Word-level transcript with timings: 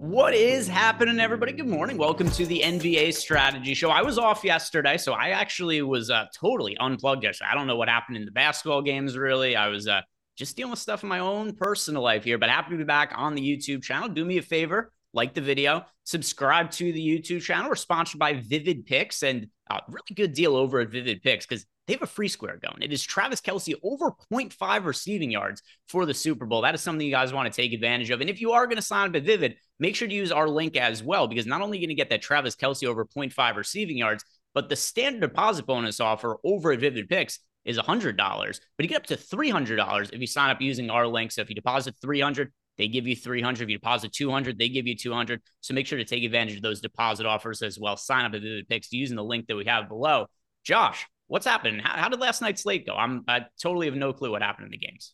What 0.00 0.32
is 0.32 0.66
happening, 0.66 1.20
everybody? 1.20 1.52
Good 1.52 1.68
morning. 1.68 1.98
Welcome 1.98 2.30
to 2.30 2.46
the 2.46 2.62
NBA 2.64 3.12
Strategy 3.12 3.74
Show. 3.74 3.90
I 3.90 4.00
was 4.00 4.16
off 4.16 4.42
yesterday, 4.42 4.96
so 4.96 5.12
I 5.12 5.28
actually 5.28 5.82
was 5.82 6.08
uh, 6.08 6.24
totally 6.34 6.74
unplugged 6.80 7.22
yesterday. 7.22 7.50
I 7.52 7.54
don't 7.54 7.66
know 7.66 7.76
what 7.76 7.90
happened 7.90 8.16
in 8.16 8.24
the 8.24 8.30
basketball 8.30 8.80
games, 8.80 9.18
really. 9.18 9.56
I 9.56 9.68
was 9.68 9.86
uh, 9.86 10.00
just 10.38 10.56
dealing 10.56 10.70
with 10.70 10.78
stuff 10.78 11.02
in 11.02 11.10
my 11.10 11.18
own 11.18 11.54
personal 11.54 12.00
life 12.00 12.24
here, 12.24 12.38
but 12.38 12.48
happy 12.48 12.70
to 12.70 12.78
be 12.78 12.84
back 12.84 13.12
on 13.14 13.34
the 13.34 13.42
YouTube 13.42 13.82
channel. 13.82 14.08
Do 14.08 14.24
me 14.24 14.38
a 14.38 14.42
favor, 14.42 14.90
like 15.12 15.34
the 15.34 15.42
video, 15.42 15.84
subscribe 16.04 16.70
to 16.70 16.94
the 16.94 17.06
YouTube 17.06 17.42
channel. 17.42 17.68
We're 17.68 17.76
sponsored 17.76 18.18
by 18.18 18.32
Vivid 18.32 18.86
Picks 18.86 19.22
and 19.22 19.48
really 19.88 20.14
good 20.14 20.32
deal 20.32 20.56
over 20.56 20.80
at 20.80 20.90
Vivid 20.90 21.22
Picks 21.22 21.46
because 21.46 21.66
they 21.86 21.94
have 21.94 22.02
a 22.02 22.06
free 22.06 22.28
square 22.28 22.58
going. 22.62 22.82
It 22.82 22.92
is 22.92 23.02
Travis 23.02 23.40
Kelce 23.40 23.74
over 23.82 24.12
0.5 24.32 24.84
receiving 24.84 25.30
yards 25.30 25.62
for 25.88 26.06
the 26.06 26.14
Super 26.14 26.46
Bowl. 26.46 26.62
That 26.62 26.74
is 26.74 26.80
something 26.80 27.04
you 27.04 27.12
guys 27.12 27.32
want 27.32 27.52
to 27.52 27.56
take 27.62 27.72
advantage 27.72 28.10
of. 28.10 28.20
And 28.20 28.30
if 28.30 28.40
you 28.40 28.52
are 28.52 28.66
going 28.66 28.76
to 28.76 28.82
sign 28.82 29.08
up 29.08 29.16
at 29.16 29.24
Vivid, 29.24 29.56
make 29.78 29.96
sure 29.96 30.06
to 30.06 30.14
use 30.14 30.30
our 30.30 30.48
link 30.48 30.76
as 30.76 31.02
well, 31.02 31.26
because 31.26 31.46
not 31.46 31.62
only 31.62 31.78
are 31.78 31.80
you 31.80 31.86
going 31.86 31.96
to 31.96 32.00
get 32.00 32.10
that 32.10 32.22
Travis 32.22 32.56
Kelce 32.56 32.86
over 32.86 33.04
0.5 33.04 33.56
receiving 33.56 33.96
yards, 33.96 34.24
but 34.54 34.68
the 34.68 34.76
standard 34.76 35.20
deposit 35.20 35.66
bonus 35.66 36.00
offer 36.00 36.36
over 36.44 36.72
at 36.72 36.80
Vivid 36.80 37.08
Picks 37.08 37.40
is 37.64 37.78
$100, 37.78 38.16
but 38.16 38.60
you 38.78 38.88
get 38.88 38.96
up 38.96 39.06
to 39.06 39.16
$300 39.16 40.12
if 40.12 40.20
you 40.20 40.26
sign 40.26 40.50
up 40.50 40.60
using 40.60 40.90
our 40.90 41.06
link. 41.06 41.30
So 41.30 41.42
if 41.42 41.48
you 41.48 41.54
deposit 41.54 41.94
300, 42.00 42.52
they 42.80 42.88
give 42.88 43.06
you 43.06 43.14
300. 43.14 43.62
If 43.62 43.68
you 43.68 43.76
deposit 43.76 44.10
200, 44.10 44.58
they 44.58 44.70
give 44.70 44.86
you 44.86 44.96
200. 44.96 45.42
So 45.60 45.74
make 45.74 45.86
sure 45.86 45.98
to 45.98 46.04
take 46.04 46.24
advantage 46.24 46.56
of 46.56 46.62
those 46.62 46.80
deposit 46.80 47.26
offers 47.26 47.60
as 47.60 47.78
well. 47.78 47.98
Sign 47.98 48.24
up 48.24 48.32
at 48.32 48.40
Vivid 48.40 48.70
Picks 48.70 48.90
using 48.90 49.16
the 49.16 49.22
link 49.22 49.48
that 49.48 49.56
we 49.56 49.66
have 49.66 49.86
below. 49.86 50.28
Josh, 50.64 51.06
what's 51.26 51.44
happening? 51.44 51.80
How, 51.80 52.00
how 52.00 52.08
did 52.08 52.20
last 52.20 52.40
night's 52.40 52.62
slate 52.62 52.86
go? 52.86 52.94
I'm 52.94 53.22
I 53.28 53.44
totally 53.62 53.84
have 53.84 53.96
no 53.96 54.14
clue 54.14 54.30
what 54.30 54.40
happened 54.40 54.64
in 54.64 54.70
the 54.70 54.78
games. 54.78 55.12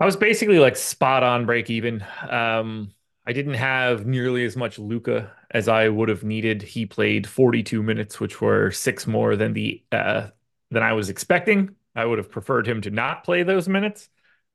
I 0.00 0.06
was 0.06 0.16
basically 0.16 0.58
like 0.58 0.74
spot 0.74 1.22
on 1.22 1.46
break 1.46 1.70
even. 1.70 2.04
Um, 2.28 2.90
I 3.24 3.32
didn't 3.32 3.54
have 3.54 4.04
nearly 4.04 4.44
as 4.44 4.56
much 4.56 4.80
Luka 4.80 5.30
as 5.52 5.68
I 5.68 5.88
would 5.88 6.08
have 6.08 6.24
needed. 6.24 6.62
He 6.62 6.84
played 6.84 7.28
42 7.28 7.80
minutes, 7.80 8.18
which 8.18 8.40
were 8.40 8.72
six 8.72 9.06
more 9.06 9.36
than 9.36 9.52
the 9.52 9.84
uh, 9.92 10.28
than 10.72 10.82
I 10.82 10.94
was 10.94 11.10
expecting. 11.10 11.76
I 11.94 12.04
would 12.04 12.18
have 12.18 12.32
preferred 12.32 12.66
him 12.66 12.80
to 12.80 12.90
not 12.90 13.22
play 13.22 13.44
those 13.44 13.68
minutes, 13.68 14.08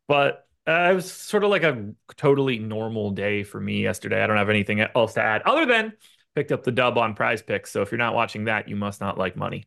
but 0.10 0.46
uh, 0.68 0.90
it 0.92 0.96
was 0.96 1.12
sort 1.12 1.44
of 1.44 1.50
like 1.50 1.64
a 1.64 1.94
totally 2.16 2.58
normal 2.58 3.12
day 3.12 3.44
for 3.44 3.60
me 3.60 3.82
yesterday. 3.82 4.24
I 4.24 4.28
don't 4.28 4.38
have 4.38 4.50
anything 4.50 4.82
else 4.82 5.14
to 5.16 5.22
add 5.22 5.42
other 5.44 5.66
than 5.66 5.94
picked 6.36 6.52
up 6.52 6.64
the 6.64 6.72
dub 6.72 6.98
on 6.98 7.16
Prize 7.16 7.42
Picks. 7.42 7.72
So 7.72 7.82
if 7.82 7.92
you're 7.92 7.98
not 7.98 8.16
watching 8.16 8.46
that, 8.46 8.68
you 8.70 8.76
must 8.76 9.02
not 9.02 9.18
like 9.18 9.36
money. 9.36 9.66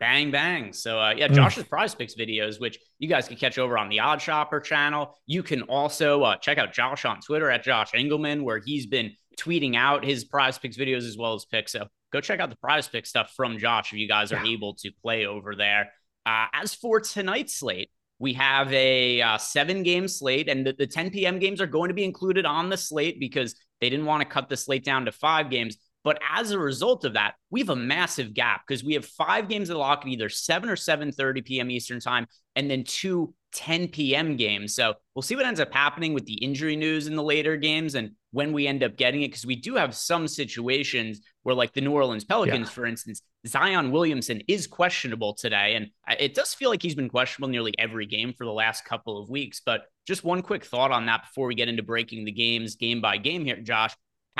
Bang 0.00 0.30
bang. 0.30 0.72
So 0.72 1.00
uh, 1.00 1.14
yeah, 1.16 1.28
hmm. 1.28 1.34
Josh's 1.34 1.64
Prize 1.64 1.94
Picks 1.94 2.14
videos, 2.14 2.60
which 2.60 2.78
you 2.98 3.08
guys 3.08 3.28
can 3.28 3.36
catch 3.36 3.58
over 3.58 3.78
on 3.78 3.88
the 3.88 4.00
Odd 4.00 4.20
Shopper 4.20 4.60
channel. 4.60 5.16
You 5.26 5.42
can 5.42 5.62
also 5.62 6.22
uh, 6.22 6.36
check 6.36 6.58
out 6.58 6.72
Josh 6.72 7.04
on 7.04 7.20
Twitter 7.20 7.50
at 7.50 7.62
Josh 7.62 7.92
Engleman, 7.92 8.42
where 8.42 8.58
he's 8.58 8.86
been 8.86 9.12
tweeting 9.38 9.76
out 9.76 10.04
his 10.04 10.24
Prize 10.24 10.58
Picks 10.58 10.76
videos 10.76 11.06
as 11.08 11.16
well 11.16 11.34
as 11.34 11.44
picks. 11.44 11.72
So 11.72 11.86
go 12.12 12.20
check 12.20 12.40
out 12.40 12.50
the 12.50 12.56
Prize 12.56 12.88
Pick 12.88 13.06
stuff 13.06 13.32
from 13.36 13.58
Josh 13.58 13.92
if 13.92 13.98
you 13.98 14.08
guys 14.08 14.32
are 14.32 14.44
yeah. 14.44 14.52
able 14.52 14.74
to 14.74 14.90
play 15.02 15.26
over 15.26 15.54
there. 15.54 15.92
Uh, 16.26 16.46
as 16.52 16.74
for 16.74 17.00
tonight's 17.00 17.54
slate, 17.54 17.90
we 18.18 18.32
have 18.34 18.72
a 18.72 19.20
uh, 19.20 19.38
seven 19.38 19.82
game 19.82 20.08
slate, 20.08 20.48
and 20.48 20.66
the, 20.66 20.72
the 20.72 20.86
10 20.86 21.10
p.m. 21.10 21.38
games 21.38 21.60
are 21.60 21.66
going 21.66 21.88
to 21.88 21.94
be 21.94 22.04
included 22.04 22.46
on 22.46 22.68
the 22.68 22.76
slate 22.76 23.18
because 23.18 23.54
they 23.80 23.90
didn't 23.90 24.06
want 24.06 24.22
to 24.22 24.28
cut 24.28 24.48
the 24.48 24.56
slate 24.56 24.84
down 24.84 25.04
to 25.04 25.12
five 25.12 25.50
games. 25.50 25.76
But 26.04 26.20
as 26.30 26.50
a 26.50 26.58
result 26.58 27.04
of 27.04 27.14
that, 27.14 27.34
we 27.50 27.60
have 27.60 27.70
a 27.70 27.76
massive 27.76 28.34
gap 28.34 28.62
because 28.66 28.84
we 28.84 28.94
have 28.94 29.06
five 29.06 29.48
games 29.48 29.70
of 29.70 29.74
the 29.74 29.80
lock 29.80 30.02
at 30.02 30.08
either 30.08 30.28
7 30.28 30.68
or 30.68 30.76
7:30 30.76 31.44
p.m. 31.44 31.70
Eastern 31.70 31.98
time, 31.98 32.26
and 32.54 32.70
then 32.70 32.84
two 32.84 33.34
10 33.54 33.88
p.m. 33.88 34.36
games. 34.36 34.74
So 34.74 34.94
we'll 35.14 35.22
see 35.22 35.36
what 35.36 35.46
ends 35.46 35.60
up 35.60 35.72
happening 35.72 36.12
with 36.12 36.26
the 36.26 36.34
injury 36.34 36.76
news 36.76 37.06
in 37.06 37.16
the 37.16 37.22
later 37.22 37.56
games 37.56 37.94
and 37.94 38.10
when 38.34 38.52
we 38.52 38.66
end 38.66 38.82
up 38.82 38.96
getting 38.96 39.22
it. 39.22 39.28
Because 39.28 39.46
we 39.46 39.56
do 39.56 39.76
have 39.76 39.94
some 39.94 40.28
situations 40.28 41.20
where, 41.42 41.54
like 41.54 41.72
the 41.72 41.80
New 41.80 41.92
Orleans 41.92 42.24
Pelicans, 42.24 42.68
yeah. 42.68 42.72
for 42.72 42.84
instance, 42.84 43.22
Zion 43.46 43.90
Williamson 43.90 44.42
is 44.48 44.66
questionable 44.66 45.32
today. 45.34 45.76
And 45.76 45.90
it 46.20 46.34
does 46.34 46.52
feel 46.52 46.68
like 46.68 46.82
he's 46.82 46.94
been 46.94 47.08
questionable 47.08 47.48
nearly 47.48 47.74
every 47.78 48.06
game 48.06 48.32
for 48.32 48.44
the 48.44 48.52
last 48.52 48.84
couple 48.84 49.18
of 49.18 49.30
weeks. 49.30 49.62
But 49.64 49.86
just 50.06 50.24
one 50.24 50.42
quick 50.42 50.64
thought 50.64 50.90
on 50.90 51.06
that 51.06 51.22
before 51.22 51.46
we 51.46 51.54
get 51.54 51.68
into 51.68 51.82
breaking 51.82 52.24
the 52.24 52.32
games 52.32 52.74
game 52.74 53.00
by 53.00 53.16
game 53.16 53.44
here, 53.44 53.56
Josh 53.56 53.94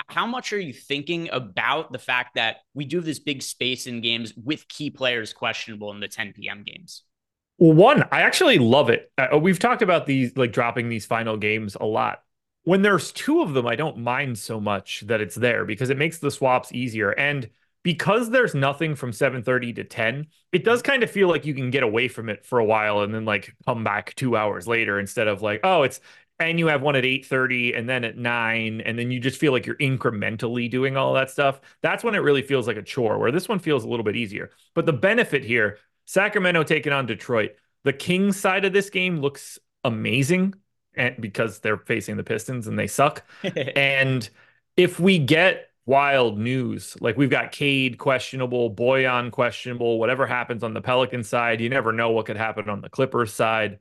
how 0.09 0.27
much 0.27 0.53
are 0.53 0.59
you 0.59 0.73
thinking 0.73 1.29
about 1.33 1.93
the 1.93 1.99
fact 1.99 2.35
that 2.35 2.57
we 2.75 2.85
do 2.85 2.97
have 2.97 3.05
this 3.05 3.19
big 3.19 3.43
space 3.43 3.87
in 3.87 4.01
games 4.01 4.33
with 4.37 4.67
key 4.69 4.91
players 4.91 5.33
questionable 5.33 5.93
in 5.93 6.01
the 6.01 6.09
10 6.09 6.33
p.m. 6.33 6.65
games? 6.65 7.05
Well, 7.59 7.73
one, 7.73 8.05
I 8.11 8.23
actually 8.23 8.59
love 8.59 8.91
it. 8.91 9.13
Uh, 9.17 9.39
we've 9.39 9.59
talked 9.59 9.83
about 9.83 10.07
these, 10.07 10.37
like 10.37 10.53
dropping 10.53 10.89
these 10.89 11.07
final 11.07 11.37
games 11.37 11.77
a 11.81 11.87
lot. 11.87 12.21
When 12.65 12.83
there's 12.83 13.13
two 13.13 13.43
of 13.43 13.53
them, 13.53 13.67
I 13.67 13.77
don't 13.77 13.99
mind 13.99 14.39
so 14.39 14.61
much 14.61 15.03
that 15.07 15.21
it's 15.21 15.35
there 15.35 15.65
because 15.65 15.91
it 15.91 15.99
makes 15.99 16.19
the 16.19 16.31
swaps 16.31 16.73
easier. 16.73 17.11
And 17.11 17.49
because 17.83 18.31
there's 18.31 18.55
nothing 18.55 18.95
from 18.95 19.13
7:30 19.13 19.75
to 19.75 19.85
10, 19.85 20.29
it 20.53 20.65
does 20.65 20.81
kind 20.83 21.03
of 21.03 21.11
feel 21.11 21.29
like 21.29 21.45
you 21.45 21.55
can 21.55 21.71
get 21.71 21.83
away 21.83 22.09
from 22.09 22.31
it 22.31 22.47
for 22.47 22.59
a 22.59 22.65
while 22.65 23.01
and 23.01 23.15
then 23.15 23.27
like 23.27 23.55
come 23.67 23.85
back 23.85 24.15
2 24.15 24.37
hours 24.37 24.67
later 24.67 24.99
instead 24.99 25.29
of 25.29 25.43
like, 25.43 25.61
oh, 25.63 25.83
it's 25.83 26.01
and 26.41 26.59
you 26.59 26.67
have 26.67 26.83
one 26.83 26.97
at 26.97 27.05
8:30 27.05 27.75
and 27.77 27.89
then 27.89 28.03
at 28.05 28.17
9 28.17 28.81
and 28.81 28.99
then 28.99 29.11
you 29.11 29.21
just 29.21 29.39
feel 29.39 29.53
like 29.53 29.67
you're 29.67 29.77
incrementally 29.77 30.71
doing 30.71 30.97
all 30.97 31.15
that 31.15 31.31
stuff. 31.31 31.61
That's 31.83 32.03
when 32.03 32.15
it 32.15 32.19
really 32.19 32.43
feels 32.43 32.67
like 32.67 32.79
a 32.79 32.83
chore 32.83 33.19
where 33.19 33.31
this 33.31 33.49
one 33.49 33.59
feels 33.59 33.85
a 33.85 33.89
little 33.89 34.05
bit 34.05 34.17
easier. 34.17 34.51
But 34.75 34.87
the 34.87 34.93
benefit 34.93 35.45
here 35.45 35.79
Sacramento 36.07 36.65
taking 36.65 36.93
on 36.93 37.07
Detroit 37.07 37.53
the 37.85 37.93
Kings 37.93 38.39
side 38.41 38.65
of 38.65 38.73
this 38.73 38.89
game 38.91 39.19
looks 39.19 39.59
amazing 39.85 40.55
and 40.97 41.15
because 41.21 41.61
they're 41.61 41.79
facing 41.79 42.17
the 42.17 42.25
Pistons 42.25 42.67
and 42.67 42.79
they 42.79 42.87
suck. 42.87 43.25
And 43.77 44.29
if 44.77 44.99
we 44.99 45.19
get 45.19 45.71
wild 45.87 46.39
news 46.39 46.97
like 47.01 47.17
we've 47.17 47.31
got 47.31 47.53
Cade 47.53 47.99
questionable 47.99 48.75
Bojan 48.75 49.31
questionable 49.31 49.99
whatever 49.99 50.27
happens 50.27 50.63
on 50.63 50.73
the 50.73 50.81
Pelican 50.81 51.23
side 51.23 51.61
you 51.61 51.69
never 51.69 51.93
know 51.93 52.11
what 52.11 52.25
could 52.25 52.39
happen 52.39 52.71
on 52.71 52.81
the 52.81 52.89
Clippers 52.89 53.33
side. 53.33 53.79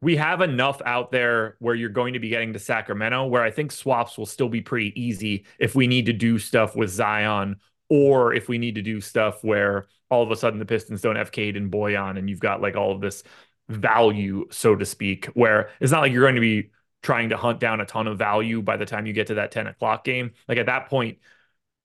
We 0.00 0.16
have 0.16 0.40
enough 0.40 0.82
out 0.84 1.12
there 1.12 1.56
where 1.60 1.76
you're 1.76 1.88
going 1.88 2.14
to 2.14 2.18
be 2.18 2.28
getting 2.28 2.52
to 2.54 2.58
Sacramento, 2.58 3.26
where 3.26 3.42
I 3.42 3.52
think 3.52 3.70
swaps 3.70 4.18
will 4.18 4.26
still 4.26 4.48
be 4.48 4.60
pretty 4.60 5.00
easy 5.00 5.44
if 5.60 5.76
we 5.76 5.86
need 5.86 6.06
to 6.06 6.12
do 6.12 6.40
stuff 6.40 6.74
with 6.74 6.90
Zion 6.90 7.56
or 7.88 8.34
if 8.34 8.48
we 8.48 8.58
need 8.58 8.74
to 8.74 8.82
do 8.82 9.00
stuff 9.00 9.44
where 9.44 9.86
all 10.10 10.22
of 10.22 10.30
a 10.30 10.36
sudden 10.36 10.58
the 10.58 10.64
Pistons 10.64 11.02
don't 11.02 11.16
have 11.16 11.30
Cade 11.30 11.56
and 11.56 11.70
Bojan 11.70 12.18
and 12.18 12.28
you've 12.28 12.40
got 12.40 12.60
like 12.60 12.74
all 12.74 12.90
of 12.90 13.00
this 13.00 13.22
value, 13.68 14.46
so 14.50 14.76
to 14.76 14.84
speak, 14.84 15.26
where 15.26 15.70
it's 15.80 15.92
not 15.92 16.00
like 16.00 16.12
you're 16.12 16.24
going 16.24 16.34
to 16.34 16.40
be 16.40 16.70
trying 17.02 17.30
to 17.30 17.36
hunt 17.36 17.60
down 17.60 17.80
a 17.80 17.86
ton 17.86 18.06
of 18.06 18.18
value 18.18 18.62
by 18.62 18.76
the 18.76 18.86
time 18.86 19.06
you 19.06 19.12
get 19.12 19.28
to 19.28 19.34
that 19.34 19.50
10 19.50 19.66
o'clock 19.66 20.04
game. 20.04 20.32
Like 20.48 20.58
at 20.58 20.66
that 20.66 20.88
point, 20.88 21.18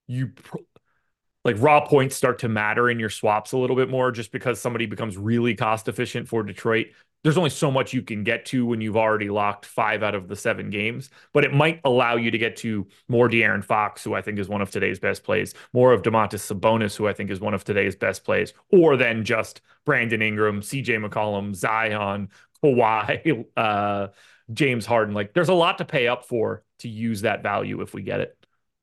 you 0.07 0.31
like 1.47 1.56
raw 1.59 1.84
points 1.84 2.16
start 2.16 2.38
to 2.40 2.47
matter 2.47 2.90
in 2.90 3.00
your 3.00 3.09
swaps 3.09 3.53
a 3.53 3.58
little 3.58 3.75
bit 3.75 3.90
more 3.90 4.12
just 4.12 4.31
because 4.31 4.62
somebody 4.62 4.85
becomes 4.85 5.18
really 5.18 5.56
cost 5.56 5.88
efficient 5.88 6.28
for 6.28 6.44
Detroit 6.44 6.88
there's 7.24 7.38
only 7.38 7.50
so 7.50 7.72
much 7.72 7.94
you 7.94 8.02
can 8.02 8.24
get 8.24 8.46
to 8.46 8.66
when 8.66 8.80
you've 8.80 8.97
already 8.97 9.30
locked 9.30 9.66
five 9.66 10.03
out 10.03 10.16
of 10.16 10.28
the 10.28 10.35
seven 10.35 10.69
games, 10.69 11.09
but 11.34 11.44
it 11.44 11.53
might 11.53 11.81
allow 11.84 12.16
you 12.16 12.31
to 12.31 12.38
get 12.38 12.56
to 12.58 12.88
more 13.08 13.28
De'Aaron 13.28 13.63
Fox, 13.63 14.03
who 14.03 14.13
I 14.13 14.22
think 14.22 14.40
is 14.40 14.47
one 14.47 14.62
of 14.62 14.69
today's 14.69 15.00
best 15.00 15.24
plays, 15.24 15.53
more 15.74 15.91
of 15.91 16.03
Domantas 16.03 16.53
Sabonis, 16.53 16.96
who 16.96 17.08
I 17.08 17.13
think 17.13 17.30
is 17.30 17.40
one 17.40 17.53
of 17.53 17.64
today's 17.64 17.96
best 17.96 18.24
plays, 18.24 18.53
or 18.72 18.96
then 18.97 19.25
just 19.25 19.62
Brandon 19.85 20.22
Ingram, 20.22 20.62
CJ 20.62 21.06
McCollum, 21.06 21.56
Zion, 21.56 22.29
Kawhi, 22.64 23.46
uh, 23.58 24.08
James 24.53 24.85
Harden. 24.85 25.14
Like 25.14 25.34
there's 25.34 25.50
a 25.50 25.53
lot 25.53 25.79
to 25.79 25.85
pay 25.85 26.08
up 26.08 26.25
for 26.25 26.64
to 26.79 26.88
use 26.88 27.22
that 27.22 27.44
value 27.44 27.81
if 27.81 27.94
we 27.94 28.03
get 28.03 28.22
it. 28.22 28.36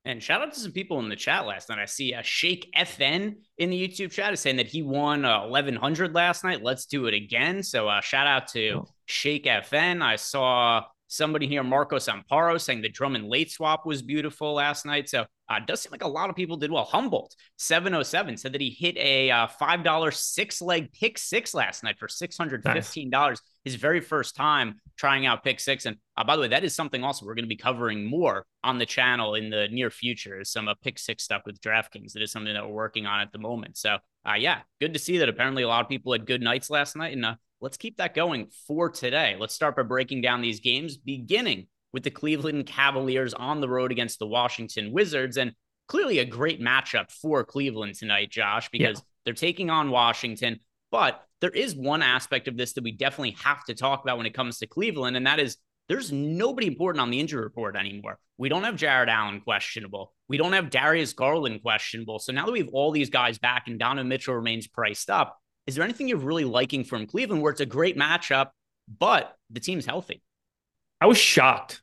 And 0.06 0.22
shout 0.22 0.42
out 0.42 0.52
to 0.52 0.60
some 0.60 0.72
people 0.72 0.98
in 0.98 1.08
the 1.08 1.16
chat 1.16 1.46
last 1.46 1.70
night. 1.70 1.78
I 1.78 1.86
see 1.86 2.12
a 2.12 2.18
uh, 2.18 2.22
Shake 2.22 2.70
FN 2.76 3.36
in 3.56 3.70
the 3.70 3.88
YouTube 3.88 4.10
chat 4.10 4.34
is 4.34 4.40
saying 4.40 4.56
that 4.56 4.66
he 4.66 4.82
won 4.82 5.24
uh, 5.24 5.46
1100 5.46 6.14
last 6.14 6.44
night. 6.44 6.62
Let's 6.62 6.84
do 6.84 7.06
it 7.06 7.14
again. 7.14 7.62
So 7.62 7.88
uh, 7.88 8.02
shout 8.02 8.26
out 8.26 8.48
to. 8.48 8.84
Shake 9.06 9.44
FN. 9.44 10.02
I 10.02 10.16
saw 10.16 10.82
somebody 11.14 11.46
here, 11.46 11.62
Marcos 11.62 12.08
Amparo, 12.08 12.60
saying 12.60 12.82
the 12.82 12.88
Drummond 12.88 13.28
late 13.28 13.50
swap 13.50 13.86
was 13.86 14.02
beautiful 14.02 14.54
last 14.54 14.84
night. 14.84 15.08
So 15.08 15.24
uh, 15.48 15.60
does 15.66 15.80
seem 15.80 15.92
like 15.92 16.02
a 16.02 16.08
lot 16.08 16.30
of 16.30 16.36
people 16.36 16.56
did 16.56 16.70
well. 16.70 16.84
Humboldt 16.84 17.34
707 17.58 18.36
said 18.36 18.52
that 18.52 18.60
he 18.60 18.70
hit 18.70 18.96
a 18.96 19.30
uh, 19.30 19.46
$5 19.46 20.14
six 20.14 20.60
leg 20.60 20.92
pick 20.92 21.18
six 21.18 21.54
last 21.54 21.82
night 21.82 21.98
for 21.98 22.08
$615. 22.08 23.10
Nice. 23.10 23.40
His 23.64 23.74
very 23.76 24.00
first 24.00 24.36
time 24.36 24.80
trying 24.96 25.26
out 25.26 25.44
pick 25.44 25.60
six. 25.60 25.86
And 25.86 25.96
uh, 26.16 26.24
by 26.24 26.36
the 26.36 26.42
way, 26.42 26.48
that 26.48 26.64
is 26.64 26.74
something 26.74 27.04
also 27.04 27.26
we're 27.26 27.34
going 27.34 27.44
to 27.44 27.48
be 27.48 27.56
covering 27.56 28.04
more 28.04 28.46
on 28.62 28.78
the 28.78 28.86
channel 28.86 29.34
in 29.34 29.50
the 29.50 29.68
near 29.68 29.90
future 29.90 30.40
is 30.40 30.50
some 30.50 30.68
uh, 30.68 30.74
pick 30.82 30.98
six 30.98 31.24
stuff 31.24 31.42
with 31.46 31.60
DraftKings. 31.60 32.12
That 32.12 32.22
is 32.22 32.32
something 32.32 32.54
that 32.54 32.66
we're 32.66 32.74
working 32.74 33.06
on 33.06 33.20
at 33.20 33.32
the 33.32 33.38
moment. 33.38 33.76
So 33.76 33.98
uh, 34.26 34.34
yeah, 34.34 34.60
good 34.80 34.94
to 34.94 34.98
see 34.98 35.18
that 35.18 35.28
apparently 35.28 35.62
a 35.62 35.68
lot 35.68 35.82
of 35.82 35.88
people 35.88 36.12
had 36.12 36.26
good 36.26 36.42
nights 36.42 36.70
last 36.70 36.96
night. 36.96 37.12
And 37.12 37.24
uh, 37.24 37.34
let's 37.64 37.78
keep 37.78 37.96
that 37.96 38.14
going 38.14 38.46
for 38.66 38.90
today. 38.90 39.36
Let's 39.40 39.54
start 39.54 39.74
by 39.74 39.82
breaking 39.82 40.20
down 40.20 40.42
these 40.42 40.60
games, 40.60 40.98
beginning 40.98 41.66
with 41.94 42.02
the 42.02 42.10
Cleveland 42.10 42.66
Cavaliers 42.66 43.32
on 43.32 43.62
the 43.62 43.68
road 43.70 43.90
against 43.90 44.18
the 44.18 44.26
Washington 44.26 44.92
Wizards. 44.92 45.38
And 45.38 45.52
clearly 45.88 46.18
a 46.18 46.26
great 46.26 46.60
matchup 46.60 47.10
for 47.10 47.42
Cleveland 47.42 47.94
tonight, 47.94 48.30
Josh, 48.30 48.68
because 48.68 48.98
yeah. 48.98 49.04
they're 49.24 49.34
taking 49.34 49.70
on 49.70 49.90
Washington. 49.90 50.60
But 50.90 51.24
there 51.40 51.50
is 51.50 51.74
one 51.74 52.02
aspect 52.02 52.48
of 52.48 52.56
this 52.58 52.74
that 52.74 52.84
we 52.84 52.92
definitely 52.92 53.36
have 53.42 53.64
to 53.64 53.74
talk 53.74 54.02
about 54.02 54.18
when 54.18 54.26
it 54.26 54.34
comes 54.34 54.58
to 54.58 54.66
Cleveland, 54.66 55.16
and 55.16 55.26
that 55.26 55.40
is 55.40 55.56
there's 55.88 56.12
nobody 56.12 56.66
important 56.66 57.00
on 57.00 57.10
the 57.10 57.20
injury 57.20 57.42
report 57.42 57.76
anymore. 57.76 58.18
We 58.36 58.48
don't 58.50 58.64
have 58.64 58.76
Jarrett 58.76 59.08
Allen 59.08 59.40
questionable. 59.40 60.12
We 60.28 60.36
don't 60.36 60.52
have 60.52 60.70
Darius 60.70 61.12
Garland 61.14 61.62
questionable. 61.62 62.18
So 62.18 62.32
now 62.32 62.46
that 62.46 62.52
we 62.52 62.60
have 62.60 62.70
all 62.72 62.90
these 62.90 63.10
guys 63.10 63.38
back 63.38 63.64
and 63.68 63.78
Donovan 63.78 64.08
Mitchell 64.08 64.34
remains 64.34 64.66
priced 64.66 65.10
up, 65.10 65.38
is 65.66 65.74
there 65.74 65.84
anything 65.84 66.08
you're 66.08 66.18
really 66.18 66.44
liking 66.44 66.84
from 66.84 67.06
Cleveland 67.06 67.42
where 67.42 67.52
it's 67.52 67.60
a 67.60 67.66
great 67.66 67.96
matchup, 67.96 68.50
but 68.98 69.36
the 69.50 69.60
team's 69.60 69.86
healthy? 69.86 70.22
I 71.00 71.06
was 71.06 71.18
shocked 71.18 71.82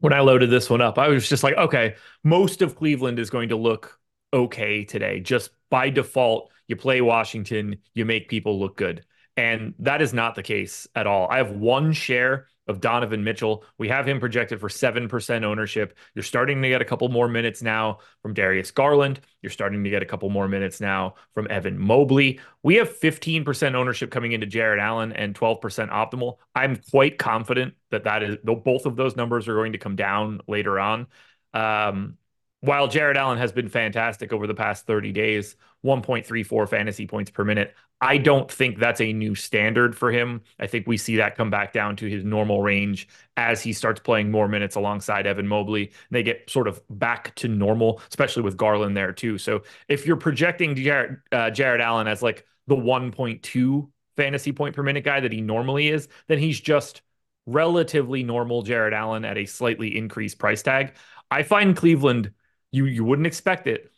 when 0.00 0.12
I 0.12 0.20
loaded 0.20 0.50
this 0.50 0.70
one 0.70 0.80
up. 0.80 0.98
I 0.98 1.08
was 1.08 1.28
just 1.28 1.42
like, 1.42 1.56
okay, 1.56 1.96
most 2.24 2.62
of 2.62 2.76
Cleveland 2.76 3.18
is 3.18 3.30
going 3.30 3.50
to 3.50 3.56
look 3.56 3.98
okay 4.32 4.84
today. 4.84 5.20
Just 5.20 5.50
by 5.70 5.90
default, 5.90 6.50
you 6.68 6.76
play 6.76 7.00
Washington, 7.00 7.76
you 7.94 8.04
make 8.04 8.28
people 8.28 8.58
look 8.58 8.76
good. 8.76 9.04
And 9.36 9.74
that 9.78 10.02
is 10.02 10.12
not 10.12 10.34
the 10.34 10.42
case 10.42 10.86
at 10.94 11.06
all. 11.06 11.28
I 11.30 11.38
have 11.38 11.52
one 11.52 11.92
share 11.92 12.48
of 12.68 12.80
Donovan 12.80 13.24
Mitchell. 13.24 13.64
We 13.78 13.88
have 13.88 14.06
him 14.06 14.20
projected 14.20 14.60
for 14.60 14.68
7% 14.68 15.44
ownership. 15.44 15.96
You're 16.14 16.22
starting 16.22 16.62
to 16.62 16.68
get 16.68 16.80
a 16.80 16.84
couple 16.84 17.08
more 17.08 17.28
minutes 17.28 17.62
now 17.62 17.98
from 18.20 18.34
Darius 18.34 18.70
Garland. 18.70 19.20
You're 19.40 19.50
starting 19.50 19.82
to 19.84 19.90
get 19.90 20.02
a 20.02 20.06
couple 20.06 20.30
more 20.30 20.48
minutes 20.48 20.80
now 20.80 21.14
from 21.34 21.48
Evan 21.50 21.78
Mobley. 21.78 22.40
We 22.62 22.76
have 22.76 22.88
15% 22.88 23.74
ownership 23.74 24.10
coming 24.10 24.32
into 24.32 24.46
Jarrett 24.46 24.80
Allen 24.80 25.12
and 25.12 25.34
12% 25.34 25.60
optimal. 25.90 26.36
I'm 26.54 26.76
quite 26.90 27.18
confident 27.18 27.74
that 27.90 28.04
that 28.04 28.22
is 28.22 28.36
both 28.44 28.86
of 28.86 28.96
those 28.96 29.16
numbers 29.16 29.48
are 29.48 29.54
going 29.54 29.72
to 29.72 29.78
come 29.78 29.96
down 29.96 30.40
later 30.46 30.78
on. 30.78 31.08
Um, 31.54 32.16
while 32.62 32.86
Jarrett 32.86 33.16
Allen 33.16 33.38
has 33.38 33.50
been 33.50 33.68
fantastic 33.68 34.32
over 34.32 34.46
the 34.46 34.54
past 34.54 34.86
30 34.86 35.10
days, 35.10 35.56
1.34 35.84 36.68
fantasy 36.68 37.08
points 37.08 37.28
per 37.28 37.44
minute, 37.44 37.74
I 38.00 38.18
don't 38.18 38.50
think 38.50 38.78
that's 38.78 39.00
a 39.00 39.12
new 39.12 39.34
standard 39.34 39.96
for 39.96 40.12
him. 40.12 40.42
I 40.60 40.68
think 40.68 40.86
we 40.86 40.96
see 40.96 41.16
that 41.16 41.36
come 41.36 41.50
back 41.50 41.72
down 41.72 41.96
to 41.96 42.06
his 42.06 42.24
normal 42.24 42.62
range 42.62 43.08
as 43.36 43.62
he 43.62 43.72
starts 43.72 44.00
playing 44.00 44.30
more 44.30 44.46
minutes 44.46 44.76
alongside 44.76 45.26
Evan 45.26 45.48
Mobley. 45.48 45.86
and 45.86 45.92
They 46.12 46.22
get 46.22 46.48
sort 46.48 46.68
of 46.68 46.80
back 46.88 47.34
to 47.36 47.48
normal, 47.48 48.00
especially 48.08 48.44
with 48.44 48.56
Garland 48.56 48.96
there 48.96 49.12
too. 49.12 49.38
So 49.38 49.64
if 49.88 50.06
you're 50.06 50.16
projecting 50.16 50.76
Jarrett, 50.76 51.18
uh, 51.32 51.50
Jarrett 51.50 51.80
Allen 51.80 52.06
as 52.06 52.22
like 52.22 52.46
the 52.68 52.76
1.2 52.76 53.90
fantasy 54.16 54.52
point 54.52 54.76
per 54.76 54.84
minute 54.84 55.02
guy 55.02 55.18
that 55.18 55.32
he 55.32 55.40
normally 55.40 55.88
is, 55.88 56.06
then 56.28 56.38
he's 56.38 56.60
just 56.60 57.02
relatively 57.46 58.22
normal 58.22 58.62
Jarrett 58.62 58.94
Allen 58.94 59.24
at 59.24 59.36
a 59.36 59.46
slightly 59.46 59.96
increased 59.96 60.38
price 60.38 60.62
tag. 60.62 60.94
I 61.28 61.42
find 61.42 61.76
Cleveland 61.76 62.30
you 62.72 62.86
you 62.86 63.04
wouldn't 63.04 63.26
expect 63.26 63.66
it. 63.66 63.90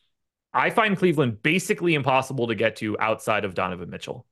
I 0.52 0.70
find 0.70 0.96
Cleveland 0.96 1.42
basically 1.42 1.94
impossible 1.94 2.46
to 2.48 2.54
get 2.54 2.76
to 2.76 2.98
outside 3.00 3.44
of 3.44 3.54
Donovan 3.54 3.90
Mitchell. 3.90 4.26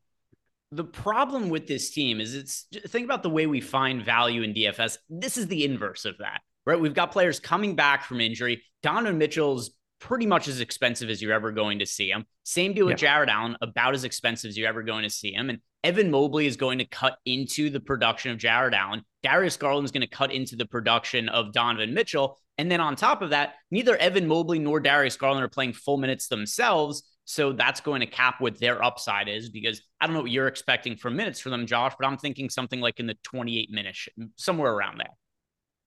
The 0.71 0.85
problem 0.85 1.49
with 1.49 1.67
this 1.67 1.91
team 1.91 2.21
is 2.21 2.35
it's 2.35 2.67
think 2.87 3.05
about 3.05 3.23
the 3.23 3.31
way 3.31 3.47
we 3.47 3.61
find 3.61 4.05
value 4.05 4.43
in 4.43 4.55
DFS. 4.55 4.99
This 5.11 5.37
is 5.37 5.47
the 5.49 5.65
inverse 5.65 6.05
of 6.05 6.19
that, 6.19 6.41
right? 6.65 6.81
We've 6.81 6.95
got 6.95 7.13
players 7.13 7.41
coming 7.41 7.75
back 7.75 8.05
from 8.05 8.21
injury. 8.21 8.63
Donovan 8.83 9.19
Mitchell's 9.19 9.71
pretty 10.01 10.27
much 10.27 10.49
as 10.49 10.61
expensive 10.61 11.11
as 11.11 11.23
you're 11.23 11.33
ever 11.33 11.53
going 11.53 11.79
to 11.79 11.87
see 11.87 12.11
him. 12.11 12.25
Same 12.45 12.73
deal 12.73 12.87
with 12.87 12.95
yeah. 12.95 13.09
Jarrett 13.09 13.29
Allen, 13.29 13.57
about 13.61 13.95
as 13.95 14.05
expensive 14.05 14.49
as 14.49 14.59
you're 14.59 14.69
ever 14.69 14.83
going 14.83 15.05
to 15.05 15.11
see 15.11 15.33
him. 15.33 15.51
And 15.51 15.61
Evan 15.85 16.11
Mobley 16.11 16.47
is 16.47 16.57
going 16.57 16.79
to 16.79 16.85
cut 16.85 17.19
into 17.25 17.69
the 17.71 17.81
production 17.81 18.31
of 18.31 18.39
Jarrett 18.39 18.75
Allen. 18.75 19.03
Darius 19.23 19.57
Garland 19.57 19.85
is 19.85 19.91
going 19.91 20.03
to 20.03 20.07
cut 20.07 20.33
into 20.33 20.57
the 20.57 20.67
production 20.67 21.29
of 21.29 21.53
Donovan 21.53 21.95
Mitchell. 21.95 22.39
And 22.59 22.71
then 22.71 22.81
on 22.81 22.97
top 22.97 23.23
of 23.23 23.31
that, 23.31 23.55
neither 23.71 23.97
Evan 23.97 24.29
Mobley 24.29 24.59
nor 24.59 24.81
Darius 24.81 25.17
Garland 25.17 25.45
are 25.45 25.49
playing 25.49 25.73
full 25.73 25.97
minutes 25.97 26.29
themselves. 26.29 27.03
So 27.25 27.53
that's 27.53 27.81
going 27.81 28.01
to 28.01 28.07
cap 28.07 28.41
what 28.41 28.59
their 28.59 28.83
upside 28.83 29.29
is 29.29 29.49
because 29.49 29.83
I 30.01 30.07
don't 30.07 30.15
know 30.15 30.23
what 30.23 30.31
you're 30.31 30.49
expecting 30.49 30.97
for 30.97 31.11
minutes 31.11 31.41
for 31.41 31.51
them, 31.51 31.67
Josh, 31.67 31.95
but 31.99 32.07
I'm 32.07 32.19
thinking 32.19 32.51
something 32.51 32.81
like 32.81 33.01
in 33.01 33.07
the 33.07 33.17
28 33.23 33.71
minutes, 33.71 34.09
somewhere 34.37 34.73
around 34.73 34.99
there. 34.99 35.11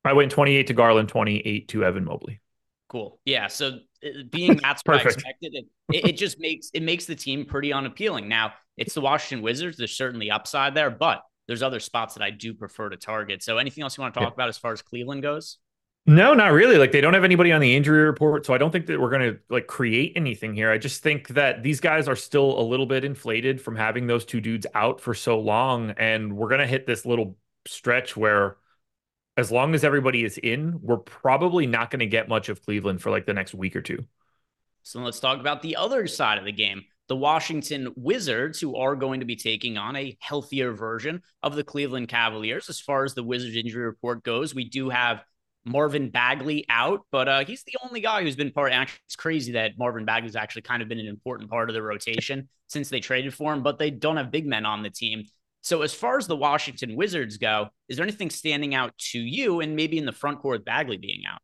I 0.06 0.14
went 0.14 0.32
28 0.32 0.68
to 0.68 0.74
Garland, 0.74 1.10
28 1.10 1.68
to 1.70 1.84
Evan 1.84 2.06
Mobley. 2.06 2.42
Cool. 2.88 3.20
Yeah. 3.26 3.48
So 3.48 3.80
being 4.32 4.58
that's 4.58 4.82
what 4.86 4.98
I 4.98 5.02
expected, 5.02 5.54
it, 5.54 5.66
it, 5.94 6.06
it 6.10 6.18
just 6.18 6.40
makes 6.40 6.70
it 6.74 6.84
makes 6.84 7.06
the 7.06 7.16
team 7.16 7.46
pretty 7.46 7.74
unappealing. 7.74 8.28
Now 8.28 8.54
it's 8.78 8.94
the 8.94 9.02
Washington 9.02 9.44
Wizards. 9.44 9.78
There's 9.78 9.96
certainly 9.96 10.32
upside 10.32 10.76
there, 10.76 10.90
but 10.90 11.24
there's 11.48 11.64
other 11.64 11.80
spots 11.80 12.16
that 12.16 12.24
I 12.24 12.32
do 12.32 12.54
prefer 12.54 12.90
to 12.90 12.98
target. 12.98 13.44
So 13.44 13.58
anything 13.58 13.84
else 13.84 13.98
you 13.98 14.02
want 14.02 14.14
to 14.14 14.20
talk 14.20 14.32
yeah. 14.32 14.34
about 14.34 14.50
as 14.50 14.58
far 14.58 14.74
as 14.74 14.82
Cleveland 14.82 15.22
goes? 15.22 15.58
No, 16.08 16.36
not 16.36 16.52
really. 16.52 16.78
Like 16.78 16.92
they 16.92 17.02
don't 17.02 17.16
have 17.16 17.24
anybody 17.24 17.52
on 17.52 17.62
the 17.62 17.76
injury 17.76 18.04
report, 18.06 18.46
so 18.46 18.54
I 18.54 18.60
don't 18.60 18.72
think 18.72 18.86
that 18.88 19.00
we're 19.00 19.10
going 19.10 19.34
to 19.34 19.40
like 19.50 19.66
create 19.66 20.14
anything 20.16 20.54
here. 20.54 20.70
I 20.70 20.78
just 20.78 21.02
think 21.02 21.30
that 21.30 21.64
these 21.64 21.80
guys 21.80 22.08
are 22.08 22.16
still 22.16 22.60
a 22.60 22.62
little 22.62 22.86
bit 22.86 23.04
inflated 23.04 23.60
from 23.60 23.76
having 23.76 24.06
those 24.06 24.24
two 24.24 24.40
dudes 24.40 24.68
out 24.76 25.02
for 25.02 25.16
so 25.16 25.40
long 25.40 25.92
and 25.92 26.36
we're 26.38 26.50
going 26.50 26.62
to 26.62 26.68
hit 26.68 26.86
this 26.86 27.06
little 27.06 27.38
stretch 27.66 28.16
where 28.16 28.58
as 29.38 29.52
long 29.52 29.76
as 29.76 29.84
everybody 29.84 30.24
is 30.24 30.38
in, 30.38 30.80
we're 30.82 30.98
probably 30.98 31.68
not 31.68 31.92
going 31.92 32.00
to 32.00 32.06
get 32.06 32.30
much 32.30 32.50
of 32.50 32.62
Cleveland 32.62 33.02
for 33.02 33.10
like 33.10 33.26
the 33.26 33.34
next 33.34 33.54
week 33.54 33.76
or 33.76 33.82
two. 33.82 34.06
So 34.84 35.00
let's 35.02 35.20
talk 35.20 35.40
about 35.40 35.62
the 35.62 35.76
other 35.76 36.08
side 36.08 36.38
of 36.38 36.46
the 36.46 36.52
game. 36.52 36.84
The 37.08 37.16
Washington 37.16 37.92
Wizards, 37.96 38.60
who 38.60 38.76
are 38.78 38.96
going 38.96 39.20
to 39.20 39.26
be 39.26 39.36
taking 39.36 39.78
on 39.78 39.96
a 39.96 40.18
healthier 40.22 40.72
version 40.72 41.22
of 41.44 41.56
the 41.56 41.64
Cleveland 41.64 42.08
Cavaliers. 42.08 42.70
As 42.70 42.80
far 42.80 43.04
as 43.04 43.14
the 43.14 43.24
Wizards 43.24 43.56
injury 43.56 43.86
report 43.86 44.24
goes, 44.24 44.56
we 44.56 44.70
do 44.70 44.90
have 44.90 45.24
Marvin 45.66 46.10
Bagley 46.10 46.66
out, 46.70 47.06
but 47.12 47.28
uh, 47.28 47.46
he's 47.46 47.64
the 47.64 47.76
only 47.84 48.00
guy 48.00 48.22
who's 48.22 48.36
been 48.36 48.52
part. 48.52 48.72
Actually, 48.72 49.00
it's 49.08 49.16
crazy 49.16 49.52
that 49.54 49.78
Marvin 49.78 50.06
Bagley's 50.06 50.36
actually 50.36 50.62
kind 50.62 50.82
of 50.82 50.88
been 50.88 51.00
an 51.00 51.08
important 51.08 51.50
part 51.50 51.70
of 51.70 51.74
the 51.74 51.82
rotation 51.82 52.48
since 52.68 52.90
they 52.90 53.00
traded 53.00 53.34
for 53.34 53.54
him, 53.54 53.64
but 53.64 53.78
they 53.78 53.90
don't 53.90 54.18
have 54.18 54.32
big 54.32 54.46
men 54.46 54.66
on 54.66 54.84
the 54.84 54.90
team. 54.90 55.26
So, 55.66 55.82
as 55.82 55.96
far 55.96 56.20
as 56.20 56.28
the 56.28 56.36
Washington 56.36 56.96
Wizards 56.96 57.38
go, 57.38 57.70
is 57.90 57.98
there 57.98 58.04
anything 58.04 58.30
standing 58.30 58.76
out 58.76 58.96
to 59.10 59.20
you, 59.20 59.62
and 59.62 59.76
maybe 59.76 59.98
in 59.98 60.06
the 60.06 60.12
front 60.12 60.40
court 60.40 60.60
with 60.60 60.66
Bagley 60.66 60.98
being 60.98 61.24
out? 61.28 61.40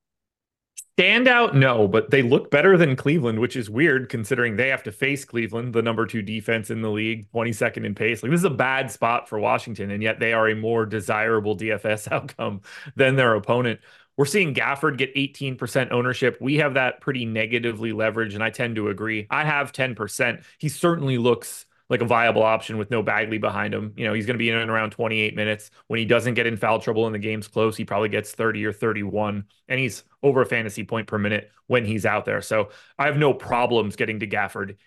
Stand 0.96 1.28
out, 1.28 1.56
no, 1.56 1.88
but 1.88 2.12
they 2.12 2.22
look 2.22 2.52
better 2.52 2.78
than 2.78 2.96
Cleveland, 2.96 3.40
which 3.40 3.56
is 3.56 3.68
weird 3.68 4.10
considering 4.10 4.56
they 4.56 4.68
have 4.68 4.84
to 4.84 4.92
face 4.92 5.26
Cleveland, 5.26 5.74
the 5.74 5.82
number 5.82 6.06
two 6.06 6.22
defense 6.22 6.70
in 6.70 6.84
the 6.84 6.92
league, 6.92 7.32
22nd 7.32 7.84
in 7.84 7.96
pace. 7.96 8.22
Like 8.22 8.32
this 8.32 8.42
is 8.42 8.46
a 8.46 8.52
bad 8.52 8.92
spot 8.92 9.28
for 9.28 9.40
Washington, 9.40 9.90
and 9.90 10.04
yet 10.04 10.20
they 10.20 10.34
are 10.34 10.50
a 10.50 10.56
more 10.56 10.86
desirable 10.86 11.58
DFS 11.58 12.12
outcome 12.12 12.62
than 12.96 13.16
their 13.16 13.34
opponent. 13.34 13.80
We're 14.18 14.26
seeing 14.26 14.54
Gafford 14.54 15.00
get 15.00 15.16
18% 15.16 15.92
ownership. 15.92 16.38
We 16.40 16.58
have 16.58 16.76
that 16.76 17.02
pretty 17.02 17.26
negatively 17.26 17.92
leveraged, 17.92 18.36
and 18.36 18.44
I 18.44 18.52
tend 18.52 18.76
to 18.76 18.90
agree. 18.90 19.26
I 19.32 19.46
have 19.46 19.72
10%. 19.72 20.44
He 20.60 20.70
certainly 20.70 21.18
looks 21.18 21.66
like 21.92 22.02
a 22.02 22.06
viable 22.06 22.42
option 22.42 22.78
with 22.78 22.90
no 22.90 23.04
Bagley 23.04 23.38
behind 23.38 23.74
him. 23.74 23.94
You 23.98 24.06
know, 24.06 24.14
he's 24.14 24.26
going 24.26 24.36
to 24.36 24.40
be 24.40 24.50
in 24.50 24.56
and 24.56 24.72
around 24.72 24.92
28 24.92 25.36
minutes. 25.36 25.72
When 25.88 26.00
he 26.00 26.06
doesn't 26.06 26.36
get 26.36 26.48
in 26.48 26.56
foul 26.56 26.80
trouble 26.80 27.06
and 27.06 27.14
the 27.14 27.20
game's 27.20 27.50
close, 27.50 27.76
he 27.76 27.84
probably 27.84 28.08
gets 28.08 28.32
30 28.32 28.66
or 28.66 28.72
31, 28.72 29.44
and 29.68 29.80
he's 29.80 30.06
over 30.24 30.42
a 30.42 30.46
fantasy 30.46 30.86
point 30.86 31.08
per 31.08 31.18
minute 31.18 31.52
when 31.68 31.84
he's 31.84 32.06
out 32.06 32.24
there. 32.24 32.42
So 32.42 32.70
I 32.98 33.08
have 33.08 33.18
no 33.18 33.34
problems 33.34 33.98
getting 33.98 34.22
to 34.22 34.28
Gafford. 34.28 34.78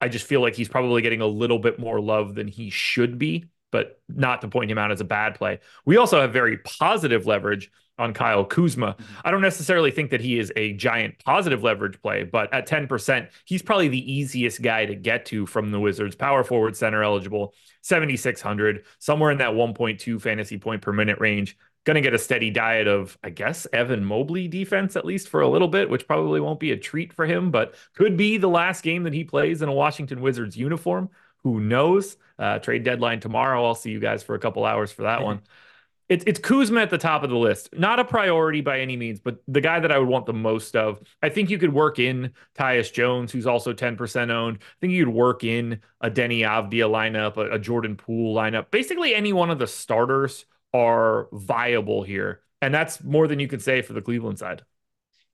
I 0.00 0.08
just 0.08 0.26
feel 0.26 0.40
like 0.40 0.56
he's 0.56 0.68
probably 0.68 1.02
getting 1.02 1.20
a 1.20 1.26
little 1.26 1.60
bit 1.60 1.78
more 1.78 2.00
love 2.00 2.34
than 2.34 2.48
he 2.48 2.68
should 2.68 3.16
be, 3.16 3.44
but 3.70 4.00
not 4.08 4.40
to 4.40 4.48
point 4.48 4.72
him 4.72 4.78
out 4.78 4.90
as 4.90 5.00
a 5.00 5.04
bad 5.04 5.36
play. 5.36 5.60
We 5.84 5.98
also 5.98 6.20
have 6.20 6.32
very 6.32 6.58
positive 6.58 7.26
leverage 7.26 7.70
on 8.00 8.14
Kyle 8.14 8.44
Kuzma. 8.44 8.94
Mm-hmm. 8.94 9.14
I 9.24 9.30
don't 9.30 9.42
necessarily 9.42 9.90
think 9.90 10.10
that 10.10 10.20
he 10.20 10.38
is 10.38 10.52
a 10.56 10.72
giant 10.72 11.22
positive 11.24 11.62
leverage 11.62 12.00
play, 12.00 12.24
but 12.24 12.52
at 12.52 12.66
10%, 12.66 13.28
he's 13.44 13.62
probably 13.62 13.88
the 13.88 14.12
easiest 14.12 14.62
guy 14.62 14.86
to 14.86 14.94
get 14.94 15.26
to 15.26 15.46
from 15.46 15.70
the 15.70 15.78
Wizards. 15.78 16.16
Power 16.16 16.42
forward 16.42 16.76
center 16.76 17.02
eligible, 17.02 17.54
7,600, 17.82 18.84
somewhere 18.98 19.30
in 19.30 19.38
that 19.38 19.50
1.2 19.50 20.20
fantasy 20.20 20.58
point 20.58 20.82
per 20.82 20.92
minute 20.92 21.20
range. 21.20 21.56
Going 21.84 21.94
to 21.94 22.02
get 22.02 22.14
a 22.14 22.18
steady 22.18 22.50
diet 22.50 22.86
of, 22.86 23.16
I 23.24 23.30
guess, 23.30 23.66
Evan 23.72 24.04
Mobley 24.04 24.48
defense, 24.48 24.96
at 24.96 25.06
least 25.06 25.28
for 25.28 25.40
a 25.40 25.48
little 25.48 25.68
bit, 25.68 25.88
which 25.88 26.06
probably 26.06 26.40
won't 26.40 26.60
be 26.60 26.72
a 26.72 26.76
treat 26.76 27.12
for 27.12 27.24
him, 27.24 27.50
but 27.50 27.74
could 27.94 28.16
be 28.18 28.36
the 28.36 28.48
last 28.48 28.82
game 28.82 29.04
that 29.04 29.14
he 29.14 29.24
plays 29.24 29.62
in 29.62 29.68
a 29.68 29.72
Washington 29.72 30.20
Wizards 30.20 30.56
uniform. 30.56 31.08
Who 31.42 31.58
knows? 31.58 32.18
Uh, 32.38 32.58
trade 32.58 32.84
deadline 32.84 33.20
tomorrow. 33.20 33.64
I'll 33.64 33.74
see 33.74 33.90
you 33.90 34.00
guys 34.00 34.22
for 34.22 34.34
a 34.34 34.38
couple 34.38 34.66
hours 34.66 34.92
for 34.92 35.02
that 35.02 35.22
one 35.22 35.40
it's 36.10 36.24
it's 36.26 36.40
Kuzma 36.40 36.80
at 36.80 36.90
the 36.90 36.98
top 36.98 37.22
of 37.22 37.30
the 37.30 37.36
list. 37.36 37.70
Not 37.72 38.00
a 38.00 38.04
priority 38.04 38.60
by 38.60 38.80
any 38.80 38.96
means, 38.96 39.20
but 39.20 39.38
the 39.46 39.60
guy 39.60 39.78
that 39.78 39.92
I 39.92 39.98
would 39.98 40.08
want 40.08 40.26
the 40.26 40.32
most 40.32 40.74
of. 40.74 41.00
I 41.22 41.28
think 41.28 41.48
you 41.48 41.56
could 41.56 41.72
work 41.72 42.00
in 42.00 42.32
Tyus 42.58 42.92
Jones, 42.92 43.30
who's 43.30 43.46
also 43.46 43.72
10% 43.72 44.30
owned. 44.30 44.58
I 44.60 44.76
think 44.80 44.92
you 44.92 45.04
could 45.04 45.14
work 45.14 45.44
in 45.44 45.80
a 46.00 46.10
Deni 46.10 46.40
Avdija 46.40 46.90
lineup, 46.90 47.36
a, 47.36 47.52
a 47.52 47.58
Jordan 47.60 47.96
Poole 47.96 48.34
lineup. 48.34 48.72
Basically, 48.72 49.14
any 49.14 49.32
one 49.32 49.50
of 49.50 49.60
the 49.60 49.68
starters 49.68 50.46
are 50.74 51.28
viable 51.32 52.02
here. 52.02 52.42
And 52.60 52.74
that's 52.74 53.02
more 53.02 53.28
than 53.28 53.38
you 53.38 53.46
could 53.46 53.62
say 53.62 53.80
for 53.80 53.92
the 53.92 54.02
Cleveland 54.02 54.38
side. 54.40 54.62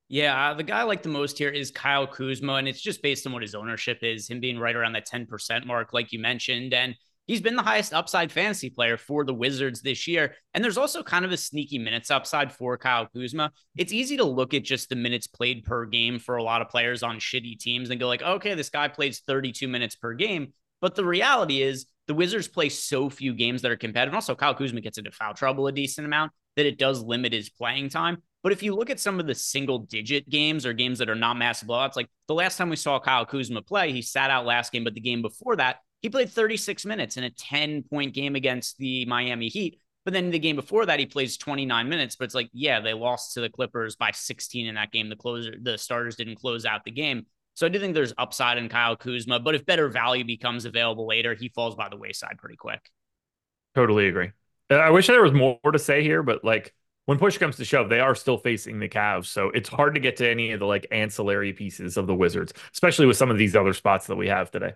Yeah, 0.09 0.51
uh, 0.51 0.55
the 0.55 0.63
guy 0.63 0.81
I 0.81 0.83
like 0.85 1.03
the 1.03 1.09
most 1.09 1.37
here 1.37 1.49
is 1.49 1.73
Kyle 1.73 2.07
Kuzma, 2.07 2.55
and 2.55 2.69
it's 2.69 2.81
just 2.81 3.03
based 3.03 3.27
on 3.27 3.33
what 3.33 3.43
his 3.43 3.57
ownership 3.57 4.01
is, 4.03 4.29
him 4.29 4.39
being 4.39 4.59
right 4.59 4.77
around 4.77 4.93
that 4.93 5.09
10% 5.09 5.67
mark, 5.67 5.93
like 5.93 6.13
you 6.13 6.21
mentioned. 6.21 6.75
And 6.75 6.95
He's 7.27 7.41
been 7.41 7.57
the 7.57 7.63
highest 7.63 7.93
upside 7.93 8.31
fantasy 8.31 8.71
player 8.71 8.97
for 8.97 9.25
the 9.25 9.35
Wizards 9.35 9.83
this 9.83 10.07
year. 10.07 10.37
And 10.55 10.63
there's 10.63 10.79
also 10.79 11.03
kind 11.03 11.25
of 11.25 11.33
a 11.33 11.37
sneaky 11.37 11.79
minutes 11.79 12.11
upside 12.11 12.53
for 12.53 12.79
Kyle 12.79 13.07
Kuzma. 13.07 13.51
It's 13.77 13.93
easy 13.93 14.17
to 14.19 14.25
look 14.25 14.55
at 14.55 14.63
just 14.63 14.89
the 14.89 14.97
minutes 14.97 15.27
played 15.27 15.65
per 15.65 15.87
game 15.87 16.19
for 16.19 16.37
a 16.37 16.43
lot 16.43 16.63
of 16.63 16.69
players 16.69 17.03
on 17.03 17.19
shitty 17.19 17.59
teams 17.59 17.91
and 17.91 17.99
go 17.99 18.07
like, 18.07 18.23
okay, 18.23 18.55
this 18.55 18.71
guy 18.71 18.89
plays 18.89 19.21
32 19.27 19.67
minutes 19.67 19.97
per 19.97 20.15
game. 20.15 20.53
But 20.81 20.95
the 20.95 21.05
reality 21.05 21.63
is 21.63 21.87
the 22.07 22.15
Wizards 22.15 22.47
play 22.47 22.69
so 22.69 23.11
few 23.11 23.35
games 23.35 23.63
that 23.63 23.73
are 23.73 23.77
competitive. 23.77 24.15
Also, 24.15 24.35
Kyle 24.35 24.55
Kuzma 24.55 24.81
gets 24.81 24.99
into 24.99 25.11
foul 25.11 25.35
trouble 25.35 25.67
a 25.67 25.73
decent 25.73 26.07
amount 26.07 26.33
that 26.55 26.67
it 26.67 26.79
does 26.79 27.03
limit 27.03 27.33
his 27.33 27.51
playing 27.51 27.89
time. 27.89 28.23
But 28.43 28.53
if 28.53 28.63
you 28.63 28.75
look 28.75 28.91
at 28.91 29.01
some 29.01 29.19
of 29.19 29.27
the 29.27 29.35
single 29.35 29.81
digit 29.81 30.29
games 30.29 30.65
or 30.65 30.73
games 30.73 31.01
that 31.01 31.11
are 31.11 31.17
not 31.17 31.37
massive 31.37 31.69
blowouts, 31.69 31.97
like 31.97 32.09
the 32.29 32.35
last 32.35 32.57
time 32.57 32.69
we 32.69 32.77
saw 32.77 33.01
Kyle 33.01 33.27
Kuzma 33.27 33.63
play, 33.63 33.91
he 33.91 34.03
sat 34.03 34.31
out 34.31 34.47
last 34.47 34.71
game, 34.71 34.85
but 34.85 34.95
the 34.95 35.01
game 35.01 35.21
before 35.21 35.57
that, 35.57 35.79
he 36.07 36.11
played 36.11 36.31
36 36.31 36.87
minutes 36.87 37.17
in 37.17 37.25
a 37.25 37.31
10 37.31 37.83
point 37.83 38.15
game 38.15 38.37
against 38.37 38.79
the 38.79 39.05
Miami 39.07 39.49
Heat. 39.49 39.81
But 40.05 40.15
then 40.15 40.31
the 40.31 40.39
game 40.39 40.55
before 40.55 40.87
that, 40.87 41.01
he 41.01 41.07
plays 41.07 41.37
29 41.37 41.89
minutes. 41.89 42.15
But 42.15 42.27
it's 42.27 42.35
like, 42.35 42.49
yeah, 42.53 42.79
they 42.79 42.95
lost 42.95 43.35
to 43.35 43.41
the 43.41 43.49
Clippers 43.49 43.97
by 43.97 44.13
16 44.13 44.69
in 44.69 44.77
that 44.77 44.93
game. 44.93 45.09
The 45.09 45.17
closer, 45.17 45.57
the 45.61 45.77
starters 45.77 46.15
didn't 46.15 46.37
close 46.37 46.65
out 46.65 46.85
the 46.85 46.93
game. 46.93 47.27
So 47.55 47.67
I 47.67 47.71
do 47.71 47.81
think 47.81 47.95
there's 47.95 48.13
upside 48.19 48.57
in 48.57 48.69
Kyle 48.69 48.95
Kuzma. 48.95 49.41
But 49.41 49.57
if 49.57 49.67
better 49.67 49.89
value 49.89 50.25
becomes 50.25 50.65
available 50.65 51.09
later, 51.09 51.35
he 51.35 51.49
falls 51.49 51.75
by 51.75 51.89
the 51.89 51.97
wayside 51.97 52.39
pretty 52.39 52.55
quick. 52.55 52.89
Totally 53.75 54.07
agree. 54.07 54.31
Uh, 54.71 54.77
I 54.77 54.91
wish 54.91 55.09
there 55.09 55.25
was 55.25 55.33
more 55.33 55.59
to 55.73 55.79
say 55.81 56.05
here, 56.05 56.23
but 56.23 56.45
like 56.45 56.73
when 57.07 57.19
push 57.19 57.37
comes 57.37 57.57
to 57.57 57.65
shove, 57.65 57.89
they 57.89 57.99
are 57.99 58.15
still 58.15 58.39
facing 58.39 58.79
the 58.79 58.89
Cavs. 58.89 59.27
So 59.27 59.49
it's 59.49 59.69
hard 59.69 59.95
to 59.95 60.01
get 60.01 60.19
to 60.19 60.31
any 60.31 60.53
of 60.53 60.61
the 60.61 60.67
like 60.67 60.87
ancillary 60.93 61.53
pieces 61.53 61.97
of 61.97 62.07
the 62.07 62.15
Wizards, 62.15 62.53
especially 62.73 63.07
with 63.07 63.17
some 63.17 63.31
of 63.33 63.39
these 63.39 63.57
other 63.57 63.73
spots 63.73 64.07
that 64.07 64.15
we 64.15 64.29
have 64.29 64.53
today. 64.53 64.75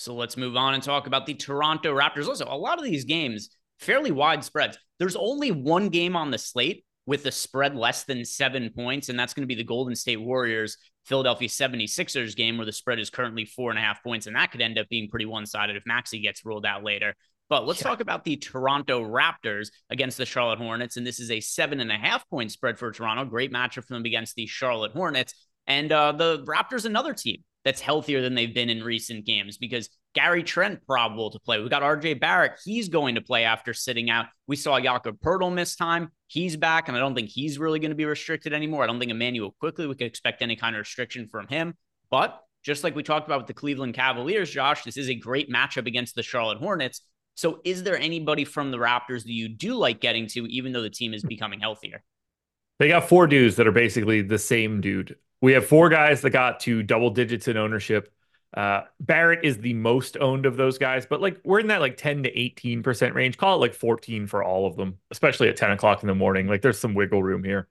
So 0.00 0.14
let's 0.14 0.38
move 0.38 0.56
on 0.56 0.72
and 0.72 0.82
talk 0.82 1.06
about 1.06 1.26
the 1.26 1.34
Toronto 1.34 1.94
Raptors. 1.94 2.26
Also, 2.26 2.46
a 2.48 2.56
lot 2.56 2.78
of 2.78 2.84
these 2.84 3.04
games, 3.04 3.50
fairly 3.80 4.10
wide 4.10 4.42
spreads. 4.42 4.78
There's 4.98 5.14
only 5.14 5.50
one 5.50 5.90
game 5.90 6.16
on 6.16 6.30
the 6.30 6.38
slate 6.38 6.86
with 7.04 7.26
a 7.26 7.30
spread 7.30 7.76
less 7.76 8.04
than 8.04 8.24
seven 8.24 8.70
points, 8.74 9.10
and 9.10 9.18
that's 9.18 9.34
going 9.34 9.42
to 9.42 9.46
be 9.46 9.54
the 9.60 9.62
Golden 9.62 9.94
State 9.94 10.18
Warriors 10.18 10.78
Philadelphia 11.04 11.48
76ers 11.48 12.34
game, 12.34 12.56
where 12.56 12.64
the 12.64 12.72
spread 12.72 12.98
is 12.98 13.10
currently 13.10 13.44
four 13.44 13.68
and 13.68 13.78
a 13.78 13.82
half 13.82 14.02
points, 14.02 14.26
and 14.26 14.36
that 14.36 14.50
could 14.50 14.62
end 14.62 14.78
up 14.78 14.88
being 14.88 15.10
pretty 15.10 15.26
one 15.26 15.44
sided 15.44 15.76
if 15.76 15.82
Maxey 15.84 16.22
gets 16.22 16.46
ruled 16.46 16.64
out 16.64 16.82
later. 16.82 17.14
But 17.50 17.66
let's 17.66 17.82
yeah. 17.82 17.88
talk 17.88 18.00
about 18.00 18.24
the 18.24 18.36
Toronto 18.36 19.04
Raptors 19.04 19.68
against 19.90 20.16
the 20.16 20.24
Charlotte 20.24 20.60
Hornets. 20.60 20.96
And 20.96 21.06
this 21.06 21.20
is 21.20 21.30
a 21.30 21.40
seven 21.40 21.78
and 21.80 21.92
a 21.92 21.96
half 21.96 22.26
point 22.30 22.52
spread 22.52 22.78
for 22.78 22.90
Toronto. 22.90 23.26
Great 23.26 23.52
matchup 23.52 23.84
for 23.86 23.94
them 23.94 24.06
against 24.06 24.34
the 24.34 24.46
Charlotte 24.46 24.92
Hornets. 24.92 25.34
And 25.66 25.92
uh, 25.92 26.12
the 26.12 26.42
Raptors, 26.44 26.86
another 26.86 27.12
team 27.12 27.42
that's 27.64 27.80
healthier 27.80 28.22
than 28.22 28.34
they've 28.34 28.54
been 28.54 28.70
in 28.70 28.82
recent 28.82 29.26
games 29.26 29.58
because 29.58 29.90
Gary 30.14 30.42
Trent 30.42 30.84
probable 30.86 31.30
to 31.30 31.38
play. 31.38 31.60
We've 31.60 31.70
got 31.70 31.82
RJ 31.82 32.20
Barrett. 32.20 32.58
He's 32.64 32.88
going 32.88 33.14
to 33.14 33.20
play 33.20 33.44
after 33.44 33.74
sitting 33.74 34.10
out. 34.10 34.26
We 34.46 34.56
saw 34.56 34.80
Jakob 34.80 35.20
Poeltl 35.20 35.52
miss 35.52 35.76
time. 35.76 36.10
He's 36.26 36.56
back, 36.56 36.88
and 36.88 36.96
I 36.96 37.00
don't 37.00 37.14
think 37.14 37.28
he's 37.28 37.58
really 37.58 37.78
going 37.78 37.90
to 37.90 37.96
be 37.96 38.04
restricted 38.04 38.52
anymore. 38.52 38.82
I 38.82 38.86
don't 38.86 38.98
think 38.98 39.10
Immanuel 39.10 39.54
Quickley 39.60 39.86
we 39.86 39.94
could 39.94 40.06
expect 40.06 40.42
any 40.42 40.56
kind 40.56 40.74
of 40.74 40.80
restriction 40.80 41.28
from 41.28 41.46
him. 41.48 41.74
But 42.10 42.40
just 42.62 42.82
like 42.82 42.94
we 42.94 43.02
talked 43.02 43.26
about 43.26 43.40
with 43.40 43.46
the 43.46 43.54
Cleveland 43.54 43.94
Cavaliers, 43.94 44.50
Josh, 44.50 44.84
this 44.84 44.96
is 44.96 45.08
a 45.08 45.14
great 45.14 45.50
matchup 45.50 45.86
against 45.86 46.14
the 46.14 46.22
Charlotte 46.22 46.58
Hornets. 46.58 47.02
So 47.34 47.60
is 47.64 47.82
there 47.82 47.98
anybody 47.98 48.44
from 48.44 48.70
the 48.70 48.78
Raptors 48.78 49.22
that 49.22 49.32
you 49.32 49.48
do 49.48 49.74
like 49.74 50.00
getting 50.00 50.26
to, 50.28 50.46
even 50.46 50.72
though 50.72 50.82
the 50.82 50.90
team 50.90 51.14
is 51.14 51.22
becoming 51.22 51.60
healthier? 51.60 52.02
They 52.78 52.88
got 52.88 53.08
four 53.08 53.26
dudes 53.26 53.56
that 53.56 53.66
are 53.66 53.72
basically 53.72 54.22
the 54.22 54.38
same 54.38 54.80
dude. 54.80 55.16
We 55.40 55.52
have 55.52 55.66
four 55.66 55.88
guys 55.88 56.20
that 56.22 56.30
got 56.30 56.60
to 56.60 56.82
double 56.82 57.10
digits 57.10 57.48
in 57.48 57.56
ownership. 57.56 58.12
Uh, 58.52 58.82
Barrett 58.98 59.44
is 59.44 59.58
the 59.58 59.74
most 59.74 60.16
owned 60.16 60.44
of 60.44 60.56
those 60.56 60.76
guys, 60.76 61.06
but 61.06 61.20
like 61.20 61.40
we're 61.44 61.60
in 61.60 61.68
that 61.68 61.80
like 61.80 61.96
10 61.96 62.24
to 62.24 62.30
18% 62.30 63.14
range. 63.14 63.36
Call 63.36 63.56
it 63.56 63.60
like 63.60 63.74
14 63.74 64.26
for 64.26 64.42
all 64.42 64.66
of 64.66 64.76
them, 64.76 64.98
especially 65.10 65.48
at 65.48 65.56
10 65.56 65.70
o'clock 65.70 66.02
in 66.02 66.08
the 66.08 66.14
morning. 66.14 66.46
Like 66.46 66.62
there's 66.62 66.78
some 66.78 66.94
wiggle 66.94 67.22
room 67.22 67.44
here. 67.44 67.68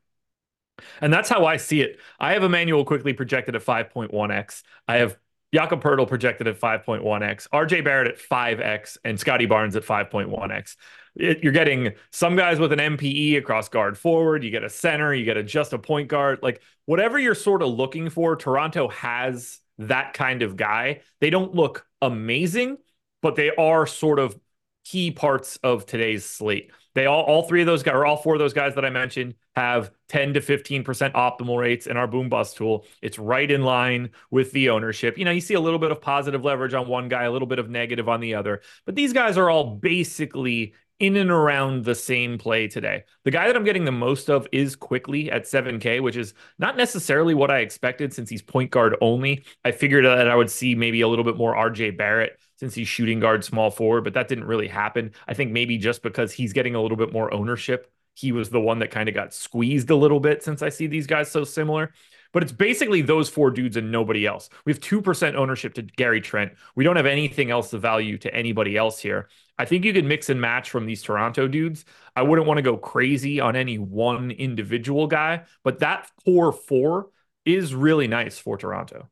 And 1.02 1.12
that's 1.12 1.28
how 1.28 1.46
I 1.46 1.58
see 1.58 1.82
it. 1.82 2.00
I 2.20 2.34
have 2.34 2.44
Immanuel 2.44 2.86
Quickley 2.86 3.14
projected 3.14 3.56
at 3.56 3.62
5.1x. 3.64 4.64
I 4.88 4.98
have 4.98 5.18
Jakob 5.54 5.82
Poeltl 5.82 6.08
projected 6.08 6.48
at 6.48 6.60
5.1x, 6.60 7.48
RJ 7.50 7.84
Barrett 7.84 8.08
at 8.08 8.20
5x, 8.20 8.98
and 9.04 9.20
Scottie 9.20 9.48
Barnes 9.48 9.76
at 9.76 9.84
5.1x. 9.84 10.76
It, 11.16 11.44
you're 11.44 11.54
getting 11.54 11.94
some 12.12 12.36
guys 12.36 12.60
with 12.60 12.72
an 12.72 12.80
MPE 12.80 13.38
across 13.38 13.68
guard 13.68 13.98
forward. 13.98 14.44
You 14.44 14.52
get 14.52 14.64
a 14.64 14.70
center, 14.70 15.14
you 15.14 15.26
get 15.26 15.38
a 15.38 15.44
just 15.44 15.74
a 15.74 15.80
point 15.80 16.08
guard. 16.08 16.40
Like 16.44 16.62
whatever 16.86 17.18
you're 17.18 17.36
sort 17.36 17.62
of 17.62 17.70
looking 17.70 18.10
for, 18.10 18.36
Toronto 18.36 18.90
has 18.90 19.60
that 19.80 20.14
kind 20.14 20.44
of 20.44 20.56
guy. 20.56 21.02
They 21.20 21.30
don't 21.30 21.56
look 21.56 21.86
amazing, 22.02 22.78
but 23.22 23.36
they 23.36 23.50
are 23.56 23.88
sort 23.88 24.20
of 24.20 24.40
key 24.86 25.12
parts 25.12 25.58
of 25.64 25.86
today's 25.86 26.26
slate. 26.26 26.72
They 26.96 27.06
all, 27.06 27.24
all 27.24 27.44
three 27.44 27.62
of 27.62 27.68
those 27.68 27.84
guys, 27.84 27.94
or 27.94 28.06
all 28.06 28.18
four 28.18 28.36
of 28.36 28.40
those 28.40 28.54
guys 28.54 28.76
that 28.76 28.86
I 28.86 28.90
mentioned, 28.90 29.36
have 29.56 29.92
10 30.10 30.34
to 30.34 30.42
15% 30.42 30.84
optimal 31.14 31.58
rates 31.60 31.88
in 31.88 31.98
our 31.98 32.08
boom 32.08 32.30
bust 32.30 32.58
tool. 32.58 32.86
It's 33.02 33.20
right 33.20 33.50
in 33.50 33.64
line 33.64 34.10
with 34.32 34.52
the 34.52 34.70
ownership. 34.70 35.18
You 35.18 35.26
know, 35.26 35.32
you 35.32 35.42
see 35.42 35.54
a 35.54 35.60
little 35.60 35.80
bit 35.80 35.92
of 35.92 36.02
positive 36.02 36.44
leverage 36.44 36.74
on 36.74 36.88
one 36.88 37.10
guy, 37.10 37.24
a 37.24 37.32
little 37.32 37.48
bit 37.48 37.60
of 37.60 37.70
negative 37.70 38.10
on 38.10 38.20
the 38.20 38.36
other, 38.36 38.62
but 38.86 38.96
these 38.96 39.14
guys 39.14 39.38
are 39.38 39.50
all 39.50 39.76
basically 39.76 40.74
in 41.00 41.16
and 41.16 41.32
around 41.32 41.86
the 41.86 41.96
same 41.96 42.38
play 42.38 42.68
today. 42.68 43.04
The 43.24 43.32
guy 43.32 43.48
that 43.48 43.56
I'm 43.56 43.64
getting 43.64 43.86
the 43.86 43.92
most 43.92 44.30
of 44.30 44.48
is 44.52 44.76
Quickley 44.76 45.32
at 45.32 45.44
7K, 45.44 46.02
which 46.02 46.18
is 46.18 46.34
not 46.58 46.76
necessarily 46.76 47.34
what 47.34 47.50
I 47.50 47.60
expected 47.60 48.14
since 48.14 48.30
he's 48.30 48.42
point 48.42 48.72
guard 48.72 48.98
only. 49.00 49.46
I 49.64 49.72
figured 49.72 50.04
that 50.06 50.30
I 50.30 50.36
would 50.36 50.52
see 50.52 50.76
maybe 50.76 51.02
a 51.02 51.08
little 51.08 51.24
bit 51.24 51.38
more 51.38 51.56
RJ 51.56 51.98
Barrett 51.98 52.38
since 52.60 52.76
he's 52.76 52.90
shooting 52.90 53.22
guard 53.22 53.46
small 53.46 53.72
forward, 53.72 54.04
but 54.04 54.14
that 54.14 54.28
didn't 54.28 54.44
really 54.44 54.68
happen. 54.68 55.12
I 55.28 55.34
think 55.34 55.52
maybe 55.52 55.78
just 55.78 56.04
because 56.04 56.34
he's 56.34 56.52
getting 56.52 56.76
a 56.76 56.82
little 56.82 56.98
bit 56.98 57.14
more 57.14 57.34
ownership, 57.34 57.90
he 58.16 58.34
was 58.34 58.50
the 58.50 58.60
one 58.60 58.80
that 58.80 58.92
kind 58.92 59.08
of 59.08 59.16
got 59.16 59.34
squeezed 59.34 59.90
a 59.90 59.96
little 59.96 60.20
bit 60.20 60.44
since 60.44 60.62
I 60.62 60.68
see 60.68 60.86
these 60.86 61.08
guys 61.08 61.32
so 61.32 61.46
similar. 61.46 61.94
But 62.34 62.44
it's 62.44 62.52
basically 62.52 63.02
those 63.02 63.30
four 63.30 63.50
dudes 63.50 63.78
and 63.78 63.92
nobody 63.92 64.26
else. 64.26 64.50
We 64.66 64.74
have 64.74 64.82
2% 64.82 65.36
ownership 65.36 65.74
to 65.76 65.82
Gary 65.82 66.20
Trent. 66.20 66.52
We 66.76 66.84
don't 66.84 66.98
have 66.98 67.06
anything 67.06 67.50
else 67.50 67.72
of 67.72 67.82
value 67.82 68.18
to 68.20 68.36
anybody 68.36 68.76
else 68.76 69.00
here. 69.00 69.30
I 69.58 69.64
think 69.66 69.86
you 69.86 69.94
can 69.94 70.08
mix 70.08 70.30
and 70.30 70.40
match 70.40 70.70
from 70.70 70.86
these 70.86 71.02
Toronto 71.02 71.48
dudes. 71.48 71.86
I 72.16 72.24
wouldn't 72.24 72.48
want 72.48 72.58
to 72.58 72.62
go 72.62 72.78
crazy 72.78 73.40
on 73.40 73.56
any 73.56 73.78
one 73.78 74.32
individual 74.32 75.08
guy, 75.08 75.46
but 75.64 75.80
that 75.80 76.12
core 76.26 76.52
four 76.52 77.10
is 77.46 77.74
really 77.74 78.08
nice 78.08 78.38
for 78.38 78.58
Toronto. 78.58 79.10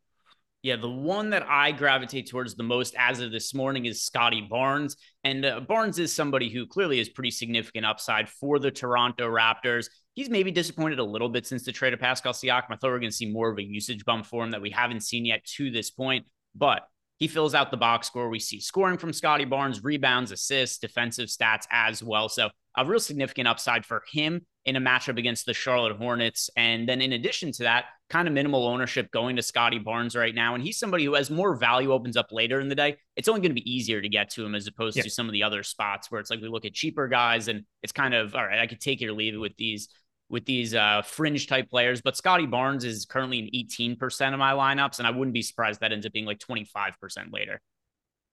Yeah, 0.63 0.75
the 0.75 0.89
one 0.89 1.29
that 1.29 1.45
I 1.47 1.71
gravitate 1.71 2.29
towards 2.29 2.55
the 2.55 2.63
most 2.63 2.95
as 2.97 3.19
of 3.19 3.31
this 3.31 3.53
morning 3.53 3.85
is 3.85 4.03
Scottie 4.03 4.41
Barnes. 4.41 4.97
And 5.23 5.45
uh, 5.45 5.59
Barnes 5.59 5.99
is 5.99 6.13
somebody 6.13 6.49
who 6.49 6.65
clearly 6.65 6.99
is 6.99 7.09
pretty 7.09 7.31
significant 7.31 7.85
upside 7.85 8.27
for 8.27 8.57
the 8.57 8.71
Toronto 8.71 9.29
Raptors. 9.29 9.87
He's 10.15 10.29
maybe 10.29 10.51
disappointed 10.51 10.99
a 10.99 11.03
little 11.03 11.29
bit 11.29 11.45
since 11.45 11.63
the 11.63 11.71
trade 11.71 11.93
of 11.93 11.99
Pascal 11.99 12.33
Siakam. 12.33 12.71
I 12.71 12.75
thought 12.75 12.87
we 12.89 12.93
are 12.93 12.99
going 12.99 13.11
to 13.11 13.15
see 13.15 13.31
more 13.31 13.51
of 13.51 13.59
a 13.59 13.63
usage 13.63 14.03
bump 14.03 14.25
for 14.25 14.43
him 14.43 14.51
that 14.51 14.61
we 14.61 14.71
haven't 14.71 15.01
seen 15.01 15.25
yet 15.25 15.45
to 15.57 15.69
this 15.69 15.91
point. 15.91 16.25
But 16.55 16.87
he 17.17 17.27
fills 17.27 17.53
out 17.53 17.71
the 17.71 17.77
box 17.77 18.07
score. 18.07 18.29
We 18.29 18.39
see 18.39 18.59
scoring 18.59 18.97
from 18.97 19.13
Scottie 19.13 19.45
Barnes, 19.45 19.83
rebounds, 19.83 20.31
assists, 20.31 20.79
defensive 20.79 21.29
stats 21.29 21.65
as 21.71 22.01
well. 22.01 22.29
So 22.29 22.49
a 22.75 22.85
real 22.85 22.99
significant 22.99 23.47
upside 23.47 23.85
for 23.85 24.03
him 24.11 24.45
in 24.67 24.75
a 24.75 24.81
matchup 24.81 25.17
against 25.17 25.45
the 25.45 25.53
Charlotte 25.53 25.95
Hornets. 25.95 26.49
And 26.57 26.87
then 26.87 27.01
in 27.01 27.13
addition 27.13 27.53
to 27.53 27.63
that, 27.63 27.85
kind 28.09 28.27
of 28.27 28.33
minimal 28.33 28.67
ownership 28.67 29.09
going 29.11 29.37
to 29.37 29.41
Scottie 29.41 29.79
Barnes 29.79 30.13
right 30.13 30.35
now. 30.35 30.55
And 30.55 30.63
he's 30.63 30.77
somebody 30.77 31.05
who 31.05 31.13
has 31.13 31.31
more 31.31 31.55
value 31.55 31.93
opens 31.93 32.17
up 32.17 32.33
later 32.33 32.59
in 32.59 32.67
the 32.67 32.75
day. 32.75 32.97
It's 33.15 33.29
only 33.29 33.39
going 33.39 33.55
to 33.55 33.61
be 33.61 33.71
easier 33.71 34.01
to 34.01 34.09
get 34.09 34.29
to 34.31 34.45
him 34.45 34.55
as 34.55 34.67
opposed 34.67 34.97
yeah. 34.97 35.03
to 35.03 35.09
some 35.09 35.25
of 35.25 35.31
the 35.31 35.41
other 35.41 35.63
spots 35.63 36.11
where 36.11 36.19
it's 36.19 36.29
like 36.29 36.41
we 36.41 36.49
look 36.49 36.65
at 36.65 36.73
cheaper 36.73 37.07
guys 37.07 37.47
and 37.47 37.63
it's 37.81 37.93
kind 37.93 38.13
of 38.13 38.35
all 38.35 38.45
right, 38.45 38.59
I 38.59 38.67
could 38.67 38.81
take 38.81 39.01
it 39.01 39.07
or 39.07 39.13
leave 39.13 39.33
it 39.33 39.37
with 39.37 39.55
these 39.55 39.87
with 40.29 40.45
these 40.45 40.75
uh, 40.75 41.01
fringe 41.03 41.47
type 41.47 41.69
players. 41.69 42.01
But 42.01 42.17
Scottie 42.17 42.45
Barnes 42.45 42.83
is 42.83 43.05
currently 43.05 43.39
in 43.39 43.97
18% 43.97 44.33
of 44.33 44.39
my 44.39 44.51
lineups, 44.51 44.99
and 44.99 45.07
I 45.07 45.11
wouldn't 45.11 45.33
be 45.33 45.41
surprised 45.41 45.79
that 45.79 45.93
ends 45.93 46.05
up 46.05 46.11
being 46.11 46.25
like 46.25 46.39
25% 46.39 46.73
later. 47.31 47.61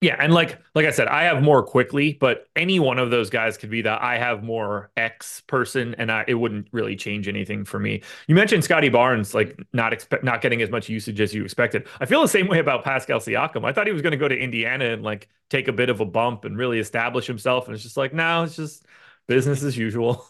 Yeah, 0.00 0.16
and 0.18 0.34
like 0.34 0.58
like 0.74 0.84
I 0.84 0.90
said, 0.90 1.08
I 1.08 1.22
have 1.22 1.42
more 1.42 1.62
Quickley, 1.62 2.12
but 2.20 2.46
any 2.54 2.78
one 2.78 2.98
of 2.98 3.10
those 3.10 3.30
guys 3.30 3.56
could 3.56 3.70
be 3.70 3.80
that 3.82 4.02
I 4.02 4.18
have 4.18 4.42
more 4.44 4.90
X 4.98 5.40
person, 5.46 5.94
and 5.96 6.12
I, 6.12 6.26
it 6.28 6.34
wouldn't 6.34 6.68
really 6.72 6.94
change 6.94 7.26
anything 7.26 7.64
for 7.64 7.78
me. 7.80 8.02
You 8.26 8.34
mentioned 8.34 8.64
Scottie 8.64 8.90
Barnes, 8.90 9.34
like 9.34 9.58
not 9.72 9.94
expect 9.94 10.22
not 10.22 10.42
getting 10.42 10.60
as 10.60 10.68
much 10.68 10.90
usage 10.90 11.20
as 11.22 11.32
you 11.32 11.42
expected. 11.42 11.86
I 12.00 12.06
feel 12.06 12.20
the 12.20 12.28
same 12.28 12.48
way 12.48 12.58
about 12.58 12.84
Pascal 12.84 13.18
Siakam. 13.18 13.64
I 13.64 13.72
thought 13.72 13.86
he 13.86 13.94
was 13.94 14.02
going 14.02 14.10
to 14.10 14.18
go 14.18 14.28
to 14.28 14.36
Indiana 14.36 14.86
and 14.92 15.02
like 15.02 15.28
take 15.48 15.68
a 15.68 15.72
bit 15.72 15.88
of 15.88 16.00
a 16.00 16.04
bump 16.04 16.44
and 16.44 16.58
really 16.58 16.80
establish 16.80 17.26
himself, 17.26 17.66
and 17.66 17.74
it's 17.74 17.82
just 17.82 17.96
like 17.96 18.12
now 18.12 18.42
it's 18.42 18.56
just 18.56 18.84
business 19.26 19.62
as 19.62 19.74
usual. 19.76 20.26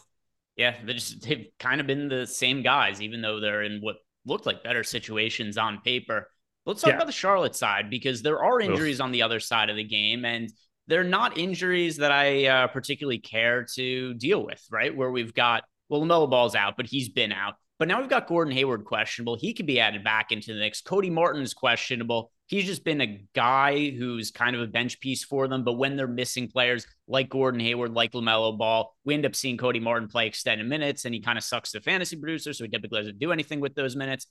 Yeah, 0.55 0.75
they 0.85 0.93
just 0.93 1.21
they've 1.21 1.47
kind 1.59 1.81
of 1.81 1.87
been 1.87 2.07
the 2.07 2.25
same 2.25 2.61
guys, 2.61 3.01
even 3.01 3.21
though 3.21 3.39
they're 3.39 3.63
in 3.63 3.81
what 3.81 3.97
looked 4.25 4.45
like 4.45 4.63
better 4.63 4.83
situations 4.83 5.57
on 5.57 5.81
paper. 5.81 6.29
Let's 6.65 6.81
talk 6.81 6.89
yeah. 6.89 6.95
about 6.95 7.07
the 7.07 7.13
Charlotte 7.13 7.55
side 7.55 7.89
because 7.89 8.21
there 8.21 8.43
are 8.43 8.59
injuries 8.59 8.99
Oof. 8.99 9.03
on 9.03 9.11
the 9.11 9.21
other 9.21 9.39
side 9.39 9.69
of 9.69 9.75
the 9.75 9.83
game, 9.83 10.25
and 10.25 10.51
they're 10.87 11.03
not 11.03 11.37
injuries 11.37 11.97
that 11.97 12.11
I 12.11 12.47
uh, 12.47 12.67
particularly 12.67 13.19
care 13.19 13.65
to 13.75 14.13
deal 14.15 14.43
with. 14.43 14.63
Right, 14.71 14.95
where 14.95 15.11
we've 15.11 15.33
got 15.33 15.63
well, 15.89 16.01
LaMelo 16.01 16.29
Ball's 16.29 16.55
out, 16.55 16.75
but 16.77 16.87
he's 16.87 17.09
been 17.09 17.31
out. 17.31 17.55
But 17.77 17.89
now 17.89 17.99
we've 17.99 18.09
got 18.09 18.27
Gordon 18.27 18.53
Hayward 18.53 18.85
questionable. 18.85 19.35
He 19.35 19.53
could 19.53 19.65
be 19.65 19.81
added 19.81 20.03
back 20.03 20.31
into 20.31 20.53
the 20.53 20.59
mix. 20.59 20.81
Cody 20.81 21.09
Martin's 21.09 21.53
questionable. 21.53 22.31
He's 22.47 22.65
just 22.65 22.85
been 22.85 23.01
a 23.01 23.21
guy 23.33 23.89
who's 23.89 24.31
kind 24.31 24.55
of 24.55 24.61
a 24.61 24.67
bench 24.67 24.99
piece 25.01 25.25
for 25.25 25.47
them. 25.47 25.65
But 25.65 25.73
when 25.73 25.97
they're 25.97 26.07
missing 26.07 26.47
players 26.47 26.87
like 27.07 27.29
Gordon 27.29 27.59
Hayward, 27.59 27.91
like 27.93 28.13
LaMelo 28.13 28.57
Ball, 28.57 28.95
we 29.03 29.13
end 29.13 29.25
up 29.25 29.35
seeing 29.35 29.57
Cody 29.57 29.81
Martin 29.81 30.07
play 30.07 30.27
extended 30.27 30.67
minutes 30.67 31.03
and 31.03 31.13
he 31.13 31.19
kind 31.19 31.37
of 31.37 31.43
sucks 31.43 31.71
the 31.71 31.81
fantasy 31.81 32.15
producer. 32.15 32.53
So 32.53 32.63
he 32.63 32.69
typically 32.69 32.99
doesn't 32.99 33.19
do 33.19 33.33
anything 33.33 33.59
with 33.59 33.75
those 33.75 33.95
minutes. 33.95 34.27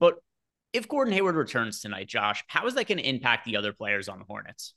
But 0.00 0.14
if 0.76 0.88
Gordon 0.88 1.14
Hayward 1.14 1.36
returns 1.36 1.80
tonight, 1.80 2.06
Josh, 2.06 2.44
how 2.48 2.66
is 2.66 2.74
that 2.74 2.86
going 2.86 2.98
to 2.98 3.08
impact 3.08 3.46
the 3.46 3.56
other 3.56 3.72
players 3.72 4.08
on 4.08 4.18
the 4.18 4.24
Hornets? 4.26 4.74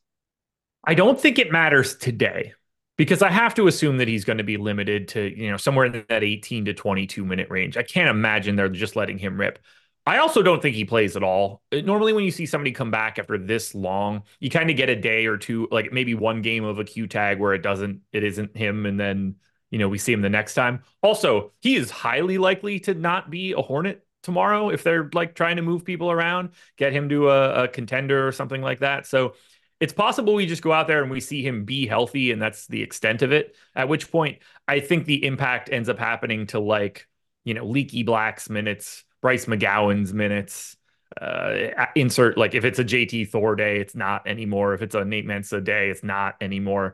I 0.83 0.93
don't 0.93 1.19
think 1.19 1.37
it 1.37 1.51
matters 1.51 1.97
today 1.97 2.53
because 2.97 3.21
I 3.21 3.29
have 3.29 3.53
to 3.55 3.67
assume 3.67 3.97
that 3.97 4.07
he's 4.07 4.23
going 4.23 4.37
to 4.37 4.43
be 4.45 4.55
limited 4.55 5.09
to, 5.09 5.37
you 5.37 5.51
know, 5.51 5.57
somewhere 5.57 5.85
in 5.87 6.05
that 6.07 6.23
18 6.23 6.65
to 6.65 6.73
22 6.73 7.25
minute 7.25 7.49
range. 7.49 7.75
I 7.75 7.83
can't 7.83 8.09
imagine 8.09 8.55
they're 8.55 8.69
just 8.69 8.95
letting 8.95 9.17
him 9.17 9.37
rip. 9.37 9.59
I 10.05 10.19
also 10.19 10.41
don't 10.41 10.61
think 10.61 10.75
he 10.75 10.85
plays 10.85 11.17
at 11.17 11.23
all. 11.23 11.61
Uh, 11.71 11.81
normally, 11.81 12.13
when 12.13 12.23
you 12.23 12.31
see 12.31 12.45
somebody 12.45 12.71
come 12.71 12.91
back 12.91 13.19
after 13.19 13.37
this 13.37 13.75
long, 13.75 14.23
you 14.39 14.49
kind 14.49 14.69
of 14.69 14.77
get 14.77 14.89
a 14.89 14.95
day 14.95 15.25
or 15.25 15.37
two, 15.37 15.67
like 15.69 15.91
maybe 15.91 16.15
one 16.15 16.41
game 16.41 16.63
of 16.63 16.79
a 16.79 16.85
Q 16.85 17.07
tag 17.07 17.39
where 17.39 17.53
it 17.53 17.61
doesn't, 17.61 18.01
it 18.13 18.23
isn't 18.23 18.55
him, 18.55 18.85
and 18.85 18.97
then 18.97 19.35
you 19.69 19.77
know 19.77 19.89
we 19.89 19.97
see 19.97 20.13
him 20.13 20.21
the 20.21 20.29
next 20.29 20.53
time. 20.53 20.81
Also, 21.03 21.51
he 21.59 21.75
is 21.75 21.91
highly 21.91 22.37
likely 22.37 22.79
to 22.79 22.93
not 22.93 23.29
be 23.29 23.51
a 23.51 23.61
Hornet 23.61 24.03
tomorrow 24.23 24.69
if 24.69 24.83
they're 24.83 25.09
like 25.13 25.35
trying 25.35 25.55
to 25.57 25.61
move 25.61 25.85
people 25.85 26.11
around, 26.11 26.49
get 26.77 26.93
him 26.93 27.09
to 27.09 27.29
a, 27.29 27.63
a 27.63 27.67
contender 27.67 28.27
or 28.27 28.31
something 28.31 28.61
like 28.61 28.79
that. 28.79 29.05
So 29.07 29.33
it's 29.79 29.93
possible 29.93 30.33
we 30.33 30.45
just 30.45 30.61
go 30.61 30.73
out 30.73 30.87
there 30.87 31.01
and 31.01 31.11
we 31.11 31.21
see 31.21 31.41
him 31.41 31.63
be 31.63 31.87
healthy 31.87 32.31
and 32.31 32.41
that's 32.41 32.67
the 32.67 32.81
extent 32.81 33.21
of 33.21 33.31
it. 33.31 33.55
At 33.75 33.87
which 33.87 34.11
point, 34.11 34.39
I 34.67 34.81
think 34.81 35.05
the 35.05 35.25
impact 35.25 35.69
ends 35.71 35.87
up 35.87 35.97
happening 35.97 36.47
to 36.47 36.59
like, 36.59 37.07
you 37.45 37.53
know, 37.53 37.65
Leaky 37.65 38.03
Black's 38.03 38.49
minutes, 38.49 39.05
Bryce 39.21 39.45
McGowens' 39.45 40.13
minutes. 40.13 40.75
Uh, 41.19 41.87
insert 41.95 42.37
like 42.37 42.53
if 42.53 42.63
it's 42.63 42.77
a 42.77 42.83
JT 42.83 43.29
Thor 43.29 43.55
day, 43.55 43.79
it's 43.79 43.95
not 43.95 44.27
anymore. 44.27 44.75
If 44.75 44.83
it's 44.83 44.93
a 44.93 45.03
Nate 45.03 45.25
Mensah 45.25 45.63
day, 45.63 45.89
it's 45.89 46.03
not 46.03 46.35
anymore. 46.39 46.93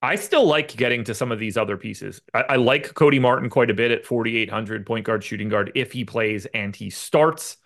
I 0.00 0.14
still 0.14 0.46
like 0.46 0.76
getting 0.76 1.04
to 1.04 1.14
some 1.14 1.32
of 1.32 1.38
these 1.38 1.56
other 1.56 1.76
pieces. 1.76 2.20
I, 2.32 2.44
I 2.50 2.56
like 2.56 2.94
Cody 2.94 3.18
Martin 3.18 3.50
quite 3.50 3.70
a 3.70 3.74
bit 3.74 3.90
at 3.90 4.06
4,800 4.06 4.86
point 4.86 5.04
guard, 5.04 5.24
shooting 5.24 5.48
guard 5.48 5.72
if 5.74 5.92
he 5.92 6.04
plays 6.04 6.46
and 6.46 6.74
he 6.74 6.90
starts. 6.90 7.56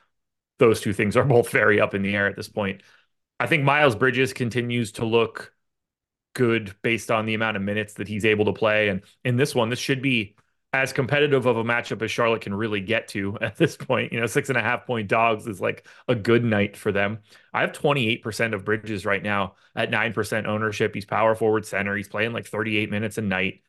Those 0.58 0.80
two 0.80 0.92
things 0.92 1.16
are 1.16 1.24
both 1.26 1.50
very 1.50 1.80
up 1.80 1.94
in 1.94 2.02
the 2.02 2.14
air 2.14 2.26
at 2.26 2.36
this 2.36 2.48
point. 2.48 2.82
I 3.38 3.46
think 3.46 3.64
Miles 3.64 3.96
Bridges 3.96 4.32
continues 4.32 4.92
to 4.92 5.04
look 5.04 5.52
good 6.34 6.74
based 6.82 7.10
on 7.10 7.26
the 7.26 7.34
amount 7.34 7.56
of 7.56 7.62
minutes 7.62 7.94
that 7.94 8.08
he's 8.08 8.24
able 8.24 8.46
to 8.46 8.52
play. 8.52 8.88
And 8.88 9.02
in 9.24 9.36
this 9.36 9.54
one, 9.54 9.68
this 9.68 9.78
should 9.78 10.00
be 10.00 10.36
as 10.72 10.92
competitive 10.92 11.44
of 11.46 11.58
a 11.58 11.64
matchup 11.64 12.00
as 12.02 12.10
Charlotte 12.10 12.40
can 12.40 12.54
really 12.54 12.80
get 12.80 13.08
to 13.08 13.36
at 13.42 13.56
this 13.56 13.76
point. 13.76 14.12
You 14.12 14.20
know, 14.20 14.26
six 14.26 14.48
and 14.48 14.58
a 14.58 14.62
half 14.62 14.86
point 14.86 15.08
dogs 15.08 15.46
is 15.46 15.60
like 15.60 15.86
a 16.08 16.14
good 16.14 16.44
night 16.44 16.76
for 16.76 16.92
them. 16.92 17.18
I 17.52 17.60
have 17.60 17.72
28% 17.72 18.54
of 18.54 18.64
Bridges 18.64 19.04
right 19.04 19.22
now 19.22 19.54
at 19.76 19.90
9% 19.90 20.46
ownership. 20.46 20.94
He's 20.94 21.04
power 21.04 21.34
forward 21.34 21.66
center. 21.66 21.96
He's 21.96 22.08
playing 22.08 22.32
like 22.32 22.46
38 22.46 22.90
minutes 22.90 23.18
a 23.18 23.22
night. 23.22 23.62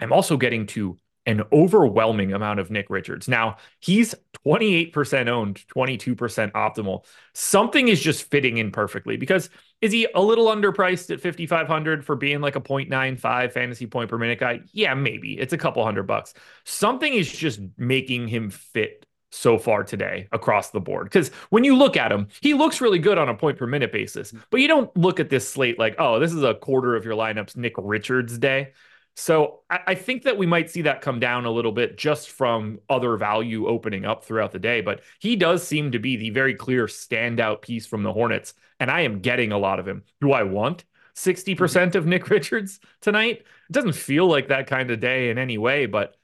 I'm 0.00 0.12
also 0.12 0.36
getting 0.36 0.66
to 0.68 0.96
an 1.28 1.42
overwhelming 1.52 2.32
amount 2.32 2.58
of 2.58 2.70
Nick 2.70 2.88
Richards. 2.88 3.28
Now, 3.28 3.58
he's 3.80 4.14
28% 4.46 5.28
owned, 5.28 5.62
22% 5.68 6.16
optimal. 6.52 7.04
Something 7.34 7.88
is 7.88 8.00
just 8.00 8.30
fitting 8.30 8.56
in 8.56 8.72
perfectly 8.72 9.18
because 9.18 9.50
is 9.82 9.92
he 9.92 10.08
a 10.14 10.22
little 10.22 10.46
underpriced 10.46 11.10
at 11.10 11.20
5500 11.20 12.02
for 12.02 12.16
being 12.16 12.40
like 12.40 12.56
a 12.56 12.62
0.95 12.62 13.52
fantasy 13.52 13.86
point 13.86 14.08
per 14.08 14.16
minute 14.16 14.40
guy? 14.40 14.60
Yeah, 14.72 14.94
maybe. 14.94 15.38
It's 15.38 15.52
a 15.52 15.58
couple 15.58 15.84
hundred 15.84 16.04
bucks. 16.04 16.32
Something 16.64 17.12
is 17.12 17.30
just 17.30 17.60
making 17.76 18.28
him 18.28 18.48
fit 18.48 19.04
so 19.30 19.58
far 19.58 19.84
today 19.84 20.28
across 20.32 20.70
the 20.70 20.80
board. 20.80 21.04
Because 21.04 21.28
when 21.50 21.62
you 21.62 21.76
look 21.76 21.98
at 21.98 22.10
him, 22.10 22.28
he 22.40 22.54
looks 22.54 22.80
really 22.80 22.98
good 22.98 23.18
on 23.18 23.28
a 23.28 23.34
point 23.34 23.58
per 23.58 23.66
minute 23.66 23.92
basis, 23.92 24.32
but 24.48 24.62
you 24.62 24.68
don't 24.68 24.96
look 24.96 25.20
at 25.20 25.28
this 25.28 25.46
slate 25.46 25.78
like, 25.78 25.96
oh, 25.98 26.18
this 26.18 26.32
is 26.32 26.42
a 26.42 26.54
quarter 26.54 26.96
of 26.96 27.04
your 27.04 27.16
lineup's 27.16 27.54
Nick 27.54 27.74
Richards 27.76 28.38
day. 28.38 28.72
So 29.18 29.62
I, 29.68 29.80
I, 29.88 29.94
think 29.96 30.22
that 30.22 30.38
we 30.38 30.46
might 30.46 30.70
see 30.70 30.82
that 30.82 31.00
come 31.00 31.18
down 31.18 31.44
a 31.44 31.50
little 31.50 31.72
bit 31.72 31.98
just 31.98 32.30
from 32.30 32.78
other 32.88 33.16
value 33.16 33.66
opening 33.66 34.04
up 34.04 34.24
throughout 34.24 34.52
the 34.52 34.60
day. 34.60 34.80
But 34.80 35.00
he 35.18 35.34
does 35.34 35.66
seem 35.66 35.90
to 35.90 35.98
be 35.98 36.14
the 36.14 36.30
very 36.30 36.54
clear 36.54 36.86
standout 36.86 37.60
piece 37.60 37.84
from 37.84 38.04
the 38.04 38.12
Hornets. 38.12 38.54
And 38.78 38.92
I 38.92 39.00
am 39.00 39.18
getting 39.18 39.50
a 39.50 39.58
lot 39.58 39.80
of 39.80 39.88
him. 39.88 40.04
Do 40.20 40.30
I 40.30 40.44
want 40.44 40.84
60% 41.16 41.56
mm-hmm. 41.56 41.98
of 41.98 42.06
Nick 42.06 42.30
Richards 42.30 42.78
tonight? 43.00 43.38
It 43.68 43.72
doesn't 43.72 43.96
feel 43.96 44.28
like 44.28 44.48
that 44.48 44.68
kind 44.68 44.88
of 44.92 45.00
day 45.00 45.30
in 45.30 45.38
any 45.38 45.58
way, 45.58 45.86
but 45.86 46.14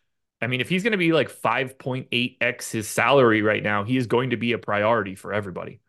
I 0.40 0.46
mean, 0.46 0.60
if 0.60 0.68
he's 0.68 0.84
going 0.84 0.92
to 0.92 0.96
be 0.96 1.12
like 1.12 1.32
5.8x 1.32 2.70
his 2.70 2.88
salary 2.88 3.42
right 3.42 3.62
now, 3.62 3.82
he 3.82 3.96
is 3.96 4.06
going 4.06 4.30
to 4.30 4.36
be 4.36 4.52
a 4.52 4.58
priority 4.58 5.16
for 5.16 5.32
everybody. 5.32 5.80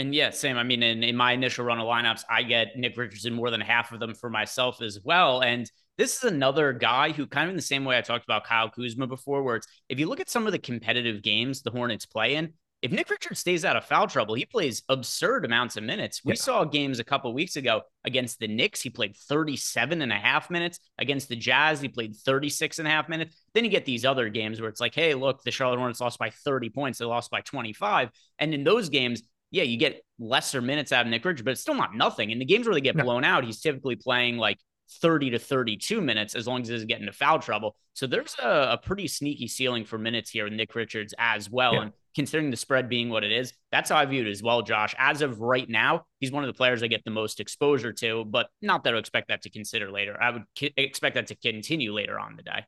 And 0.00 0.12
yeah, 0.12 0.30
same. 0.30 0.56
I 0.56 0.64
mean, 0.64 0.82
in, 0.82 1.04
in 1.04 1.14
my 1.14 1.32
initial 1.32 1.64
run 1.64 1.78
of 1.78 1.86
lineups, 1.86 2.24
I 2.28 2.42
get 2.42 2.76
Nick 2.76 2.96
Richardson 2.96 3.34
more 3.34 3.50
than 3.50 3.60
half 3.60 3.92
of 3.92 4.00
them 4.00 4.14
for 4.14 4.28
myself 4.28 4.82
as 4.82 4.98
well. 5.04 5.40
And 5.40 5.70
this 5.98 6.16
is 6.16 6.24
another 6.24 6.72
guy 6.72 7.10
who, 7.10 7.26
kind 7.26 7.44
of 7.44 7.50
in 7.50 7.56
the 7.56 7.62
same 7.62 7.84
way 7.84 7.98
I 7.98 8.00
talked 8.00 8.24
about 8.24 8.44
Kyle 8.44 8.70
Kuzma 8.70 9.06
before, 9.06 9.42
where 9.42 9.56
it's 9.56 9.66
if 9.88 9.98
you 9.98 10.08
look 10.08 10.20
at 10.20 10.30
some 10.30 10.46
of 10.46 10.52
the 10.52 10.58
competitive 10.58 11.22
games 11.22 11.60
the 11.60 11.72
Hornets 11.72 12.06
play 12.06 12.36
in, 12.36 12.54
if 12.80 12.92
Nick 12.92 13.10
Richards 13.10 13.40
stays 13.40 13.64
out 13.64 13.76
of 13.76 13.84
foul 13.84 14.06
trouble, 14.06 14.36
he 14.36 14.44
plays 14.44 14.82
absurd 14.88 15.44
amounts 15.44 15.76
of 15.76 15.82
minutes. 15.82 16.24
We 16.24 16.34
yeah. 16.34 16.36
saw 16.36 16.64
games 16.64 17.00
a 17.00 17.04
couple 17.04 17.34
weeks 17.34 17.56
ago 17.56 17.82
against 18.04 18.38
the 18.38 18.46
Knicks. 18.46 18.80
He 18.80 18.88
played 18.88 19.16
37 19.16 20.00
and 20.00 20.12
a 20.12 20.16
half 20.16 20.48
minutes. 20.48 20.78
Against 20.96 21.28
the 21.28 21.34
Jazz, 21.34 21.80
he 21.80 21.88
played 21.88 22.14
36 22.14 22.78
and 22.78 22.86
a 22.86 22.90
half 22.90 23.08
minutes. 23.08 23.36
Then 23.52 23.64
you 23.64 23.70
get 23.70 23.84
these 23.84 24.04
other 24.04 24.28
games 24.28 24.60
where 24.60 24.70
it's 24.70 24.80
like, 24.80 24.94
hey, 24.94 25.14
look, 25.14 25.42
the 25.42 25.50
Charlotte 25.50 25.78
Hornets 25.78 26.00
lost 26.00 26.20
by 26.20 26.30
30 26.30 26.70
points. 26.70 27.00
They 27.00 27.04
lost 27.04 27.32
by 27.32 27.40
25. 27.40 28.10
And 28.38 28.54
in 28.54 28.62
those 28.62 28.88
games, 28.88 29.22
yeah, 29.50 29.64
you 29.64 29.76
get 29.76 30.02
lesser 30.20 30.60
minutes 30.60 30.92
out 30.92 31.04
of 31.04 31.10
Nick 31.10 31.24
Richards, 31.24 31.42
but 31.42 31.50
it's 31.50 31.60
still 31.60 31.74
not 31.74 31.96
nothing. 31.96 32.30
In 32.30 32.38
the 32.38 32.44
games 32.44 32.66
where 32.66 32.74
they 32.74 32.80
get 32.80 32.94
no. 32.94 33.02
blown 33.02 33.24
out, 33.24 33.44
he's 33.44 33.60
typically 33.60 33.96
playing 33.96 34.36
like 34.36 34.58
30 34.88 35.30
to 35.30 35.38
32 35.38 36.00
minutes 36.00 36.34
as 36.34 36.46
long 36.46 36.62
as 36.62 36.68
he 36.68 36.74
doesn't 36.74 36.88
get 36.88 37.00
into 37.00 37.12
foul 37.12 37.38
trouble. 37.38 37.76
So 37.94 38.06
there's 38.06 38.34
a, 38.42 38.72
a 38.72 38.78
pretty 38.78 39.08
sneaky 39.08 39.48
ceiling 39.48 39.84
for 39.84 39.98
minutes 39.98 40.30
here 40.30 40.44
with 40.44 40.52
Nick 40.52 40.74
Richards 40.74 41.14
as 41.18 41.50
well. 41.50 41.74
Yeah. 41.74 41.82
And 41.82 41.92
considering 42.14 42.50
the 42.50 42.56
spread 42.56 42.88
being 42.88 43.10
what 43.10 43.24
it 43.24 43.32
is, 43.32 43.52
that's 43.70 43.90
how 43.90 43.96
I 43.96 44.06
view 44.06 44.26
it 44.26 44.30
as 44.30 44.42
well, 44.42 44.62
Josh. 44.62 44.94
As 44.98 45.22
of 45.22 45.40
right 45.40 45.68
now, 45.68 46.06
he's 46.20 46.32
one 46.32 46.42
of 46.42 46.48
the 46.48 46.56
players 46.56 46.82
I 46.82 46.86
get 46.86 47.04
the 47.04 47.10
most 47.10 47.40
exposure 47.40 47.92
to, 47.94 48.24
but 48.24 48.48
not 48.62 48.84
that 48.84 48.94
I 48.94 48.98
expect 48.98 49.28
that 49.28 49.42
to 49.42 49.50
consider 49.50 49.90
later. 49.90 50.16
I 50.20 50.30
would 50.30 50.44
ki- 50.54 50.74
expect 50.76 51.16
that 51.16 51.26
to 51.28 51.36
continue 51.36 51.92
later 51.92 52.18
on 52.18 52.36
the 52.36 52.42
day. 52.42 52.64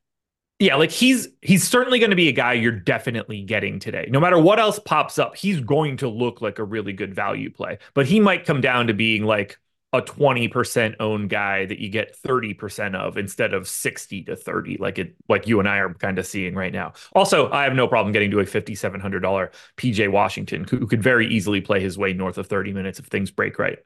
Yeah, 0.60 0.76
like 0.76 0.90
he's 0.90 1.28
he's 1.40 1.66
certainly 1.66 1.98
going 1.98 2.10
to 2.10 2.16
be 2.16 2.28
a 2.28 2.32
guy 2.32 2.52
you're 2.52 2.70
definitely 2.70 3.40
getting 3.42 3.78
today. 3.78 4.08
No 4.10 4.20
matter 4.20 4.38
what 4.38 4.60
else 4.60 4.78
pops 4.78 5.18
up, 5.18 5.34
he's 5.34 5.58
going 5.58 5.96
to 5.98 6.08
look 6.08 6.42
like 6.42 6.58
a 6.58 6.64
really 6.64 6.92
good 6.92 7.14
value 7.14 7.50
play. 7.50 7.78
But 7.94 8.04
he 8.04 8.20
might 8.20 8.44
come 8.44 8.60
down 8.60 8.88
to 8.88 8.92
being 8.92 9.24
like 9.24 9.58
a 9.92 10.00
20% 10.00 10.94
owned 11.00 11.30
guy 11.30 11.66
that 11.66 11.80
you 11.80 11.88
get 11.88 12.16
30% 12.24 12.94
of 12.94 13.16
instead 13.16 13.52
of 13.52 13.68
60 13.68 14.22
to 14.24 14.36
30 14.36 14.76
like 14.78 14.98
it 14.98 15.16
like 15.28 15.48
you 15.48 15.58
and 15.58 15.68
I 15.68 15.78
are 15.78 15.92
kind 15.94 16.18
of 16.18 16.26
seeing 16.26 16.54
right 16.54 16.72
now. 16.72 16.92
Also, 17.12 17.50
I 17.50 17.64
have 17.64 17.74
no 17.74 17.88
problem 17.88 18.12
getting 18.12 18.30
to 18.30 18.40
a 18.40 18.44
$5700 18.44 19.50
PJ 19.76 20.12
Washington 20.12 20.64
who 20.68 20.86
could 20.86 21.02
very 21.02 21.26
easily 21.26 21.60
play 21.60 21.80
his 21.80 21.98
way 21.98 22.12
north 22.12 22.38
of 22.38 22.46
30 22.46 22.72
minutes 22.72 22.98
if 22.98 23.06
things 23.06 23.30
break 23.30 23.58
right. 23.58 23.78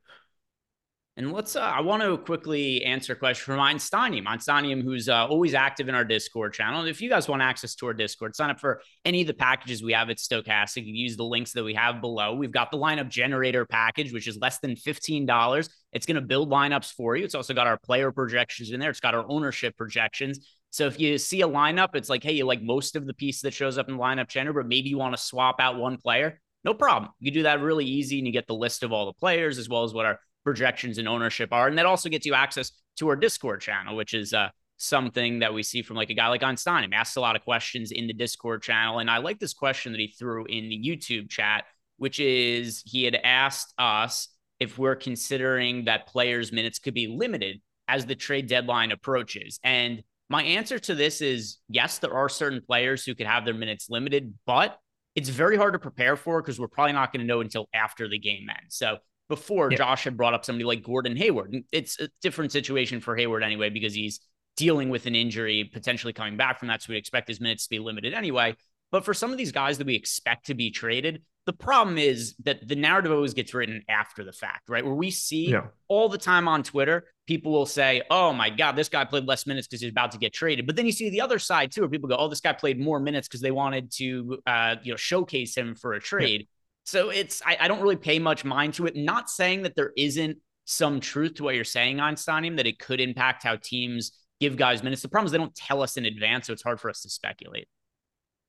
And 1.17 1.33
let's, 1.33 1.55
uh, 1.55 1.61
I 1.61 1.81
want 1.81 2.03
to 2.03 2.19
quickly 2.19 2.85
answer 2.85 3.13
a 3.13 3.17
question 3.17 3.45
from 3.45 3.61
Einsteinium. 3.61 4.25
Einsteinium, 4.25 4.83
who's 4.83 5.09
uh, 5.09 5.27
always 5.29 5.55
active 5.55 5.89
in 5.89 5.95
our 5.95 6.05
Discord 6.05 6.53
channel. 6.53 6.85
If 6.87 7.01
you 7.01 7.09
guys 7.09 7.29
want 7.29 7.41
access 7.41 7.77
to 7.77 7.87
our 7.87 7.95
Discord, 7.95 8.35
sign 8.35 8.51
up 8.51 8.59
for 8.59 8.83
any 9.05 9.21
of 9.21 9.29
the 9.29 9.35
packages 9.35 9.81
we 9.81 9.93
have 9.93 10.11
at 10.11 10.17
Stokastic. 10.17 10.85
You 10.85 10.93
use 10.93 11.17
the 11.17 11.25
links 11.25 11.53
that 11.53 11.63
we 11.63 11.75
have 11.75 12.01
below. 12.01 12.35
We've 12.35 12.51
got 12.51 12.73
the 12.73 12.79
lineup 12.79 13.09
generator 13.09 13.65
package, 13.65 14.13
which 14.13 14.27
is 14.27 14.37
less 14.39 14.59
than 14.59 14.75
$15. 14.75 15.69
It's 15.95 16.07
going 16.07 16.17
to 16.17 16.21
build 16.21 16.51
lineups 16.51 16.93
for 16.93 17.17
you. 17.17 17.25
It's 17.25 17.35
also 17.35 17.55
got 17.55 17.67
our 17.67 17.79
player 17.79 18.13
projections 18.13 18.73
in 18.73 18.81
there. 18.81 18.91
It's 18.91 19.01
got 19.01 19.15
our 19.15 19.25
ownership 19.29 19.77
projections. 19.77 20.47
So 20.71 20.87
if 20.87 20.99
you 20.99 21.19
see 21.19 21.43
a 21.43 21.49
lineup, 21.49 21.95
it's 21.95 22.11
like, 22.11 22.25
hey, 22.25 22.33
you 22.33 22.45
like 22.45 22.61
most 22.61 22.97
of 22.97 23.07
the 23.07 23.15
piece 23.15 23.43
that 23.43 23.55
shows 23.55 23.79
up 23.79 23.89
in 23.89 23.97
the 23.97 24.03
lineup 24.03 24.29
generator, 24.29 24.61
but 24.61 24.69
maybe 24.69 24.89
you 24.89 24.99
want 24.99 25.17
to 25.17 25.23
swap 25.23 25.61
out 25.61 25.77
one 25.77 25.97
player. 25.97 26.41
No 26.65 26.75
problem. 26.75 27.13
You 27.21 27.31
do 27.31 27.45
that 27.45 27.61
really 27.61 27.85
easy 27.85 28.19
and 28.19 28.27
you 28.27 28.33
get 28.33 28.49
the 28.49 28.55
list 28.55 28.83
of 28.83 28.93
all 28.93 29.07
the 29.07 29.13
players 29.13 29.59
as 29.59 29.69
well 29.69 29.85
as 29.85 29.95
what 29.95 30.05
our 30.05 30.19
projections 30.43 30.99
and 30.99 31.07
ownership 31.07 31.53
are. 31.53 31.69
And 31.69 31.79
that 31.79 31.87
also 31.87 32.09
gets 32.09 32.27
you 32.27 32.35
access 32.35 32.73
to 32.97 33.09
our 33.09 33.17
Discord 33.17 33.61
channel, 33.61 33.95
which 33.95 34.15
is 34.15 34.33
uh, 34.33 34.49
something 34.77 35.39
that 35.39 35.55
we 35.55 35.63
see 35.63 35.83
from 35.83 35.97
like 35.97 36.11
a 36.11 36.15
guy 36.15 36.29
like 36.29 36.43
Einstein. 36.43 36.89
He 36.89 36.95
asks 36.95 37.17
a 37.17 37.21
lot 37.21 37.37
of 37.37 37.43
questions 37.43 37.93
in 37.93 38.07
the 38.07 38.13
Discord 38.13 38.63
channel. 38.63 38.99
And 38.99 39.11
I 39.11 39.19
like 39.19 39.39
this 39.39 39.55
question 39.55 39.93
that 39.93 40.01
he 40.01 40.09
threw 40.09 40.45
in 40.47 40.69
the 40.69 40.83
YouTube 40.83 41.31
chat, 41.31 41.65
which 41.99 42.19
is 42.19 42.83
he 42.85 43.05
had 43.05 43.15
asked 43.15 43.73
us 43.79 44.29
if 44.65 44.79
we're 44.79 44.97
considering 44.97 45.85
that 45.85 46.09
players' 46.09 46.51
minutes 46.51 46.79
could 46.79 46.95
be 46.95 47.07
limited 47.07 47.61
as 47.87 48.05
the 48.07 48.15
trade 48.17 48.49
deadline 48.49 48.91
approaches. 48.91 49.61
And 49.63 50.03
my 50.29 50.43
answer 50.43 50.79
to 50.81 50.95
this 50.95 51.21
is 51.21 51.59
yes, 51.69 51.99
there 51.99 52.15
are 52.15 52.29
certain 52.29 52.61
players 52.67 53.05
who 53.05 53.15
could 53.15 53.27
have 53.27 53.45
their 53.45 53.55
minutes 53.55 53.89
limited, 53.89 54.35
but 54.47 54.79
it's 55.15 55.29
very 55.29 55.57
hard 55.57 55.75
to 55.75 55.79
prepare 55.79 56.17
for 56.17 56.43
because 56.43 56.59
we're 56.59 56.67
probably 56.67 56.93
not 56.93 57.13
going 57.13 57.21
to 57.21 57.27
know 57.27 57.41
until 57.41 57.69
after 57.73 58.09
the 58.09 58.19
game 58.19 58.47
ends. 58.49 58.77
So 58.77 58.97
before 59.29 59.71
yeah. 59.71 59.79
Josh 59.79 60.05
had 60.05 60.17
brought 60.17 60.35
up 60.35 60.45
somebody 60.45 60.65
like 60.65 60.83
Gordon 60.83 61.17
Hayward. 61.17 61.55
It's 61.73 62.01
a 62.01 62.09
different 62.23 62.53
situation 62.53 63.01
for 63.01 63.17
Hayward 63.17 63.43
anyway, 63.43 63.71
because 63.71 63.95
he's 63.95 64.21
dealing 64.57 64.89
with 64.89 65.07
an 65.07 65.15
injury, 65.15 65.71
potentially 65.73 66.13
coming 66.13 66.37
back 66.37 66.59
from 66.59 66.69
that. 66.69 66.83
So 66.83 66.93
we 66.93 66.97
expect 66.97 67.29
his 67.29 67.41
minutes 67.41 67.65
to 67.65 67.71
be 67.71 67.79
limited 67.79 68.15
anyway. 68.15 68.57
But 68.91 69.05
for 69.05 69.15
some 69.15 69.33
of 69.33 69.39
these 69.39 69.53
guys 69.53 69.79
that 69.79 69.87
we 69.87 69.95
expect 69.95 70.47
to 70.47 70.55
be 70.55 70.71
traded, 70.71 71.23
the 71.47 71.53
problem 71.53 71.99
is 71.99 72.35
that 72.45 72.67
the 72.67 72.77
narrative 72.77 73.13
always 73.13 73.35
gets 73.35 73.53
written 73.53 73.83
after 73.89 74.25
the 74.25 74.33
fact, 74.33 74.69
right? 74.69 74.85
Where 74.85 74.95
we 74.95 75.11
see 75.11 75.51
yeah. 75.51 75.67
all 75.89 76.09
the 76.09 76.19
time 76.19 76.49
on 76.49 76.63
Twitter, 76.63 77.05
people 77.27 77.53
will 77.53 77.67
say, 77.67 78.03
Oh 78.11 78.33
my 78.33 78.49
God, 78.49 78.77
this 78.77 78.89
guy 78.89 79.05
played 79.05 79.27
less 79.27 79.47
minutes 79.47 79.67
because 79.67 79.83
he's 79.83 79.91
about 79.91 80.13
to 80.13 80.19
get 80.19 80.33
traded. 80.33 80.67
But 80.67 80.77
then 80.77 80.87
you 80.87 80.93
see 80.93 81.11
the 81.11 81.21
other 81.21 81.39
side 81.39 81.71
too, 81.71 81.83
where 81.83 81.91
people 81.91 82.09
go, 82.09 82.17
Oh, 82.17 82.29
this 82.29 82.41
guy 82.41 82.55
played 82.55 82.81
more 82.81 82.99
minutes 82.99 83.29
because 83.29 83.43
they 83.43 83.51
wanted 83.51 83.93
to 83.97 84.39
uh, 84.47 84.77
you 84.83 84.93
know, 84.93 84.97
showcase 84.97 85.55
him 85.55 85.75
for 85.75 85.93
a 85.93 86.01
trade. 86.01 86.41
Yeah. 86.41 86.47
So 86.85 87.11
it's 87.11 87.43
I, 87.45 87.57
I, 87.61 87.69
don't 87.69 87.81
really 87.81 87.97
pay 87.97 88.19
much 88.19 88.45
mind 88.45 88.75
to 88.75 88.87
it. 88.87 88.95
Not 88.95 89.31
saying 89.31 89.63
that 89.63 89.75
there 89.75 89.93
isn't 89.97 90.39
some 90.67 91.01
truth 91.01 91.35
to 91.35 91.45
what 91.45 91.55
you're 91.55 91.65
saying 91.65 91.99
Einsteinium 91.99 92.57
that 92.57 92.67
it 92.67 92.79
could 92.79 93.01
impact 93.01 93.43
how 93.43 93.57
teams 93.57 94.13
give 94.41 94.57
guys 94.57 94.83
minutes. 94.83 95.03
The 95.03 95.09
problem 95.09 95.27
is 95.27 95.33
they 95.33 95.39
don't 95.39 95.55
tell 95.55 95.83
us 95.83 95.97
in 95.97 96.05
advance, 96.05 96.47
so 96.47 96.53
it's 96.53 96.63
hard 96.63 96.81
for 96.81 96.91
us 96.91 97.03
to 97.03 97.11
speculate. 97.11 97.69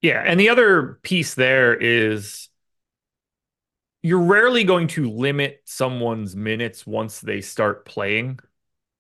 Yeah, 0.02 0.22
and 0.26 0.40
the 0.40 0.50
other 0.50 1.00
piece 1.04 1.34
there 1.34 1.74
is 1.74 2.50
you're 4.06 4.20
rarely 4.20 4.64
going 4.64 4.86
to 4.86 5.10
limit 5.10 5.62
someone's 5.66 6.36
minutes 6.36 6.86
once 6.86 7.22
they 7.22 7.42
start 7.42 7.86
playing. 7.86 8.40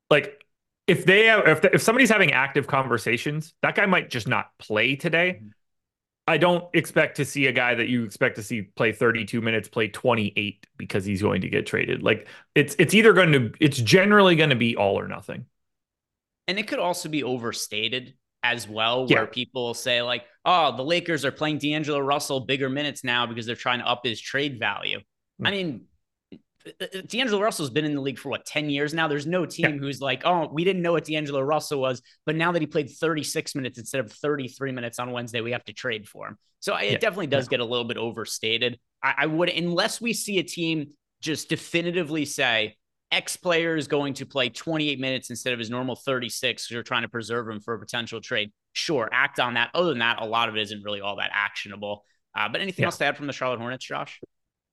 Like 0.10 0.44
if 0.88 1.06
they 1.06 1.26
have, 1.26 1.48
if 1.48 1.63
if 1.63 1.82
somebody's 1.84 2.10
having 2.10 2.32
active 2.32 2.65
conversations, 2.65 3.54
that 3.62 3.76
guy 3.76 3.86
might 3.86 4.10
just 4.10 4.28
not 4.28 4.58
play 4.58 4.96
today. 4.96 5.34
Mm-hmm. 5.34 5.50
I 6.28 6.39
don't 6.39 6.65
expect 6.74 7.18
to 7.18 7.26
see 7.26 7.46
a 7.46 7.52
guy 7.52 7.76
that 7.76 7.88
you 7.88 8.04
expect 8.04 8.38
to 8.38 8.41
see 8.41 8.63
play 8.63 8.94
32 8.94 9.41
minutes 9.41 9.70
play 9.70 9.89
28 9.89 10.65
because 10.76 11.06
he's 11.06 11.22
going 11.22 11.41
to 11.41 11.50
get 11.50 11.68
traded. 11.68 12.02
Like 12.02 12.28
it's 12.56 12.76
it's 12.80 12.96
either 12.96 13.13
going 13.13 13.32
to 13.34 13.54
it's 13.60 13.78
generally 13.78 14.36
going 14.36 14.50
to 14.50 14.56
be 14.56 14.76
all 14.76 15.00
or 15.00 15.08
nothing. 15.08 15.46
And 16.48 16.58
it 16.58 16.68
could 16.68 16.80
also 16.80 17.10
be 17.10 17.24
overstated 17.24 18.15
as 18.53 18.67
well, 18.67 19.08
where 19.08 19.23
yeah. 19.23 19.29
people 19.31 19.73
say 19.73 20.01
like, 20.01 20.23
"Oh, 20.43 20.75
the 20.75 20.84
Lakers 20.84 21.25
are 21.25 21.31
playing 21.31 21.58
D'Angelo 21.58 21.99
Russell 21.99 22.41
bigger 22.41 22.69
minutes 22.69 23.03
now 23.03 23.25
because 23.25 23.45
they're 23.45 23.55
trying 23.55 23.79
to 23.79 23.88
up 23.88 24.01
his 24.03 24.19
trade 24.19 24.60
value." 24.60 24.99
Mm-hmm. 24.99 25.47
I 25.47 25.51
mean, 25.51 25.86
D'Angelo 27.08 27.41
Russell's 27.41 27.69
been 27.69 27.86
in 27.86 27.93
the 27.93 28.01
league 28.01 28.17
for 28.17 28.29
what 28.29 28.45
10 28.45 28.69
years 28.69 28.93
now. 28.93 29.08
There's 29.08 29.27
no 29.27 29.45
team 29.45 29.75
yeah. 29.75 29.77
who's 29.77 30.01
like, 30.01 30.23
oh, 30.25 30.49
we 30.51 30.63
didn't 30.63 30.81
know 30.81 30.93
what 30.93 31.05
D'Angelo 31.05 31.41
Russell 31.41 31.79
was, 31.79 32.01
but 32.25 32.36
now 32.36 32.51
that 32.51 32.62
he 32.62 32.65
played 32.65 32.89
36 32.89 33.55
minutes 33.55 33.77
instead 33.77 34.01
of 34.01 34.12
33 34.12 34.71
minutes 34.71 34.97
on 34.97 35.12
Wednesday, 35.12 35.41
we 35.41 35.51
have 35.51 35.63
to 35.65 35.73
trade 35.73 36.08
for 36.08 36.27
him. 36.27 36.38
So 36.62 36.75
it 36.75 36.93
yeah. 36.93 36.97
definitely 36.97 37.27
does 37.27 37.47
get 37.47 37.60
a 37.60 37.65
little 37.65 37.86
bit 37.86 37.97
overstated. 37.97 38.79
I, 39.03 39.13
I 39.19 39.25
would, 39.27 39.49
unless 39.49 40.01
we 40.01 40.13
see 40.13 40.39
a 40.39 40.43
team 40.43 40.93
just 41.21 41.49
definitively 41.49 42.25
say 42.25 42.77
X 43.12 43.38
player 43.38 43.76
is 43.76 43.88
going 43.88 44.15
to 44.15 44.26
play 44.26 44.50
28 44.50 45.00
minutes 45.00 45.30
instead 45.30 45.54
of 45.54 45.60
his 45.60 45.70
normal 45.70 45.96
36 45.96 46.70
you're 46.72 46.84
trying 46.84 47.04
to 47.04 47.08
preserve 47.08 47.48
him 47.48 47.60
for 47.60 47.74
a 47.74 47.80
potential 47.80 48.20
trade. 48.20 48.52
Sure, 48.74 49.08
act 49.12 49.39
on 49.39 49.54
that. 49.54 49.70
Other 49.74 49.89
than 49.89 50.00
that, 50.00 50.22
a 50.22 50.26
lot 50.26 50.50
of 50.50 50.56
it 50.56 50.62
isn't 50.62 50.84
really 50.84 51.02
all 51.02 51.18
that 51.18 51.32
actionable. 51.34 52.04
Uh, 52.36 52.50
but 52.50 52.62
anything 52.62 52.84
else 52.84 52.98
to 52.98 53.06
add 53.06 53.15
from 53.15 53.28
the 53.28 53.34
Charlotte 53.34 53.60
Hornets, 53.60 53.86
Josh? 53.86 54.20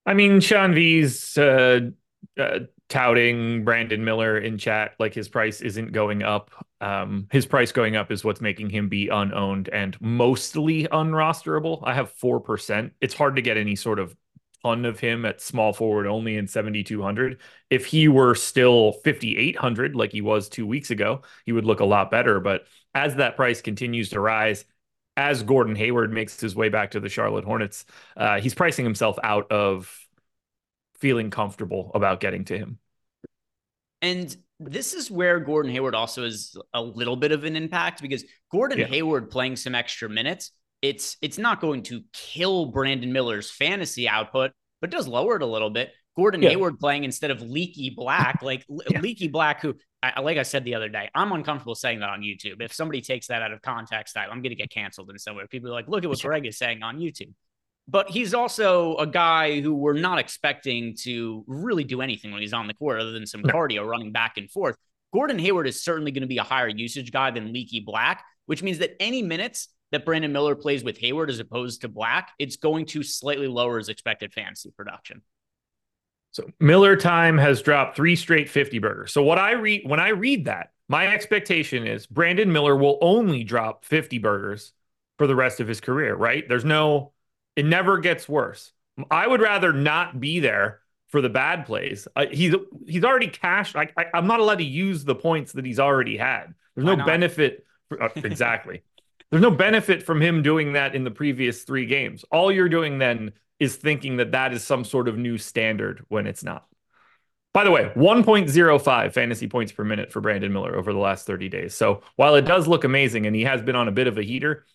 I 0.05 0.14
mean, 0.14 0.40
Sean 0.40 0.75
V's 0.75 1.38
uh, 1.38 1.90
uh, 2.38 2.59
touting 2.88 3.64
Brandon 3.64 4.05
Miller 4.05 4.37
in 4.38 4.59
chat 4.59 4.92
like 4.99 5.14
his 5.14 5.29
price 5.29 5.61
isn't 5.61 5.92
going 5.92 6.23
up. 6.23 6.51
Um, 6.81 7.29
his 7.31 7.47
price 7.47 7.73
going 7.73 7.97
up 7.97 8.11
is 8.11 8.25
what's 8.25 8.40
making 8.40 8.71
him 8.71 8.88
be 8.88 9.09
unowned 9.09 9.68
and 9.68 9.97
mostly 10.01 10.88
unrosterable. 10.88 11.81
I 11.85 11.95
have 11.95 12.12
4%. 12.21 12.90
It's 13.01 13.14
hard 13.14 13.37
to 13.37 13.42
get 13.42 13.57
any 13.57 13.77
sort 13.77 13.99
of 13.99 14.16
ton 14.64 14.85
of 14.85 15.01
him 15.01 15.25
at 15.25 15.40
small 15.40 15.72
forward 15.72 16.07
only 16.07 16.37
in 16.37 16.46
7,200. 16.46 17.40
If 17.70 17.87
he 17.87 18.09
were 18.09 18.35
still 18.35 18.92
5,800 19.05 19.96
like 19.96 20.12
he 20.12 20.20
was 20.20 20.48
two 20.48 20.66
weeks 20.66 20.90
ago, 20.90 21.22
he 21.44 21.53
would 21.53 21.64
look 21.64 21.81
a 21.81 21.85
lot 21.85 22.11
better. 22.11 22.40
But 22.40 22.66
as 22.94 23.16
that 23.16 23.37
price 23.37 23.61
continues 23.61 24.11
to 24.11 24.20
rise, 24.20 24.64
as 25.16 25.42
Gordon 25.42 25.77
Hayward 25.77 26.12
makes 26.12 26.40
his 26.40 26.57
way 26.57 26.68
back 26.68 26.92
to 26.92 27.01
the 27.01 27.09
Charlotte 27.09 27.44
Hornets, 27.44 27.85
uh, 28.16 28.40
he's 28.40 28.55
pricing 28.55 28.85
himself 28.85 29.18
out 29.22 29.51
of 29.51 29.94
feeling 30.98 31.31
comfortable 31.31 31.90
about 31.94 32.20
getting 32.20 32.44
to 32.46 32.57
him. 32.57 32.79
And 34.01 34.35
this 34.59 34.94
is 34.94 35.11
where 35.11 35.40
Gordon 35.40 35.72
Hayward 35.72 35.94
also 35.94 36.25
is 36.25 36.57
a 36.72 36.81
little 36.81 37.16
bit 37.16 37.33
of 37.33 37.44
an 37.44 37.57
impact 37.57 38.01
because 38.01 38.25
Gordon 38.51 38.79
yeah. 38.79 38.87
Hayward 38.87 39.31
playing 39.31 39.57
some 39.57 39.75
extra 39.75 40.09
minutes, 40.09 40.53
it's 40.83 41.16
it's 41.23 41.38
not 41.38 41.61
going 41.61 41.85
to 41.85 42.03
kill 42.12 42.66
Brandon 42.66 43.12
Miller's 43.12 43.51
fantasy 43.51 44.09
output, 44.09 44.51
but 44.81 44.90
does 44.90 45.09
lower 45.09 45.37
it 45.37 45.42
a 45.42 45.47
little 45.47 45.71
bit. 45.71 45.92
Gordon 46.16 46.42
yeah. 46.42 46.51
Hayward 46.51 46.79
playing 46.79 47.05
instead 47.05 47.31
of 47.31 47.40
Leaky 47.40 47.90
Black, 47.90 48.42
like 48.42 48.66
yeah. 48.90 49.01
Leaky 49.01 49.29
Black, 49.29 49.62
who, 49.62 49.75
I, 50.03 50.21
like 50.21 50.37
I 50.37 50.42
said 50.42 50.64
the 50.64 50.75
other 50.75 50.88
day, 50.88 51.09
I'm 51.14 51.33
uncomfortable 51.33 51.75
saying 51.75 52.01
that 52.01 52.11
on 52.11 52.21
YouTube. 52.21 52.61
If 52.61 52.75
somebody 52.75 53.01
takes 53.01 53.29
that 53.29 53.40
out 53.40 53.53
of 53.53 53.62
context, 53.62 54.16
I, 54.16 54.25
am 54.25 54.42
going 54.42 54.51
to 54.51 54.55
get 54.55 54.71
canceled 54.71 55.11
in 55.11 55.18
somewhere. 55.18 55.47
People 55.47 55.71
are 55.71 55.73
like, 55.73 55.88
look 55.88 56.05
at 56.05 56.11
what 56.11 56.21
Greg 56.21 56.45
is 56.45 56.59
saying 56.59 56.83
on 56.83 56.99
YouTube. 56.99 57.33
But 57.88 58.11
he's 58.11 58.35
also 58.35 58.97
a 58.97 59.07
guy 59.07 59.61
who 59.61 59.75
we're 59.75 59.95
not 59.95 60.18
expecting 60.18 60.97
to 61.03 61.45
really 61.47 61.85
do 61.85 62.01
anything 62.01 62.31
when 62.31 62.40
he's 62.40 62.53
on 62.53 62.66
the 62.66 62.75
court 62.75 63.01
other 63.01 63.12
than 63.12 63.27
some 63.27 63.42
cardio 63.42 63.87
running 63.87 64.12
back 64.12 64.37
and 64.37 64.51
forth. 64.51 64.77
Gordon 65.12 65.38
Hayward 65.38 65.66
is 65.66 65.83
certainly 65.83 66.11
going 66.11 66.23
to 66.23 66.29
be 66.29 66.38
a 66.38 66.45
higher 66.45 66.68
usage 66.68 67.11
guy 67.11 67.31
than 67.31 67.53
Leaky 67.53 67.81
Black, 67.81 68.25
which 68.47 68.62
means 68.62 68.79
that 68.79 68.97
any 69.01 69.23
minutes 69.23 69.68
that 69.92 70.05
Brandon 70.05 70.33
Miller 70.33 70.57
plays 70.57 70.83
with 70.83 70.98
Hayward 70.98 71.31
as 71.31 71.38
opposed 71.38 71.83
to 71.83 71.88
Black, 71.88 72.31
it's 72.38 72.57
going 72.57 72.87
to 72.87 73.02
slightly 73.02 73.46
lower 73.46 73.78
his 73.78 73.88
expected 73.88 74.33
fantasy 74.33 74.70
production. 74.70 75.22
So 76.33 76.48
Miller 76.59 76.96
time 76.96 77.37
has 77.38 77.61
dropped 77.61 77.94
three 77.94 78.16
straight 78.16 78.48
50 78.48 78.78
burgers. 78.78 79.12
So 79.12 79.22
what 79.22 79.38
I 79.38 79.52
read 79.52 79.83
when 79.85 80.00
I 80.00 80.09
read 80.09 80.46
that, 80.46 80.70
my 80.88 81.07
expectation 81.09 81.87
is 81.87 82.07
Brandon 82.07 82.50
Miller 82.50 82.74
will 82.74 82.98
only 83.02 83.44
drop 83.44 83.85
50 83.85 84.18
burgers 84.18 84.72
for 85.18 85.26
the 85.26 85.37
rest 85.37 85.61
of 85.61 85.68
his 85.68 85.81
career, 85.81 86.14
right? 86.16 86.48
There's 86.48 86.64
no 86.64 87.12
it 87.55 87.66
never 87.66 87.98
gets 87.98 88.28
worse. 88.28 88.72
I 89.11 89.26
would 89.26 89.42
rather 89.42 89.74
not 89.74 90.20
be 90.20 90.40
there 90.40 90.81
for 91.09 91.20
the 91.20 91.28
bad 91.28 91.66
plays. 91.66 92.09
Uh, 92.16 92.26
he's 92.31 92.55
he's 92.87 93.05
already 93.05 93.28
cashed. 93.28 93.76
I, 93.76 93.90
I, 93.96 94.07
am 94.14 94.26
not 94.26 94.40
allowed 94.40 94.59
to 94.59 94.64
use 94.64 95.05
the 95.05 95.14
points 95.14 95.52
that 95.52 95.66
he's 95.66 95.78
already 95.78 96.16
had. 96.16 96.55
There's 96.74 96.87
no 96.87 96.96
benefit. 96.96 97.66
For, 97.90 98.02
uh, 98.02 98.09
exactly. 98.16 98.83
There's 99.33 99.42
no 99.42 99.51
benefit 99.51 100.03
from 100.03 100.21
him 100.21 100.42
doing 100.42 100.75
that 100.75 100.95
in 100.95 101.05
the 101.05 101.11
previous 101.11 101.62
three 101.62 101.87
games. 101.87 102.23
All 102.31 102.53
you're 102.53 102.68
doing 102.68 102.99
then 102.99 103.33
is 103.59 103.77
thinking 103.77 104.18
that 104.18 104.33
that 104.33 104.53
is 104.53 104.62
some 104.62 104.85
sort 104.85 105.09
of 105.09 105.16
new 105.16 105.38
standard 105.38 106.05
when 106.09 106.27
it's 106.27 106.45
not. 106.45 106.66
By 107.55 107.64
the 107.64 107.71
way, 107.71 107.90
1.05 107.97 109.12
fantasy 109.14 109.49
points 109.49 109.73
per 109.73 109.85
minute 109.85 110.12
for 110.12 110.21
Brandon 110.21 110.53
Miller 110.53 110.77
over 110.77 110.92
the 110.92 110.99
last 110.99 111.27
30 111.27 111.49
days. 111.49 111.75
So 111.75 112.03
while 112.16 112.35
it 112.35 112.45
does 112.45 112.68
look 112.68 112.85
amazing 112.85 113.27
and 113.27 113.35
he 113.35 113.45
has 113.45 113.62
been 113.62 113.75
on 113.75 113.88
a 113.88 113.92
bit 113.92 114.07
of 114.07 114.18
a 114.18 114.23
heater, 114.23 114.66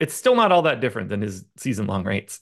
it's 0.00 0.14
still 0.14 0.34
not 0.34 0.52
all 0.52 0.62
that 0.62 0.80
different 0.80 1.10
than 1.10 1.20
his 1.20 1.44
season 1.58 1.86
long 1.86 2.04
rates. 2.04 2.40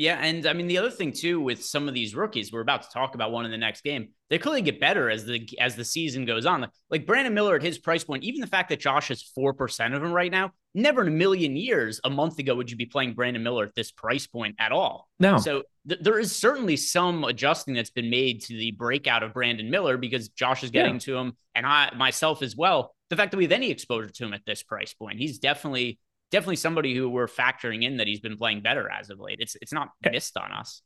Yeah, 0.00 0.18
and 0.18 0.46
I 0.46 0.54
mean 0.54 0.66
the 0.66 0.78
other 0.78 0.90
thing 0.90 1.12
too 1.12 1.42
with 1.42 1.62
some 1.62 1.86
of 1.86 1.92
these 1.92 2.14
rookies, 2.14 2.50
we're 2.50 2.62
about 2.62 2.84
to 2.84 2.88
talk 2.88 3.14
about 3.14 3.32
one 3.32 3.44
in 3.44 3.50
the 3.50 3.58
next 3.58 3.84
game. 3.84 4.08
They 4.30 4.38
clearly 4.38 4.62
get 4.62 4.80
better 4.80 5.10
as 5.10 5.26
the 5.26 5.46
as 5.60 5.76
the 5.76 5.84
season 5.84 6.24
goes 6.24 6.46
on. 6.46 6.66
Like 6.88 7.04
Brandon 7.04 7.34
Miller 7.34 7.54
at 7.54 7.62
his 7.62 7.76
price 7.76 8.02
point, 8.02 8.24
even 8.24 8.40
the 8.40 8.46
fact 8.46 8.70
that 8.70 8.80
Josh 8.80 9.08
has 9.08 9.22
four 9.22 9.52
percent 9.52 9.92
of 9.92 10.02
him 10.02 10.10
right 10.10 10.30
now, 10.30 10.52
never 10.74 11.02
in 11.02 11.08
a 11.08 11.10
million 11.10 11.54
years, 11.54 12.00
a 12.02 12.08
month 12.08 12.38
ago, 12.38 12.54
would 12.54 12.70
you 12.70 12.78
be 12.78 12.86
playing 12.86 13.12
Brandon 13.12 13.42
Miller 13.42 13.62
at 13.62 13.74
this 13.74 13.92
price 13.92 14.26
point 14.26 14.56
at 14.58 14.72
all? 14.72 15.06
No. 15.18 15.36
So 15.36 15.64
th- 15.86 16.00
there 16.00 16.18
is 16.18 16.34
certainly 16.34 16.78
some 16.78 17.24
adjusting 17.24 17.74
that's 17.74 17.90
been 17.90 18.08
made 18.08 18.40
to 18.44 18.56
the 18.56 18.70
breakout 18.70 19.22
of 19.22 19.34
Brandon 19.34 19.68
Miller 19.68 19.98
because 19.98 20.30
Josh 20.30 20.64
is 20.64 20.70
getting 20.70 20.94
yeah. 20.94 21.00
to 21.00 21.16
him, 21.18 21.32
and 21.54 21.66
I 21.66 21.94
myself 21.94 22.40
as 22.40 22.56
well. 22.56 22.94
The 23.10 23.16
fact 23.16 23.32
that 23.32 23.36
we 23.36 23.44
have 23.44 23.52
any 23.52 23.70
exposure 23.70 24.08
to 24.08 24.24
him 24.24 24.32
at 24.32 24.46
this 24.46 24.62
price 24.62 24.94
point, 24.94 25.18
he's 25.18 25.40
definitely 25.40 25.98
definitely 26.30 26.56
somebody 26.56 26.94
who 26.94 27.08
we're 27.08 27.26
factoring 27.26 27.84
in 27.84 27.98
that 27.98 28.06
he's 28.06 28.20
been 28.20 28.36
playing 28.36 28.62
better 28.62 28.88
as 28.90 29.10
of 29.10 29.20
late. 29.20 29.38
It's 29.40 29.56
it's 29.60 29.72
not 29.72 29.88
eh. 30.04 30.10
missed 30.10 30.36
on 30.36 30.52
us. 30.52 30.82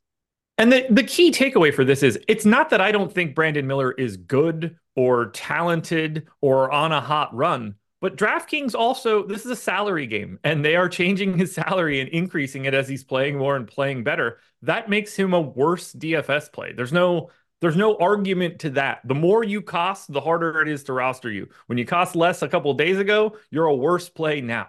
And 0.56 0.70
the, 0.70 0.86
the 0.88 1.02
key 1.02 1.32
takeaway 1.32 1.74
for 1.74 1.84
this 1.84 2.02
is 2.02 2.18
it's 2.28 2.44
not 2.44 2.70
that 2.70 2.80
I 2.80 2.92
don't 2.92 3.12
think 3.12 3.34
Brandon 3.34 3.66
Miller 3.66 3.90
is 3.92 4.16
good 4.16 4.76
or 4.94 5.30
talented 5.30 6.28
or 6.40 6.70
on 6.70 6.92
a 6.92 7.00
hot 7.00 7.34
run, 7.34 7.74
but 8.04 8.16
DraftKings 8.16 8.74
also, 8.74 9.26
this 9.26 9.46
is 9.46 9.50
a 9.50 9.56
salary 9.56 10.06
game 10.06 10.38
and 10.44 10.62
they 10.62 10.76
are 10.76 10.90
changing 10.90 11.38
his 11.38 11.54
salary 11.54 12.00
and 12.00 12.10
increasing 12.10 12.66
it 12.66 12.74
as 12.74 12.86
he's 12.86 13.02
playing 13.02 13.38
more 13.38 13.56
and 13.56 13.66
playing 13.66 14.04
better. 14.04 14.40
That 14.60 14.90
makes 14.90 15.16
him 15.16 15.32
a 15.32 15.40
worse 15.40 15.94
DFS 15.94 16.52
play. 16.52 16.72
There's 16.72 16.92
no 16.92 17.30
there's 17.62 17.76
no 17.76 17.96
argument 17.96 18.58
to 18.58 18.70
that. 18.70 19.00
The 19.04 19.14
more 19.14 19.42
you 19.42 19.62
cost, 19.62 20.12
the 20.12 20.20
harder 20.20 20.60
it 20.60 20.68
is 20.68 20.84
to 20.84 20.92
roster 20.92 21.30
you. 21.30 21.48
When 21.66 21.78
you 21.78 21.86
cost 21.86 22.14
less 22.14 22.42
a 22.42 22.48
couple 22.48 22.74
days 22.74 22.98
ago, 22.98 23.38
you're 23.50 23.64
a 23.64 23.74
worse 23.74 24.10
play 24.10 24.42
now. 24.42 24.68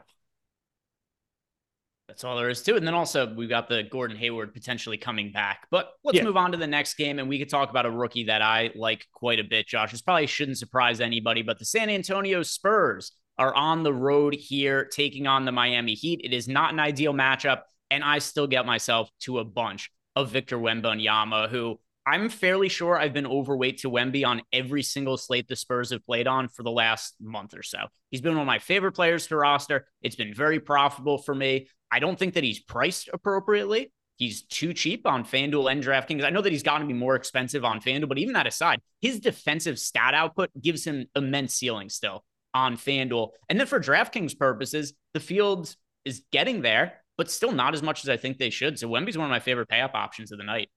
That's 2.07 2.23
all 2.23 2.37
there 2.37 2.49
is 2.49 2.61
to 2.63 2.75
it. 2.75 2.77
And 2.77 2.87
then 2.87 2.93
also 2.93 3.33
we've 3.33 3.49
got 3.49 3.67
the 3.67 3.83
Gordon 3.83 4.15
Hayward 4.17 4.53
potentially 4.53 4.97
coming 4.97 5.31
back. 5.31 5.67
But 5.71 5.93
let's 6.03 6.17
yeah. 6.17 6.23
move 6.23 6.37
on 6.37 6.51
to 6.51 6.57
the 6.57 6.67
next 6.67 6.95
game, 6.95 7.19
and 7.19 7.27
we 7.27 7.39
could 7.39 7.49
talk 7.49 7.69
about 7.69 7.85
a 7.85 7.91
rookie 7.91 8.25
that 8.25 8.41
I 8.41 8.71
like 8.75 9.07
quite 9.11 9.39
a 9.39 9.43
bit. 9.43 9.67
Josh, 9.67 9.91
this 9.91 10.01
probably 10.01 10.27
shouldn't 10.27 10.57
surprise 10.57 11.01
anybody, 11.01 11.41
but 11.41 11.59
the 11.59 11.65
San 11.65 11.89
Antonio 11.89 12.43
Spurs 12.43 13.11
are 13.37 13.53
on 13.55 13.83
the 13.83 13.93
road 13.93 14.33
here 14.33 14.85
taking 14.85 15.27
on 15.27 15.45
the 15.45 15.51
Miami 15.51 15.93
Heat. 15.93 16.21
It 16.23 16.33
is 16.33 16.47
not 16.47 16.73
an 16.73 16.79
ideal 16.79 17.13
matchup, 17.13 17.61
and 17.89 18.03
I 18.03 18.19
still 18.19 18.47
get 18.47 18.65
myself 18.65 19.09
to 19.21 19.39
a 19.39 19.43
bunch 19.43 19.91
of 20.15 20.31
Victor 20.31 20.57
Wembanyama, 20.57 21.49
who 21.49 21.79
I'm 22.07 22.29
fairly 22.29 22.69
sure 22.69 22.99
I've 22.99 23.13
been 23.13 23.25
overweight 23.25 23.79
to 23.79 23.89
Wemby 23.89 24.25
on 24.25 24.43
every 24.53 24.83
single 24.83 25.17
slate 25.17 25.47
the 25.47 25.55
Spurs 25.55 25.89
have 25.89 26.05
played 26.05 26.27
on 26.27 26.47
for 26.49 26.61
the 26.61 26.71
last 26.71 27.15
month 27.19 27.55
or 27.55 27.63
so. 27.63 27.79
He's 28.11 28.21
been 28.21 28.33
one 28.33 28.41
of 28.41 28.47
my 28.47 28.59
favorite 28.59 28.91
players 28.91 29.25
to 29.27 29.37
roster. 29.37 29.87
It's 30.03 30.15
been 30.15 30.33
very 30.33 30.59
profitable 30.59 31.17
for 31.17 31.33
me. 31.33 31.67
I 31.91 31.99
don't 31.99 32.19
think 32.19 32.35
that 32.35 32.43
he's 32.43 32.59
priced 32.59 33.09
appropriately. 33.11 33.91
He's 34.17 34.43
too 34.43 34.73
cheap 34.73 35.07
on 35.07 35.25
FanDuel 35.25 35.71
and 35.71 35.83
DraftKings. 35.83 36.23
I 36.23 36.29
know 36.29 36.41
that 36.41 36.51
he's 36.51 36.63
got 36.63 36.77
to 36.77 36.85
be 36.85 36.93
more 36.93 37.15
expensive 37.15 37.65
on 37.65 37.81
FanDuel, 37.81 38.07
but 38.07 38.19
even 38.19 38.33
that 38.33 38.47
aside, 38.47 38.81
his 39.01 39.19
defensive 39.19 39.79
stat 39.79 40.13
output 40.13 40.51
gives 40.61 40.85
him 40.85 41.07
immense 41.15 41.55
ceiling 41.55 41.89
still 41.89 42.23
on 42.53 42.77
FanDuel. 42.77 43.31
And 43.49 43.59
then 43.59 43.67
for 43.67 43.79
DraftKings 43.79 44.37
purposes, 44.37 44.93
the 45.13 45.19
field 45.19 45.75
is 46.05 46.23
getting 46.31 46.61
there, 46.61 47.01
but 47.17 47.31
still 47.31 47.51
not 47.51 47.73
as 47.73 47.83
much 47.83 48.03
as 48.03 48.09
I 48.09 48.15
think 48.15 48.37
they 48.37 48.51
should. 48.51 48.79
So 48.79 48.87
Wemby's 48.87 49.17
one 49.17 49.25
of 49.25 49.31
my 49.31 49.39
favorite 49.39 49.67
pay 49.67 49.81
up 49.81 49.95
options 49.95 50.31
of 50.31 50.37
the 50.37 50.45
night. 50.45 50.69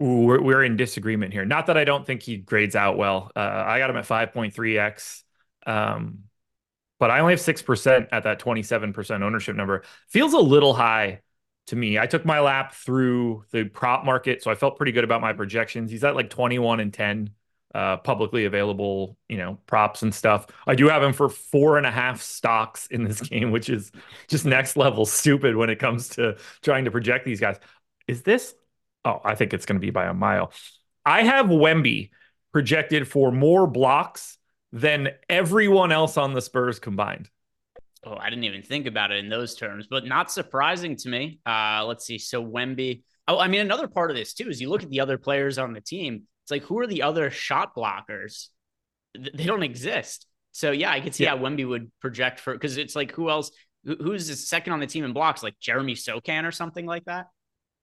We're, 0.00 0.40
we're 0.40 0.64
in 0.64 0.76
disagreement 0.76 1.32
here. 1.32 1.44
Not 1.44 1.66
that 1.66 1.76
I 1.76 1.84
don't 1.84 2.06
think 2.06 2.22
he 2.22 2.38
grades 2.38 2.74
out 2.74 2.96
well. 2.96 3.30
Uh, 3.36 3.40
I 3.40 3.78
got 3.78 3.90
him 3.90 3.96
at 3.96 4.06
5.3x. 4.06 5.22
Um, 5.66 6.20
but 6.98 7.10
I 7.10 7.20
only 7.20 7.32
have 7.32 7.40
6% 7.40 8.08
at 8.10 8.24
that 8.24 8.40
27% 8.40 9.22
ownership 9.22 9.56
number. 9.56 9.82
Feels 10.08 10.32
a 10.32 10.38
little 10.38 10.74
high 10.74 11.20
to 11.66 11.76
me. 11.76 11.98
I 11.98 12.06
took 12.06 12.24
my 12.24 12.40
lap 12.40 12.74
through 12.74 13.44
the 13.52 13.64
prop 13.64 14.04
market, 14.04 14.42
so 14.42 14.50
I 14.50 14.54
felt 14.54 14.76
pretty 14.76 14.92
good 14.92 15.04
about 15.04 15.20
my 15.20 15.32
projections. 15.32 15.90
He's 15.90 16.04
at 16.04 16.14
like 16.14 16.30
21 16.30 16.80
and 16.80 16.92
10 16.92 17.30
uh, 17.74 17.98
publicly 17.98 18.44
available, 18.44 19.16
you 19.28 19.38
know, 19.38 19.58
props 19.66 20.02
and 20.02 20.14
stuff. 20.14 20.46
I 20.66 20.74
do 20.74 20.88
have 20.88 21.02
him 21.02 21.12
for 21.12 21.28
four 21.28 21.78
and 21.78 21.86
a 21.86 21.90
half 21.90 22.20
stocks 22.20 22.86
in 22.88 23.04
this 23.04 23.20
game, 23.28 23.50
which 23.50 23.70
is 23.70 23.92
just 24.28 24.44
next 24.44 24.76
level 24.76 25.06
stupid 25.06 25.56
when 25.56 25.70
it 25.70 25.78
comes 25.78 26.08
to 26.10 26.36
trying 26.62 26.84
to 26.86 26.90
project 26.90 27.24
these 27.24 27.40
guys. 27.40 27.58
Is 28.08 28.22
this? 28.22 28.54
Oh, 29.04 29.20
I 29.24 29.34
think 29.34 29.54
it's 29.54 29.66
going 29.66 29.80
to 29.80 29.84
be 29.84 29.90
by 29.90 30.06
a 30.06 30.14
mile. 30.14 30.52
I 31.04 31.22
have 31.22 31.46
Wemby 31.46 32.10
projected 32.52 33.08
for 33.08 33.32
more 33.32 33.66
blocks 33.66 34.36
than 34.72 35.08
everyone 35.28 35.92
else 35.92 36.16
on 36.16 36.34
the 36.34 36.42
Spurs 36.42 36.78
combined. 36.78 37.28
Oh, 38.04 38.16
I 38.16 38.30
didn't 38.30 38.44
even 38.44 38.62
think 38.62 38.86
about 38.86 39.10
it 39.10 39.18
in 39.18 39.28
those 39.28 39.54
terms, 39.54 39.86
but 39.88 40.06
not 40.06 40.30
surprising 40.30 40.96
to 40.96 41.08
me. 41.08 41.38
Uh, 41.44 41.84
let's 41.86 42.06
see. 42.06 42.18
So 42.18 42.44
Wemby. 42.44 43.02
Oh, 43.28 43.38
I 43.38 43.48
mean, 43.48 43.60
another 43.60 43.88
part 43.88 44.10
of 44.10 44.16
this 44.16 44.32
too 44.32 44.48
is 44.48 44.60
you 44.60 44.70
look 44.70 44.82
at 44.82 44.90
the 44.90 45.00
other 45.00 45.18
players 45.18 45.58
on 45.58 45.72
the 45.72 45.80
team. 45.80 46.22
It's 46.44 46.50
like 46.50 46.62
who 46.62 46.78
are 46.78 46.86
the 46.86 47.02
other 47.02 47.30
shot 47.30 47.74
blockers? 47.76 48.48
They 49.14 49.44
don't 49.44 49.62
exist. 49.62 50.26
So 50.52 50.70
yeah, 50.70 50.90
I 50.90 51.00
could 51.00 51.14
see 51.14 51.24
yeah. 51.24 51.30
how 51.30 51.38
Wemby 51.38 51.68
would 51.68 51.90
project 52.00 52.40
for 52.40 52.54
because 52.54 52.76
it's 52.76 52.96
like 52.96 53.12
who 53.12 53.28
else? 53.28 53.50
Who's 53.84 54.28
the 54.28 54.36
second 54.36 54.72
on 54.72 54.80
the 54.80 54.86
team 54.86 55.04
in 55.04 55.12
blocks? 55.12 55.42
Like 55.42 55.58
Jeremy 55.60 55.94
Sochan 55.94 56.46
or 56.46 56.52
something 56.52 56.86
like 56.86 57.04
that. 57.04 57.26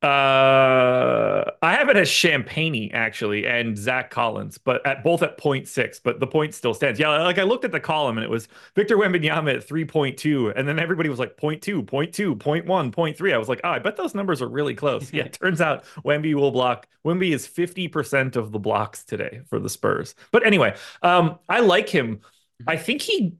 Uh, 0.04 1.44
I 1.64 1.74
have 1.74 1.90
it 1.90 1.98
as 1.98 2.08
Champagnie 2.08 2.94
actually, 2.94 3.48
and 3.48 3.76
Zach 3.76 4.12
Collins, 4.12 4.60
but 4.60 4.86
at 4.86 5.04
both 5.04 5.24
at 5.24 5.40
0.6, 5.40 6.00
but 6.04 6.20
the 6.20 6.28
point 6.28 6.54
still 6.54 6.76
stands. 6.76 7.00
Yeah, 7.00 7.10
like 7.24 7.40
I 7.40 7.44
looked 7.44 7.66
at 7.66 7.72
the 7.72 7.80
column 7.80 8.20
and 8.20 8.24
it 8.24 8.30
was 8.30 8.48
Victor 8.76 8.96
Wembanyama 8.96 9.56
at 9.56 9.68
3.2, 9.68 10.54
and 10.56 10.68
then 10.68 10.78
everybody 10.78 11.10
was 11.10 11.18
like 11.18 11.36
0.2, 11.36 11.84
0.2, 11.84 12.36
0.1, 12.38 12.92
0.3. 12.92 13.34
I 13.34 13.38
was 13.40 13.50
like, 13.50 13.62
oh, 13.64 13.70
I 13.70 13.80
bet 13.80 13.98
those 13.98 14.14
numbers 14.14 14.40
are 14.40 14.48
really 14.48 14.76
close. 14.76 15.12
yeah, 15.14 15.30
turns 15.30 15.62
out 15.62 15.84
Wemby 16.06 16.36
will 16.36 16.52
block. 16.52 16.88
Wemby 17.04 17.34
is 17.34 17.48
50% 17.48 18.36
of 18.36 18.52
the 18.52 18.60
blocks 18.60 19.04
today 19.04 19.42
for 19.48 19.60
the 19.60 19.70
Spurs. 19.70 20.14
But 20.32 20.46
anyway, 20.46 20.76
um, 21.02 21.40
I 21.50 21.62
like 21.62 21.90
him. 21.90 22.22
I 22.68 22.78
think 22.78 23.02
he 23.02 23.34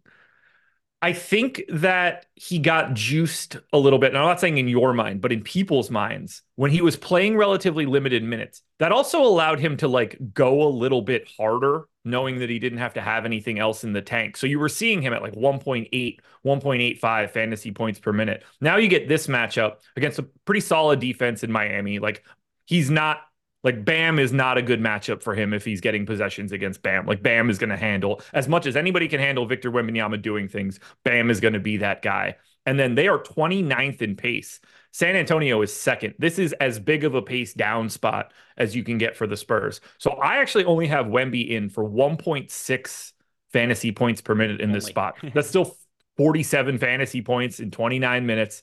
I 1.02 1.14
think 1.14 1.62
that 1.70 2.26
he 2.34 2.58
got 2.58 2.96
juiced 2.96 3.58
a 3.72 3.78
little 3.78 4.00
bit. 4.00 4.10
And 4.10 4.18
I'm 4.18 4.26
not 4.26 4.40
saying 4.40 4.58
in 4.58 4.68
your 4.68 4.94
mind, 4.94 5.22
but 5.22 5.32
in 5.32 5.44
people's 5.44 5.92
minds 5.92 6.42
when 6.56 6.72
he 6.72 6.82
was 6.82 6.96
playing 6.96 7.38
relatively 7.38 7.86
limited 7.86 8.24
minutes. 8.24 8.64
That 8.80 8.92
also 8.92 9.22
allowed 9.22 9.60
him 9.60 9.78
to 9.78 9.88
like 9.88 10.18
go 10.34 10.64
a 10.64 10.70
little 10.70 11.04
bit 11.04 11.30
harder, 11.38 11.88
knowing 12.04 12.40
that 12.40 12.50
he 12.50 12.58
didn't 12.58 12.80
have 12.80 12.96
to 12.96 13.02
have 13.02 13.26
anything 13.26 13.60
else 13.60 13.84
in 13.84 13.94
the 13.94 14.02
tank. 14.02 14.38
So 14.38 14.48
you 14.48 14.58
were 14.58 14.70
seeing 14.70 15.02
him 15.04 15.14
at 15.14 15.22
like 15.22 15.36
1.8, 15.36 15.90
1.85 15.92 17.30
fantasy 17.30 17.72
points 17.72 18.00
per 18.00 18.12
minute. 18.12 18.44
Now 18.60 18.78
you 18.78 18.88
get 18.88 19.08
this 19.08 19.28
matchup 19.28 19.78
against 19.96 20.18
a 20.18 20.24
pretty 20.46 20.62
solid 20.62 21.00
defense 21.00 21.44
in 21.44 21.52
Miami. 21.52 22.00
Like 22.00 22.24
he's 22.66 22.90
not 22.90 23.20
like 23.68 23.84
Bam 23.84 24.18
is 24.18 24.32
not 24.32 24.58
a 24.58 24.62
good 24.62 24.80
matchup 24.80 25.22
for 25.22 25.36
him 25.36 25.54
if 25.54 25.66
he's 25.66 25.82
getting 25.82 26.06
possessions 26.06 26.54
against 26.54 26.82
Bam. 26.84 27.06
Like 27.06 27.22
Bam 27.22 27.50
is 27.50 27.58
going 27.58 27.70
to 27.70 27.76
handle 27.76 28.22
as 28.32 28.48
much 28.48 28.66
as 28.66 28.78
anybody 28.78 29.10
can 29.10 29.20
handle 29.20 29.46
Victor 29.46 29.70
Wembanyama 29.70 30.22
doing 30.22 30.48
things. 30.48 30.80
Bam 31.04 31.30
is 31.30 31.42
going 31.42 31.54
to 31.54 31.60
be 31.60 31.76
that 31.76 32.02
guy. 32.02 32.38
And 32.66 32.80
then 32.80 32.96
they 32.96 33.10
are 33.10 33.20
29th 33.20 34.02
in 34.02 34.16
pace. 34.16 34.62
San 34.94 35.18
Antonio 35.18 35.62
is 35.64 35.74
second. 35.74 36.14
This 36.18 36.40
is 36.40 36.54
as 36.54 36.80
big 36.80 37.04
of 37.04 37.14
a 37.14 37.22
pace 37.22 37.54
down 37.54 37.90
spot 37.90 38.32
as 38.56 38.74
you 38.74 38.86
can 38.86 38.98
get 38.98 39.18
for 39.18 39.28
the 39.28 39.36
Spurs. 39.36 39.82
So 39.98 40.12
I 40.12 40.38
actually 40.38 40.64
only 40.64 40.88
have 40.88 41.08
Wemby 41.08 41.50
in 41.50 41.68
for 41.68 41.84
1.6 41.84 43.12
fantasy 43.52 43.92
points 43.92 44.22
per 44.22 44.34
minute 44.34 44.62
in 44.62 44.72
this 44.72 44.86
spot. 44.86 45.18
That's 45.34 45.50
still 45.50 45.76
47 46.16 46.78
fantasy 46.78 47.22
points 47.22 47.60
in 47.60 47.70
29 47.72 48.26
minutes. 48.26 48.62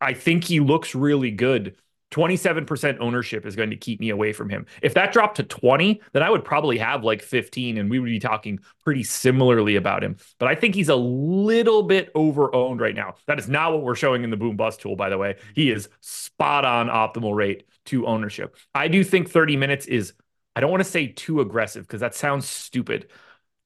I 0.00 0.14
think 0.14 0.44
he 0.44 0.60
looks 0.60 0.94
really 0.94 1.32
good 1.32 1.76
27% 2.12 2.98
ownership 3.00 3.46
is 3.46 3.56
going 3.56 3.70
to 3.70 3.76
keep 3.76 3.98
me 3.98 4.10
away 4.10 4.32
from 4.32 4.48
him. 4.48 4.66
If 4.82 4.94
that 4.94 5.12
dropped 5.12 5.36
to 5.38 5.42
20, 5.42 6.00
then 6.12 6.22
I 6.22 6.30
would 6.30 6.44
probably 6.44 6.78
have 6.78 7.02
like 7.02 7.22
15 7.22 7.78
and 7.78 7.90
we 7.90 7.98
would 7.98 8.06
be 8.06 8.20
talking 8.20 8.60
pretty 8.84 9.02
similarly 9.02 9.76
about 9.76 10.04
him. 10.04 10.16
But 10.38 10.48
I 10.48 10.54
think 10.54 10.74
he's 10.74 10.90
a 10.90 10.94
little 10.96 11.82
bit 11.82 12.10
over 12.14 12.54
owned 12.54 12.80
right 12.80 12.94
now. 12.94 13.14
That 13.26 13.38
is 13.38 13.48
not 13.48 13.72
what 13.72 13.82
we're 13.82 13.94
showing 13.94 14.24
in 14.24 14.30
the 14.30 14.36
boom 14.36 14.56
bust 14.56 14.80
tool, 14.80 14.94
by 14.94 15.08
the 15.08 15.18
way. 15.18 15.36
He 15.54 15.70
is 15.70 15.88
spot 16.00 16.64
on 16.64 16.88
optimal 16.88 17.34
rate 17.34 17.64
to 17.86 18.06
ownership. 18.06 18.56
I 18.74 18.88
do 18.88 19.02
think 19.02 19.30
30 19.30 19.56
minutes 19.56 19.86
is, 19.86 20.12
I 20.54 20.60
don't 20.60 20.70
want 20.70 20.82
to 20.82 20.90
say 20.90 21.06
too 21.06 21.40
aggressive 21.40 21.86
because 21.86 22.00
that 22.00 22.14
sounds 22.14 22.46
stupid. 22.46 23.08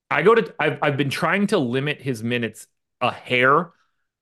I 0.09 0.23
go 0.23 0.37
to, 0.37 0.55
I've, 0.61 0.79
I've 0.83 0.97
been 0.97 1.11
trying 1.11 1.49
to 1.49 1.59
limit 1.59 2.01
his 2.01 2.23
minutes 2.23 2.69
a 3.01 3.13
hair 3.13 3.73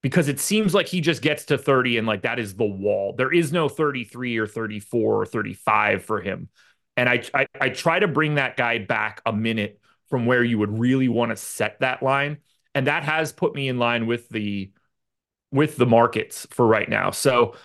because 0.05 0.27
it 0.27 0.39
seems 0.39 0.75
like 0.75 0.87
he 0.87 1.01
just 1.01 1.23
gets 1.23 1.45
to 1.45 1.57
30 1.57 1.97
and 1.97 2.05
like 2.05 2.21
that 2.21 2.37
is 2.37 2.53
the 2.53 2.63
wall. 2.63 3.15
There 3.17 3.33
is 3.33 3.51
no 3.51 3.67
33 3.67 4.37
or 4.37 4.45
34 4.45 5.21
or 5.21 5.25
35 5.25 6.05
for 6.05 6.21
him. 6.21 6.47
And 6.95 7.09
I, 7.09 7.23
I, 7.33 7.47
I 7.59 7.69
try 7.69 7.97
to 7.97 8.07
bring 8.07 8.35
that 8.35 8.55
guy 8.55 8.77
back 8.77 9.23
a 9.25 9.33
minute 9.33 9.79
from 10.11 10.27
where 10.27 10.43
you 10.43 10.59
would 10.59 10.77
really 10.77 11.09
want 11.09 11.31
to 11.31 11.35
set 11.35 11.79
that 11.79 12.03
line. 12.03 12.37
And 12.75 12.85
that 12.85 13.03
has 13.03 13.31
put 13.31 13.55
me 13.55 13.67
in 13.67 13.79
line 13.79 14.05
with 14.05 14.29
the 14.29 14.71
with 15.49 15.75
the 15.75 15.87
markets 15.87 16.45
for 16.51 16.67
right 16.67 16.87
now. 16.87 17.09
So 17.09 17.55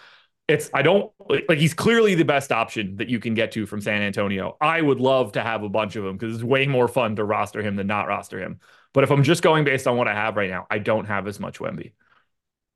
it's 0.48 0.70
I 0.72 0.80
don't 0.80 1.12
like 1.28 1.58
he's 1.58 1.74
clearly 1.74 2.14
the 2.14 2.24
best 2.24 2.52
option 2.52 2.96
that 2.96 3.10
you 3.10 3.20
can 3.20 3.34
get 3.34 3.52
to 3.52 3.66
from 3.66 3.82
San 3.82 4.00
Antonio. 4.00 4.56
I 4.62 4.80
would 4.80 4.98
love 4.98 5.32
to 5.32 5.42
have 5.42 5.62
a 5.62 5.68
bunch 5.68 5.94
of 5.94 6.04
them 6.04 6.16
because 6.16 6.36
it's 6.36 6.42
way 6.42 6.66
more 6.66 6.88
fun 6.88 7.16
to 7.16 7.24
roster 7.24 7.60
him 7.60 7.76
than 7.76 7.86
not 7.86 8.08
roster 8.08 8.40
him. 8.40 8.60
But 8.94 9.04
if 9.04 9.10
I'm 9.10 9.24
just 9.24 9.42
going 9.42 9.64
based 9.64 9.86
on 9.86 9.98
what 9.98 10.08
I 10.08 10.14
have 10.14 10.36
right 10.38 10.48
now, 10.48 10.66
I 10.70 10.78
don't 10.78 11.04
have 11.04 11.28
as 11.28 11.38
much 11.38 11.58
Wemby. 11.58 11.92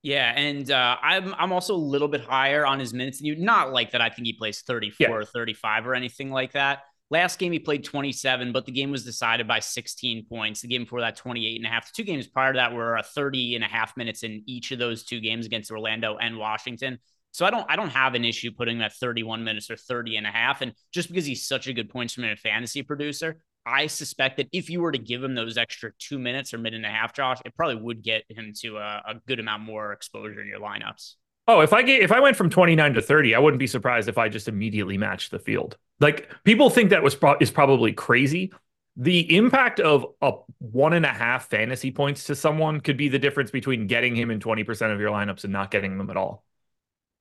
Yeah, 0.05 0.35
and 0.37 0.71
uh, 0.71 0.99
I'm 1.03 1.35
I'm 1.39 1.51
also 1.51 1.75
a 1.75 1.77
little 1.77 2.09
bit 2.09 2.21
higher 2.21 2.67
on 2.67 2.79
his 2.79 2.93
minutes 2.93 3.19
than 3.19 3.27
you. 3.27 3.37
Not 3.37 3.73
like 3.73 3.93
that. 3.93 4.03
I 4.03 4.11
think 4.11 4.27
he 4.27 4.35
plays 4.35 4.61
34 4.61 5.07
yeah. 5.09 5.11
or 5.11 5.25
35 5.25 5.87
or 5.87 5.95
anything 5.95 6.31
like 6.31 6.53
that. 6.53 6.81
Last 7.11 7.39
game 7.39 7.53
he 7.53 7.59
played 7.59 7.85
27, 7.85 8.53
but 8.53 8.67
the 8.67 8.73
game 8.73 8.91
was 8.91 9.03
decided 9.03 9.49
by 9.49 9.61
16 9.61 10.27
points. 10.29 10.61
The 10.61 10.69
game 10.69 10.83
before 10.83 11.01
that 11.01 11.17
28 11.17 11.57
and 11.57 11.65
a 11.67 11.71
half. 11.71 11.87
The 11.87 11.93
two 11.97 12.05
games 12.05 12.27
prior 12.27 12.53
to 12.53 12.59
that 12.59 12.75
were 12.75 12.97
a 12.97 13.03
30 13.03 13.55
and 13.55 13.65
a 13.65 13.67
half 13.67 13.97
minutes 13.97 14.25
in 14.25 14.43
each 14.47 14.73
of 14.73 14.79
those 14.79 15.05
two 15.05 15.21
games 15.21 15.47
against 15.47 15.71
Orlando 15.71 16.19
and 16.19 16.37
Washington. 16.37 16.99
So 17.31 17.47
I 17.47 17.51
don't 17.51 17.65
I 17.71 17.75
don't 17.75 17.89
have 17.89 18.15
an 18.15 18.27
issue 18.27 18.51
putting 18.53 18.81
that 18.81 18.93
31 18.93 19.43
minutes 19.43 19.71
or 19.71 19.77
30 19.77 20.17
and 20.17 20.27
a 20.27 20.31
half. 20.31 20.61
And 20.61 20.75
just 20.93 21.09
because 21.09 21.25
he's 21.25 21.49
such 21.49 21.67
a 21.67 21.73
good 21.73 21.89
points 21.89 22.17
per 22.17 22.21
minute 22.21 22.41
fantasy 22.41 22.83
producer, 22.83 23.39
I 23.67 23.87
suspect 23.87 24.37
that 24.37 24.49
if 24.53 24.69
you 24.69 24.81
were 24.81 24.93
to 24.93 24.99
give 24.99 25.23
him 25.23 25.35
those 25.35 25.57
extra 25.57 25.93
two 25.99 26.19
minutes 26.19 26.53
or 26.53 26.59
minute 26.59 26.77
and 26.77 26.87
a 26.87 26.91
half, 26.91 27.15
Josh, 27.15 27.39
it 27.45 27.57
probably 27.57 27.77
would 27.77 28.03
get 28.03 28.25
him 28.29 28.53
to 28.61 28.77
a, 28.77 29.03
a 29.07 29.15
good 29.27 29.41
amount 29.41 29.63
more 29.63 29.93
exposure 29.93 30.41
in 30.41 30.49
your 30.49 30.61
lineups. 30.61 31.15
Oh, 31.47 31.61
if 31.61 31.73
I 31.73 31.83
get 31.83 32.03
if 32.03 32.13
I 32.13 32.21
went 32.21 32.37
from 32.37 32.51
29 32.51 32.95
to 32.95 33.03
30, 33.03 33.35
I 33.35 33.39
wouldn't 33.39 33.59
be 33.59 33.67
surprised 33.67 34.09
if 34.09 34.19
I 34.19 34.29
just 34.29 34.49
immediately 34.49 34.99
matched 34.99 35.31
the 35.31 35.39
field. 35.39 35.77
Like 36.01 36.31
people 36.45 36.71
think 36.71 36.91
that 36.91 37.03
was 37.03 37.15
pro- 37.15 37.39
is 37.39 37.51
probably 37.51 37.93
crazy. 37.93 38.53
The 38.97 39.37
impact 39.37 39.81
of 39.81 40.07
a 40.23 40.33
one 40.59 40.93
and 40.93 41.05
a 41.05 41.13
half 41.13 41.49
fantasy 41.49 41.91
points 41.91 42.25
to 42.25 42.35
someone 42.35 42.81
could 42.81 42.97
be 42.97 43.09
the 43.09 43.19
difference 43.19 43.51
between 43.51 43.87
getting 43.87 44.15
him 44.15 44.31
in 44.31 44.39
20% 44.39 44.93
of 44.93 45.01
your 45.01 45.11
lineups 45.11 45.45
and 45.45 45.53
not 45.53 45.71
getting 45.71 45.99
them 45.99 46.11
at 46.11 46.17
all. 46.17 46.45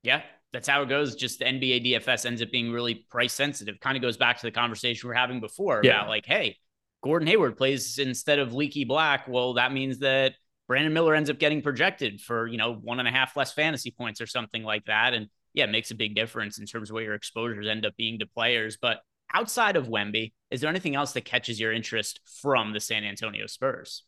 Yeah, 0.03 0.21
that's 0.53 0.67
how 0.67 0.83
it 0.83 0.89
goes. 0.89 1.15
Just 1.15 1.39
the 1.39 1.45
NBA 1.45 1.85
DFS 1.85 2.25
ends 2.25 2.41
up 2.41 2.51
being 2.51 2.71
really 2.71 2.95
price 3.09 3.33
sensitive. 3.33 3.79
Kind 3.79 3.97
of 3.97 4.03
goes 4.03 4.17
back 4.17 4.37
to 4.37 4.45
the 4.45 4.51
conversation 4.51 5.09
we 5.09 5.15
are 5.15 5.17
having 5.17 5.41
before 5.41 5.81
yeah. 5.83 5.97
about 5.97 6.09
like, 6.09 6.25
hey, 6.25 6.57
Gordon 7.03 7.27
Hayward 7.27 7.57
plays 7.57 7.97
instead 7.97 8.39
of 8.39 8.53
Leaky 8.53 8.85
Black. 8.85 9.27
Well, 9.27 9.55
that 9.55 9.73
means 9.73 9.99
that 9.99 10.35
Brandon 10.67 10.93
Miller 10.93 11.15
ends 11.15 11.29
up 11.29 11.39
getting 11.39 11.63
projected 11.63 12.21
for, 12.21 12.47
you 12.47 12.57
know, 12.57 12.73
one 12.75 12.99
and 12.99 13.07
a 13.07 13.11
half 13.11 13.35
less 13.35 13.51
fantasy 13.51 13.91
points 13.91 14.21
or 14.21 14.27
something 14.27 14.63
like 14.63 14.85
that. 14.85 15.13
And 15.13 15.27
yeah, 15.53 15.65
it 15.65 15.71
makes 15.71 15.91
a 15.91 15.95
big 15.95 16.15
difference 16.15 16.59
in 16.59 16.65
terms 16.67 16.89
of 16.89 16.93
where 16.93 17.03
your 17.03 17.15
exposures 17.15 17.67
end 17.67 17.85
up 17.85 17.95
being 17.97 18.19
to 18.19 18.27
players. 18.27 18.77
But 18.79 19.01
outside 19.33 19.75
of 19.75 19.87
Wemby, 19.87 20.33
is 20.51 20.61
there 20.61 20.69
anything 20.69 20.95
else 20.95 21.13
that 21.13 21.25
catches 21.25 21.59
your 21.59 21.73
interest 21.73 22.21
from 22.41 22.73
the 22.73 22.79
San 22.79 23.03
Antonio 23.03 23.47
Spurs? 23.47 24.03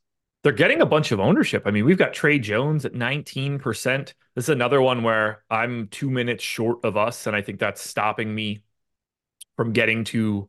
They're 0.45 0.53
getting 0.53 0.79
a 0.79 0.86
bunch 0.86 1.12
of 1.12 1.19
ownership. 1.19 1.63
I 1.65 1.71
mean, 1.71 1.86
we've 1.86 1.97
got 1.97 2.13
Tre 2.13 2.38
Jones 2.38 2.86
at 2.86 2.93
19%. 2.93 4.13
This 4.36 4.45
is 4.45 4.49
another 4.49 4.79
one 4.79 5.01
where 5.01 5.43
I'm 5.49 5.88
two 5.88 6.08
minutes 6.08 6.43
short 6.43 6.86
of 6.86 6.95
us, 6.95 7.25
and 7.25 7.36
I 7.36 7.41
think 7.41 7.60
that's 7.60 7.81
stopping 7.81 8.36
me 8.36 8.62
from 9.58 9.73
getting 9.73 10.03
to 10.03 10.47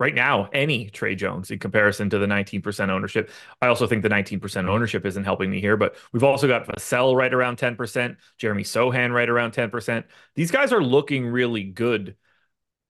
right 0.00 0.14
now 0.14 0.48
any 0.54 0.88
Tre 0.88 1.14
Jones 1.14 1.50
in 1.50 1.58
comparison 1.58 2.08
to 2.08 2.18
the 2.18 2.24
19% 2.24 2.88
ownership. 2.88 3.30
I 3.60 3.66
also 3.66 3.86
think 3.86 4.02
the 4.02 4.08
19% 4.08 4.70
ownership 4.70 5.04
isn't 5.04 5.24
helping 5.24 5.50
me 5.50 5.60
here, 5.60 5.76
but 5.76 5.96
we've 6.14 6.24
also 6.24 6.48
got 6.48 6.66
Vassell 6.66 7.14
right 7.14 7.34
around 7.34 7.58
10%, 7.58 8.16
Jeremy 8.38 8.62
Sochan 8.62 9.12
right 9.12 9.28
around 9.28 9.52
10%. 9.52 10.04
These 10.34 10.50
guys 10.50 10.72
are 10.72 10.82
looking 10.82 11.26
really 11.26 11.62
good 11.62 12.16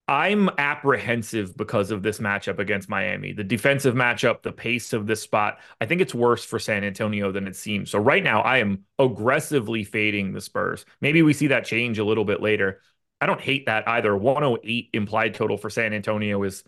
I'm 0.08 0.48
apprehensive 0.56 1.56
because 1.56 1.90
of 1.90 2.02
this 2.02 2.20
matchup 2.20 2.60
against 2.60 2.88
Miami. 2.88 3.32
The 3.32 3.42
defensive 3.42 3.96
matchup, 3.96 4.42
the 4.42 4.52
pace 4.52 4.92
of 4.92 5.06
this 5.08 5.20
spot, 5.20 5.58
I 5.80 5.86
think 5.86 6.00
it's 6.00 6.14
worse 6.14 6.44
for 6.44 6.60
San 6.60 6.84
Antonio 6.84 7.32
than 7.32 7.48
it 7.48 7.56
seems. 7.56 7.90
So 7.90 7.98
right 7.98 8.22
now, 8.22 8.40
I 8.42 8.58
am 8.58 8.84
aggressively 9.00 9.82
fading 9.82 10.32
the 10.32 10.40
Spurs. 10.40 10.84
Maybe 11.00 11.22
we 11.22 11.32
see 11.32 11.48
that 11.48 11.64
change 11.64 11.98
a 11.98 12.04
little 12.04 12.24
bit 12.24 12.40
later. 12.40 12.82
I 13.20 13.26
don't 13.26 13.40
hate 13.40 13.66
that 13.66 13.88
either. 13.88 14.16
108 14.16 14.90
implied 14.92 15.34
total 15.34 15.56
for 15.56 15.70
San 15.70 15.92
Antonio 15.92 16.40
is 16.44 16.62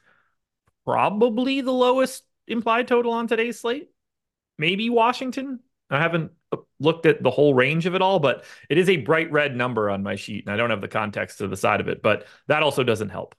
probably 0.85 1.61
the 1.61 1.72
lowest 1.72 2.24
implied 2.48 2.88
total 2.88 3.12
on 3.12 3.29
today's 3.29 3.61
slate. 3.61 3.90
Maybe 4.59 4.90
Washington. 4.90 5.61
I 5.90 6.01
haven't 6.01 6.33
looked 6.81 7.07
at 7.07 7.23
the 7.23 7.31
whole 7.31 7.55
range 7.55 7.87
of 7.87 7.95
it 7.95 8.03
all, 8.03 8.19
but 8.19 8.45
it 8.69 8.79
is 8.79 8.88
a 8.88 8.99
bright 8.99 9.31
red 9.33 9.57
number 9.57 9.91
on 9.91 10.03
my 10.03 10.17
sheet, 10.17 10.45
and 10.47 10.53
I 10.53 10.57
don't 10.57 10.71
have 10.71 10.81
the 10.81 10.88
context 10.88 11.38
to 11.38 11.49
the 11.49 11.57
side 11.57 11.81
of 11.81 11.88
it, 11.88 12.03
but 12.03 12.27
that 12.47 12.62
also 12.62 12.85
doesn't 12.85 13.09
help. 13.09 13.35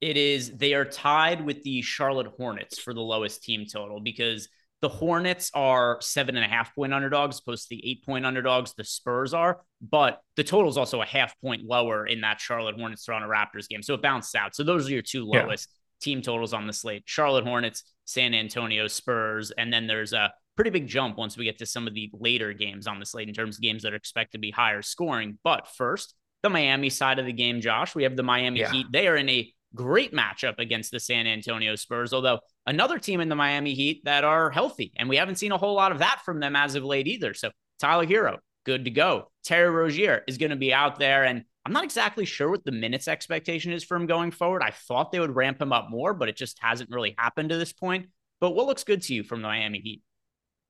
It 0.00 0.16
is, 0.16 0.56
they 0.56 0.74
are 0.74 0.84
tied 0.84 1.44
with 1.44 1.62
the 1.62 1.80
Charlotte 1.82 2.32
Hornets 2.36 2.78
for 2.78 2.92
the 2.92 3.00
lowest 3.00 3.42
team 3.42 3.64
total 3.70 4.00
because 4.00 4.48
the 4.84 4.88
Hornets 4.90 5.50
are 5.54 5.96
seven 6.02 6.36
and 6.36 6.44
a 6.44 6.48
half 6.48 6.74
point 6.74 6.92
underdogs, 6.92 7.38
opposed 7.38 7.68
to 7.68 7.74
the 7.74 7.90
eight 7.90 8.04
point 8.04 8.26
underdogs 8.26 8.74
the 8.74 8.84
Spurs 8.84 9.32
are. 9.32 9.62
But 9.80 10.20
the 10.36 10.44
total 10.44 10.68
is 10.68 10.76
also 10.76 11.00
a 11.00 11.06
half 11.06 11.40
point 11.40 11.64
lower 11.64 12.06
in 12.06 12.20
that 12.20 12.38
Charlotte 12.38 12.76
Hornets 12.76 13.02
Toronto 13.02 13.26
Raptors 13.26 13.66
game. 13.66 13.82
So 13.82 13.94
it 13.94 14.02
bounced 14.02 14.36
out. 14.36 14.54
So 14.54 14.62
those 14.62 14.86
are 14.86 14.92
your 14.92 15.00
two 15.00 15.24
lowest 15.24 15.70
yeah. 15.70 16.04
team 16.04 16.20
totals 16.20 16.52
on 16.52 16.66
the 16.66 16.74
slate 16.74 17.04
Charlotte 17.06 17.46
Hornets, 17.46 17.84
San 18.04 18.34
Antonio 18.34 18.86
Spurs. 18.86 19.52
And 19.52 19.72
then 19.72 19.86
there's 19.86 20.12
a 20.12 20.34
pretty 20.56 20.70
big 20.70 20.86
jump 20.86 21.16
once 21.16 21.36
we 21.36 21.44
get 21.44 21.58
to 21.58 21.66
some 21.66 21.86
of 21.86 21.94
the 21.94 22.10
later 22.12 22.52
games 22.52 22.86
on 22.86 23.00
the 23.00 23.06
slate 23.06 23.28
in 23.28 23.34
terms 23.34 23.56
of 23.56 23.62
games 23.62 23.82
that 23.82 23.92
are 23.92 23.96
expected 23.96 24.38
to 24.38 24.40
be 24.40 24.50
higher 24.50 24.82
scoring. 24.82 25.38
But 25.42 25.68
first, 25.68 26.14
the 26.42 26.50
Miami 26.50 26.90
side 26.90 27.18
of 27.18 27.26
the 27.26 27.32
game, 27.32 27.60
Josh, 27.60 27.94
we 27.94 28.04
have 28.04 28.16
the 28.16 28.22
Miami 28.22 28.60
yeah. 28.60 28.70
Heat. 28.70 28.86
They 28.92 29.08
are 29.08 29.16
in 29.16 29.28
a 29.28 29.52
great 29.74 30.12
matchup 30.12 30.58
against 30.58 30.90
the 30.90 31.00
San 31.00 31.26
Antonio 31.26 31.74
Spurs, 31.74 32.12
although 32.12 32.40
another 32.66 32.98
team 32.98 33.20
in 33.20 33.28
the 33.28 33.34
Miami 33.34 33.74
Heat 33.74 34.02
that 34.04 34.24
are 34.24 34.50
healthy. 34.50 34.92
And 34.96 35.08
we 35.08 35.16
haven't 35.16 35.36
seen 35.36 35.52
a 35.52 35.58
whole 35.58 35.74
lot 35.74 35.92
of 35.92 35.98
that 35.98 36.22
from 36.24 36.40
them 36.40 36.54
as 36.54 36.74
of 36.74 36.84
late 36.84 37.08
either. 37.08 37.34
So 37.34 37.50
Tyler 37.80 38.06
Herro, 38.06 38.38
good 38.64 38.84
to 38.84 38.90
go. 38.90 39.30
Terry 39.44 39.70
Rozier 39.70 40.22
is 40.28 40.38
going 40.38 40.50
to 40.50 40.56
be 40.56 40.72
out 40.72 40.98
there. 40.98 41.24
And 41.24 41.44
I'm 41.66 41.72
not 41.72 41.84
exactly 41.84 42.24
sure 42.24 42.50
what 42.50 42.64
the 42.64 42.72
minutes 42.72 43.08
expectation 43.08 43.72
is 43.72 43.82
for 43.82 43.96
him 43.96 44.06
going 44.06 44.30
forward. 44.30 44.62
I 44.62 44.70
thought 44.70 45.12
they 45.12 45.20
would 45.20 45.34
ramp 45.34 45.60
him 45.60 45.72
up 45.72 45.90
more, 45.90 46.14
but 46.14 46.28
it 46.28 46.36
just 46.36 46.58
hasn't 46.60 46.90
really 46.90 47.14
happened 47.18 47.48
to 47.50 47.56
this 47.56 47.72
point. 47.72 48.06
But 48.40 48.50
what 48.50 48.66
looks 48.66 48.84
good 48.84 49.02
to 49.02 49.14
you 49.14 49.22
from 49.22 49.40
the 49.40 49.48
Miami 49.48 49.80
Heat? 49.80 50.02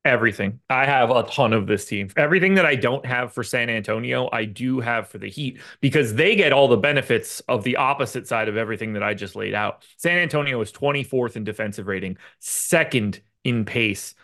Everything. 0.04 0.60
I 0.68 0.84
have 0.84 1.10
a 1.10 1.22
ton 1.22 1.54
of 1.54 1.66
this 1.66 1.86
team. 1.86 2.10
Everything 2.14 2.54
that 2.56 2.66
I 2.66 2.74
don't 2.74 3.06
have 3.06 3.32
for 3.32 3.42
San 3.42 3.70
Antonio, 3.70 4.28
I 4.30 4.44
do 4.44 4.80
have 4.80 5.08
for 5.08 5.16
the 5.16 5.30
Heat 5.30 5.60
because 5.80 6.14
they 6.14 6.36
get 6.36 6.52
all 6.52 6.68
the 6.68 6.76
benefits 6.76 7.40
of 7.48 7.64
the 7.64 7.76
opposite 7.76 8.28
side 8.28 8.48
of 8.48 8.58
everything 8.58 8.92
that 8.92 9.02
I 9.02 9.14
just 9.14 9.34
laid 9.34 9.54
out. 9.54 9.82
San 9.96 10.18
Antonio 10.18 10.60
is 10.60 10.70
24th 10.72 11.36
in 11.36 11.44
defensive 11.44 11.86
rating, 11.86 12.18
second 12.38 13.22
in 13.44 13.64
pace. 13.64 14.14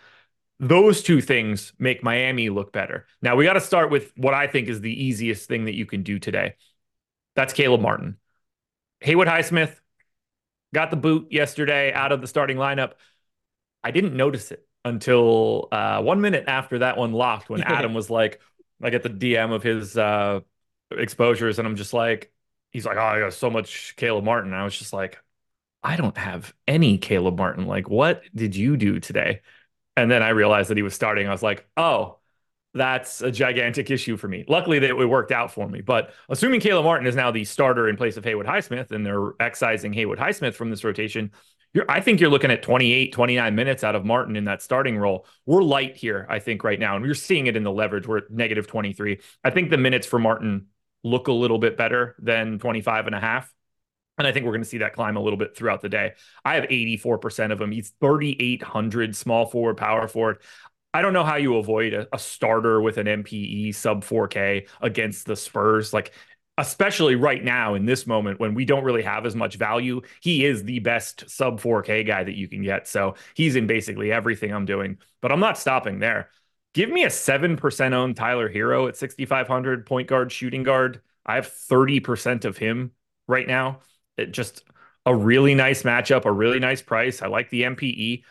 Those 0.59 1.03
two 1.03 1.23
things 1.23 1.73
make 1.79 2.03
Miami 2.03 2.51
look 2.51 2.73
better. 2.73 3.07
Now, 3.23 3.37
we 3.37 3.45
got 3.45 3.55
to 3.55 3.61
start 3.63 3.91
with 3.91 4.13
what 4.19 4.35
I 4.35 4.49
think 4.49 4.69
is 4.69 4.83
the 4.83 5.05
easiest 5.05 5.49
thing 5.49 5.65
that 5.65 5.75
you 5.75 5.87
can 5.87 6.03
do 6.03 6.19
today. 6.19 6.57
That's 7.37 7.55
Caleb 7.55 7.81
Martin. 7.81 8.19
Haywood 9.01 9.29
Highsmith 9.29 9.75
got 10.75 10.91
the 10.91 10.99
boot 10.99 11.29
yesterday 11.31 11.91
out 11.91 12.13
of 12.13 12.21
the 12.21 12.27
starting 12.27 12.59
lineup. 12.59 12.93
I 13.83 13.93
didn't 13.93 14.15
notice 14.15 14.53
it 14.53 14.67
until 14.85 15.69
uh, 15.73 16.03
one 16.03 16.21
minute 16.21 16.45
after 16.47 16.79
that 16.79 16.97
one 16.97 17.13
locked 17.13 17.51
when 17.51 17.63
Adam 17.63 17.95
was 17.95 18.11
like, 18.11 18.41
I 18.83 18.91
get 18.91 19.03
the 19.03 19.11
DM 19.11 19.53
of 19.53 19.63
his 19.63 19.97
uh, 19.97 20.41
exposures, 20.91 21.59
and 21.59 21.69
I'm 21.69 21.77
just 21.77 21.93
like, 21.93 22.33
he's 22.71 22.87
like, 22.87 22.97
oh, 22.97 23.01
I 23.01 23.21
got 23.21 23.33
so 23.33 23.51
much 23.51 23.95
Caleb 23.97 24.25
Martin. 24.25 24.55
I 24.55 24.65
was 24.65 24.77
just 24.79 24.93
like, 24.93 25.19
I 25.83 25.97
don't 25.97 26.17
have 26.17 26.55
any 26.67 26.99
Caleb 26.99 27.39
Martin. 27.39 27.67
Like, 27.67 27.89
what 27.89 28.23
did 28.35 28.57
you 28.57 28.77
do 28.77 29.01
today? 29.01 29.41
And 29.97 30.11
then 30.11 30.23
I 30.23 30.31
realized 30.31 30.71
that 30.71 30.77
he 30.77 30.83
was 30.83 30.95
starting. 30.95 31.27
I 31.27 31.33
was 31.33 31.43
like, 31.43 31.69
oh, 31.77 32.19
that's 32.73 33.21
a 33.23 33.31
gigantic 33.31 33.91
issue 33.91 34.17
for 34.17 34.29
me. 34.29 34.45
Luckily, 34.47 34.79
that 34.79 34.91
it 34.91 35.09
worked 35.09 35.33
out 35.33 35.53
for 35.53 35.69
me. 35.69 35.81
But 35.81 36.13
assuming 36.29 36.61
Caleb 36.61 36.85
Martin 36.85 37.07
is 37.07 37.17
now 37.17 37.31
the 37.31 37.45
starter 37.45 37.89
in 37.89 37.97
place 37.97 38.17
of 38.17 38.25
Haywood 38.25 38.47
Highsmith, 38.47 38.93
and 38.93 39.05
they're 39.05 39.33
excising 39.41 39.93
Haywood 39.93 40.19
Highsmith 40.19 40.55
from 40.55 40.71
this 40.71 40.85
rotation, 40.85 41.33
you're, 41.73 41.85
I 41.89 42.01
think 42.01 42.21
you're 42.21 42.31
looking 42.31 42.51
at 42.51 42.63
28, 42.63 43.13
29 43.13 43.55
minutes 43.55 43.85
out 43.85 43.95
of 43.95 44.05
Martin 44.05 44.37
in 44.37 44.45
that 44.47 44.63
starting 44.63 44.99
role. 44.99 45.27
We're 45.47 45.63
light 45.63 45.97
here, 45.97 46.27
I 46.29 46.39
think, 46.39 46.65
right 46.65 46.79
now. 46.79 46.97
And 46.97 47.05
we're 47.05 47.15
seeing 47.15 47.47
it 47.47 47.57
in 47.57 47.63
the 47.63 47.73
leverage. 47.73 48.07
We're 48.07 48.19
at 48.19 48.31
negative 48.31 48.67
23. 48.67 49.21
I 49.45 49.51
think 49.51 49.71
the 49.71 49.79
minutes 49.79 50.07
for 50.07 50.19
Martin 50.19 50.67
look 51.05 51.29
a 51.29 51.33
little 51.33 51.59
bit 51.59 51.77
better 51.77 52.17
than 52.19 52.59
25 52.59 53.07
and 53.07 53.15
a 53.15 53.21
half. 53.21 53.53
And 54.19 54.27
I 54.27 54.33
think 54.33 54.45
we're 54.45 54.53
going 54.53 54.63
to 54.63 54.69
see 54.69 54.79
that 54.79 54.93
climb 54.93 55.17
a 55.17 55.21
little 55.21 55.39
bit 55.39 55.57
throughout 55.57 55.81
the 55.81 55.89
day. 55.89 56.13
I 56.45 56.57
have 56.57 56.65
84% 56.65 57.53
of 57.53 57.61
him. 57.61 57.73
He's 57.73 57.95
3,800 58.01 59.17
small 59.17 59.47
forward, 59.47 59.77
power 59.79 60.09
forward. 60.09 60.43
I 60.93 61.03
don't 61.03 61.13
know 61.13 61.25
how 61.25 61.37
you 61.37 61.57
avoid 61.57 61.95
a, 61.95 62.09
a, 62.13 62.19
starter 62.19 62.81
with 62.81 62.99
an 62.99 63.07
MPE 63.07 63.75
sub 63.75 64.05
4K 64.05 64.69
against 64.81 65.25
the 65.25 65.37
Spurs. 65.37 65.95
Like 65.95 66.13
especially 66.61 67.15
right 67.15 67.43
now 67.43 67.75
in 67.75 67.87
this 67.87 68.07
moment 68.07 68.39
when 68.39 68.53
we 68.53 68.67
don't 68.67 68.85
really 68.85 69.03
have 69.03 69.25
as 69.25 69.35
much 69.35 69.57
value, 69.57 70.03
he 70.21 70.45
is 70.45 70.63
the 70.63 70.79
best 70.81 71.25
sub 71.29 71.59
4K 71.59 72.07
guy 72.07 72.23
that 72.23 72.37
you 72.37 72.49
can 72.49 72.63
get. 72.63 72.87
So 72.87 73.15
he's 73.35 73.57
in 73.57 73.67
basically 73.67 74.13
everything 74.13 74.53
I'm 74.53 74.67
doing, 74.67 74.99
but 75.23 75.33
I'm 75.33 75.41
not 75.41 75.57
stopping 75.57 76.01
there. 76.01 76.29
Give 76.75 76.91
me 76.91 77.05
a 77.05 77.09
7% 77.09 77.93
owned 77.95 78.17
Tyler 78.17 78.53
Herro 78.53 78.89
at 78.89 78.97
6,500 78.97 79.87
point 79.87 80.07
guard, 80.07 80.31
shooting 80.31 80.63
guard. 80.63 81.01
I 81.25 81.37
have 81.37 81.47
30% 81.47 82.45
of 82.45 82.59
him 82.59 82.93
right 83.27 83.47
now. 83.47 83.81
It 84.19 84.33
just 84.33 84.63
a 85.07 85.15
really 85.15 85.55
nice 85.55 85.83
matchup, 85.83 86.27
a 86.27 86.33
really 86.33 86.59
nice 86.59 86.83
price. 86.83 87.23
I 87.23 87.29
like 87.29 87.49
the 87.49 87.63
MPE. 87.63 88.23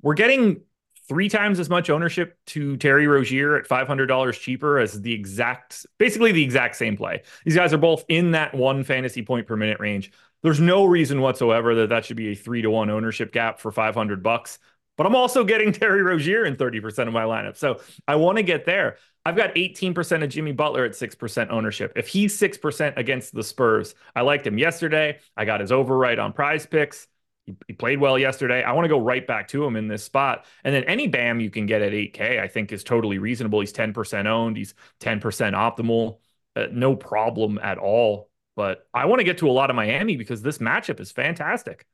We're 0.00 0.14
getting 0.14 0.62
three 1.08 1.28
times 1.28 1.60
as 1.60 1.68
much 1.68 1.90
ownership 1.90 2.38
to 2.46 2.76
Terry 2.78 3.06
Rozier 3.06 3.56
at 3.56 3.68
$500 3.68 4.40
cheaper 4.40 4.78
as 4.78 5.00
the 5.00 5.12
exact, 5.12 5.86
basically 5.98 6.32
the 6.32 6.42
exact 6.42 6.76
same 6.76 6.96
play. 6.96 7.22
These 7.44 7.56
guys 7.56 7.72
are 7.72 7.78
both 7.78 8.04
in 8.08 8.32
that 8.32 8.54
one 8.54 8.84
fantasy 8.84 9.22
point 9.22 9.46
per 9.46 9.56
minute 9.56 9.80
range. 9.80 10.12
There's 10.42 10.60
no 10.60 10.84
reason 10.84 11.20
whatsoever 11.20 11.74
that 11.76 11.88
that 11.88 12.04
should 12.04 12.16
be 12.16 12.32
a 12.32 12.34
three 12.34 12.62
to 12.62 12.70
one 12.70 12.90
ownership 12.90 13.32
gap 13.32 13.60
for 13.60 13.72
500 13.72 14.22
bucks. 14.22 14.58
But 14.96 15.06
I'm 15.06 15.16
also 15.16 15.44
getting 15.44 15.72
Terry 15.72 16.02
Rozier 16.02 16.44
in 16.44 16.56
30% 16.56 17.06
of 17.06 17.12
my 17.12 17.24
lineup. 17.24 17.56
So 17.56 17.80
I 18.06 18.16
want 18.16 18.36
to 18.36 18.42
get 18.42 18.64
there. 18.64 18.96
I've 19.26 19.36
got 19.36 19.54
18% 19.54 20.22
of 20.22 20.28
Jimmy 20.28 20.52
Butler 20.52 20.84
at 20.84 20.92
6% 20.92 21.50
ownership. 21.50 21.94
If 21.96 22.08
he's 22.08 22.38
6% 22.38 22.96
against 22.98 23.34
the 23.34 23.42
Spurs, 23.42 23.94
I 24.14 24.20
liked 24.20 24.46
him 24.46 24.58
yesterday. 24.58 25.18
I 25.36 25.46
got 25.46 25.60
his 25.60 25.72
override 25.72 26.18
on 26.18 26.34
prize 26.34 26.66
picks. 26.66 27.06
He, 27.46 27.74
played 27.74 28.00
well 28.00 28.18
yesterday. 28.18 28.62
I 28.62 28.72
want 28.72 28.86
to 28.86 28.88
go 28.88 28.98
right 28.98 29.26
back 29.26 29.48
to 29.48 29.64
him 29.64 29.76
in 29.76 29.86
this 29.88 30.02
spot. 30.02 30.46
And 30.64 30.74
then 30.74 30.84
any 30.84 31.08
BAM 31.08 31.40
you 31.40 31.50
can 31.50 31.66
get 31.66 31.82
at 31.82 31.92
8K, 31.92 32.40
I 32.40 32.48
think 32.48 32.72
is 32.72 32.84
totally 32.84 33.18
reasonable. 33.18 33.60
He's 33.60 33.72
10% 33.72 34.26
owned, 34.26 34.56
he's 34.56 34.74
10% 35.00 35.20
optimal. 35.20 36.18
Uh, 36.56 36.66
no 36.72 36.96
problem 36.96 37.58
at 37.62 37.78
all. 37.78 38.30
But 38.56 38.86
I 38.94 39.06
want 39.06 39.20
to 39.20 39.24
get 39.24 39.38
to 39.38 39.48
a 39.48 39.52
lot 39.52 39.70
of 39.70 39.76
Miami 39.76 40.16
because 40.16 40.40
this 40.40 40.58
matchup 40.58 41.00
is 41.00 41.10
fantastic. 41.12 41.86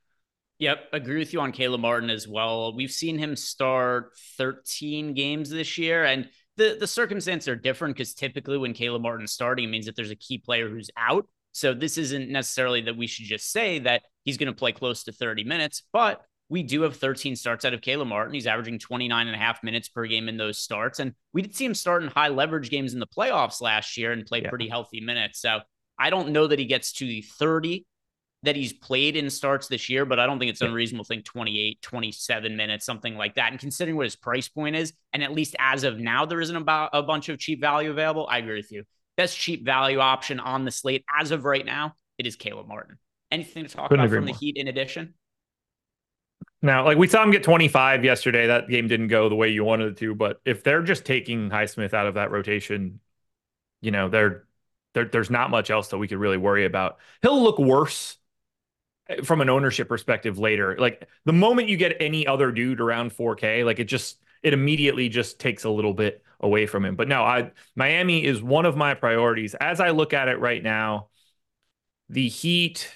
Yep, 0.59 0.89
agree 0.93 1.19
with 1.19 1.33
you 1.33 1.41
on 1.41 1.53
Caleb 1.53 1.81
Martin 1.81 2.11
as 2.11 2.29
well. 2.29 2.75
We've 2.77 2.91
seen 2.91 3.19
him 3.19 3.35
start 3.35 4.13
13 4.37 5.15
games 5.15 5.49
this 5.49 5.79
year, 5.79 6.05
and 6.05 6.29
the 6.59 6.77
the 6.79 6.87
circumstances 6.87 7.49
are 7.49 7.57
different 7.57 7.97
because 7.97 8.13
typically 8.13 8.59
when 8.59 8.75
Caleb 8.75 9.01
Martin's 9.01 9.33
starting, 9.33 9.65
it 9.65 9.71
means 9.71 9.87
that 9.87 9.97
there's 9.97 10.11
a 10.11 10.17
key 10.17 10.37
player 10.37 10.69
who's 10.69 10.91
out. 10.99 11.27
So 11.53 11.73
this 11.73 11.97
isn't 11.97 12.29
necessarily 12.29 12.83
that 12.83 12.97
we 12.97 13.07
should 13.07 13.25
just 13.25 13.51
say 13.51 13.79
that 13.81 14.03
he's 14.25 14.37
going 14.37 14.53
to 14.53 14.59
play 14.59 14.73
close 14.73 15.05
to 15.05 15.13
30 15.13 15.45
minutes, 15.45 15.83
but 15.93 16.25
we 16.51 16.65
do 16.65 16.83
have 16.83 16.97
13 16.97 17.37
starts 17.37 17.65
out 17.65 17.75
of 17.75 17.81
Caleb 17.81 18.09
Martin. 18.09 18.35
He's 18.35 18.49
averaging 18.49 18.81
29 18.81 19.29
and 19.29 19.37
a 19.37 19.39
half 19.39 19.63
minutes 19.63 19.89
per 19.89 20.07
game 20.07 20.29
in 20.29 20.37
those 20.37 20.59
starts. 20.59 20.99
And 20.99 21.15
we 21.33 21.43
did 21.43 21.55
see 21.55 21.65
him 21.65 21.75
start 21.75 22.03
in 22.03 22.11
high 22.11 22.29
leverage 22.29 22.71
games 22.71 22.93
in 22.93 22.99
the 22.99 23.07
playoffs 23.07 23.61
last 23.61 23.97
year 23.97 24.11
and 24.11 24.27
play 24.27 24.43
yeah. 24.43 24.51
pretty 24.51 24.69
healthy 24.69 25.01
minutes. 25.01 25.41
So 25.41 25.61
I 25.97 26.11
don't 26.11 26.31
know 26.31 26.49
that 26.49 26.59
he 26.59 26.67
gets 26.67 26.93
to 26.95 27.07
the 27.07 27.23
30 27.23 27.87
that 28.43 28.57
he's 28.57 28.73
played 28.73 29.17
in 29.17 29.31
starts 29.31 29.69
this 29.69 29.89
year, 29.89 30.05
but 30.05 30.19
I 30.19 30.27
don't 30.27 30.39
think 30.39 30.51
it's 30.51 30.63
unreasonable 30.63 31.05
to 31.05 31.09
think 31.09 31.25
28, 31.25 31.83
27 31.83 32.57
minutes, 32.57 32.87
something 32.87 33.17
like 33.17 33.35
that. 33.35 33.51
And 33.51 33.61
considering 33.61 33.97
what 33.97 34.07
his 34.07 34.17
price 34.17 34.49
point 34.49 34.77
is, 34.77 34.93
and 35.13 35.23
at 35.23 35.33
least 35.33 35.55
as 35.59 35.85
of 35.85 35.99
now, 35.99 36.25
there 36.25 36.41
isn't 36.41 36.57
about 36.57 36.91
a 36.95 37.03
bunch 37.03 37.29
of 37.29 37.39
cheap 37.39 37.61
value 37.61 37.91
available. 37.91 38.27
I 38.31 38.39
agree 38.39 38.57
with 38.57 38.73
you. 38.73 38.85
Best 39.17 39.37
cheap 39.39 39.65
value 39.65 39.99
option 39.99 40.41
on 40.41 40.65
the 40.65 40.71
slate 40.71 41.05
as 41.15 41.31
of 41.31 41.45
right 41.45 41.67
now, 41.67 41.95
it 42.17 42.27
is 42.27 42.35
Caleb 42.35 42.67
Martin. 42.67 42.99
Anything 43.31 43.65
to 43.65 43.71
talk 43.71 43.89
Couldn't 43.89 44.07
about 44.07 44.15
from 44.15 44.25
more. 44.25 44.35
the 44.35 44.39
Heat 44.39 44.57
in 44.57 44.69
addition? 44.69 45.15
Now, 46.63 46.85
like 46.85 46.99
we 46.99 47.07
saw 47.07 47.23
him 47.23 47.31
get 47.31 47.43
25 47.43 48.05
yesterday. 48.05 48.47
That 48.47 48.69
game 48.69 48.87
didn't 48.87 49.09
go 49.09 49.29
the 49.29 49.35
way 49.35 49.49
you 49.49 49.65
wanted 49.65 49.93
it 49.93 49.97
to, 49.99 50.15
but 50.15 50.41
if 50.45 50.63
they're 50.63 50.83
just 50.83 51.05
taking 51.05 51.49
Highsmith 51.49 51.95
out 51.95 52.07
of 52.07 52.15
that 52.15 52.31
rotation, 52.31 53.01
you 53.81 53.91
know, 53.91 54.09
they're, 54.09 54.45
they're, 54.93 55.07
there's 55.07 55.31
not 55.31 55.51
much 55.51 55.71
else 55.71 55.89
that 55.89 55.99
we 55.99 56.09
could 56.09 56.19
really 56.19 56.37
worry 56.37 56.67
about. 56.67 56.99
He'll 57.23 57.43
look 57.43 57.59
worse 57.59 58.17
eh, 59.09 59.23
from 59.23 59.41
an 59.41 59.49
ownership 59.49 59.89
perspective 59.89 60.39
later. 60.39 60.77
Like 60.79 61.09
the 61.25 61.33
moment 61.33 61.69
you 61.69 61.77
get 61.77 61.97
any 62.01 62.27
other 62.27 62.53
dude 62.53 62.81
around 62.81 63.13
4K, 63.13 63.65
like 63.65 63.79
it 63.79 63.85
just 63.85 64.19
it 64.43 64.53
immediately 64.53 65.09
just 65.09 65.39
takes 65.39 65.65
a 65.65 65.71
little 65.71 65.95
bit 65.95 66.23
away 66.41 66.67
from 66.67 66.85
him. 66.85 66.97
But 66.97 67.09
no, 67.09 67.23
I 67.23 67.53
Miami 67.75 68.25
is 68.25 68.43
one 68.43 68.67
of 68.67 68.77
my 68.77 68.95
priorities 68.95 69.55
as 69.55 69.81
I 69.81 69.91
look 69.91 70.13
at 70.13 70.29
it 70.29 70.41
right 70.41 70.63
now. 70.63 71.09
The 72.09 72.29
Heat 72.29 72.93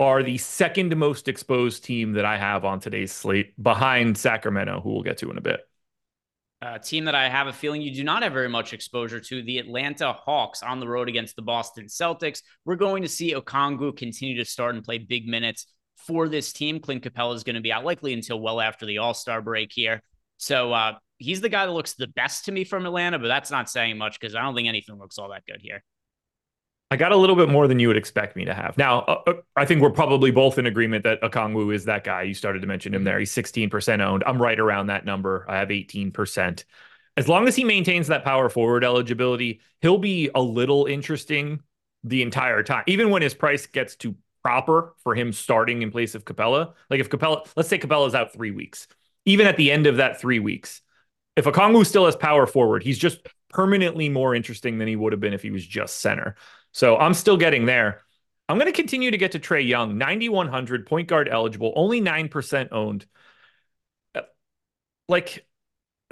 are 0.00 0.24
the 0.24 0.38
second 0.38 0.96
most 0.96 1.28
exposed 1.28 1.84
team 1.84 2.14
that 2.14 2.24
I 2.24 2.38
have 2.38 2.64
on 2.64 2.80
today's 2.80 3.12
slate 3.12 3.52
behind 3.62 4.18
Sacramento, 4.18 4.80
who 4.80 4.94
we'll 4.94 5.02
get 5.02 5.18
to 5.18 5.30
in 5.30 5.38
a 5.38 5.42
bit. 5.42 5.60
a 6.62 6.78
team 6.78 7.06
that 7.06 7.14
I 7.14 7.28
have 7.28 7.46
a 7.46 7.52
feeling 7.52 7.80
you 7.80 7.94
do 7.94 8.04
not 8.04 8.22
have 8.22 8.32
very 8.32 8.48
much 8.48 8.72
exposure 8.72 9.20
to, 9.20 9.42
the 9.42 9.58
Atlanta 9.58 10.12
Hawks 10.12 10.62
on 10.62 10.80
the 10.80 10.88
road 10.88 11.08
against 11.08 11.36
the 11.36 11.42
Boston 11.42 11.86
Celtics. 11.86 12.42
We're 12.64 12.76
going 12.76 13.02
to 13.02 13.08
see 13.08 13.34
Okongwu 13.34 13.96
continue 13.96 14.36
to 14.36 14.44
start 14.44 14.74
and 14.74 14.84
play 14.84 14.98
big 14.98 15.26
minutes 15.26 15.66
for 15.96 16.28
this 16.28 16.52
team. 16.52 16.80
Clint 16.80 17.02
Capela 17.02 17.34
is 17.34 17.44
going 17.44 17.56
to 17.56 17.62
be 17.62 17.72
out 17.72 17.84
likely 17.84 18.12
until 18.12 18.40
well 18.40 18.60
after 18.60 18.86
the 18.86 18.98
All 18.98 19.14
Star 19.14 19.40
break 19.40 19.70
here. 19.72 20.02
So 20.36 20.72
uh, 20.72 20.94
he's 21.18 21.40
the 21.40 21.48
guy 21.48 21.66
that 21.66 21.72
looks 21.72 21.94
the 21.94 22.08
best 22.08 22.46
to 22.46 22.52
me 22.52 22.64
from 22.64 22.86
Atlanta, 22.86 23.18
but 23.18 23.28
that's 23.28 23.50
not 23.50 23.70
saying 23.70 23.98
much 23.98 24.18
because 24.18 24.34
I 24.34 24.42
don't 24.42 24.54
think 24.54 24.68
anything 24.68 24.98
looks 24.98 25.18
all 25.18 25.30
that 25.30 25.44
good 25.46 25.60
here. 25.62 25.82
I 26.90 26.96
got 26.96 27.12
a 27.12 27.16
little 27.16 27.36
bit 27.36 27.48
more 27.48 27.68
than 27.68 27.78
you 27.78 27.86
would 27.88 27.96
expect 27.96 28.34
me 28.34 28.44
to 28.44 28.54
have. 28.54 28.76
Now, 28.76 29.00
uh, 29.02 29.22
uh 29.26 29.32
I 29.56 29.64
think 29.64 29.80
we're 29.80 29.90
probably 29.90 30.30
both 30.32 30.58
in 30.58 30.66
agreement 30.66 31.04
that 31.04 31.22
Okongwu 31.22 31.72
is 31.72 31.84
that 31.84 32.02
guy. 32.02 32.22
You 32.22 32.34
started 32.34 32.60
to 32.62 32.66
mention 32.66 32.92
him 32.92 33.04
there. 33.04 33.18
He's 33.18 33.32
16% 33.32 34.00
owned. 34.00 34.24
I'm 34.26 34.42
right 34.42 34.58
around 34.58 34.88
that 34.88 35.04
number. 35.04 35.46
I 35.48 35.58
have 35.58 35.68
18%. 35.68 36.64
As 37.16 37.28
long 37.28 37.46
as 37.46 37.54
he 37.54 37.64
maintains 37.64 38.08
that 38.08 38.24
power 38.24 38.48
forward 38.48 38.82
eligibility, 38.82 39.60
he'll 39.82 39.98
be 39.98 40.30
a 40.34 40.40
little 40.40 40.86
interesting 40.86 41.60
the 42.02 42.22
entire 42.22 42.62
time. 42.62 42.84
Even 42.86 43.10
when 43.10 43.22
his 43.22 43.34
price 43.34 43.66
gets 43.66 43.94
to 43.96 44.16
proper 44.42 44.94
for 45.02 45.14
him 45.14 45.32
starting 45.32 45.82
in 45.82 45.90
place 45.90 46.14
of 46.14 46.24
Capela, 46.24 46.74
Like 46.88 47.00
if 47.00 47.10
Capela, 47.10 47.46
let's 47.56 47.68
say 47.68 47.78
Capela's 47.78 48.14
out 48.14 48.32
three 48.32 48.50
weeks. 48.50 48.88
Even 49.26 49.46
at 49.46 49.56
the 49.56 49.70
end 49.70 49.86
of 49.86 49.98
that 49.98 50.18
three 50.18 50.38
weeks, 50.38 50.80
if 51.36 51.44
Okongwu 51.44 51.86
still 51.86 52.06
has 52.06 52.16
power 52.16 52.46
forward, 52.46 52.82
he's 52.82 52.98
just 52.98 53.20
permanently 53.50 54.08
more 54.08 54.34
interesting 54.34 54.78
than 54.78 54.88
he 54.88 54.96
would 54.96 55.12
have 55.12 55.20
been 55.20 55.34
if 55.34 55.42
he 55.42 55.50
was 55.50 55.66
just 55.66 55.98
center. 55.98 56.36
So 56.72 56.96
I'm 56.96 57.14
still 57.14 57.36
getting 57.36 57.66
there. 57.66 58.02
I'm 58.48 58.58
going 58.58 58.66
to 58.66 58.76
continue 58.76 59.10
to 59.10 59.18
get 59.18 59.32
to 59.32 59.38
Trae 59.38 59.66
Young, 59.66 59.96
9,100 59.96 60.86
point 60.86 61.08
guard 61.08 61.28
eligible, 61.28 61.72
only 61.76 62.00
9% 62.00 62.68
owned. 62.72 63.06
Uh, 64.14 64.22
like 65.08 65.46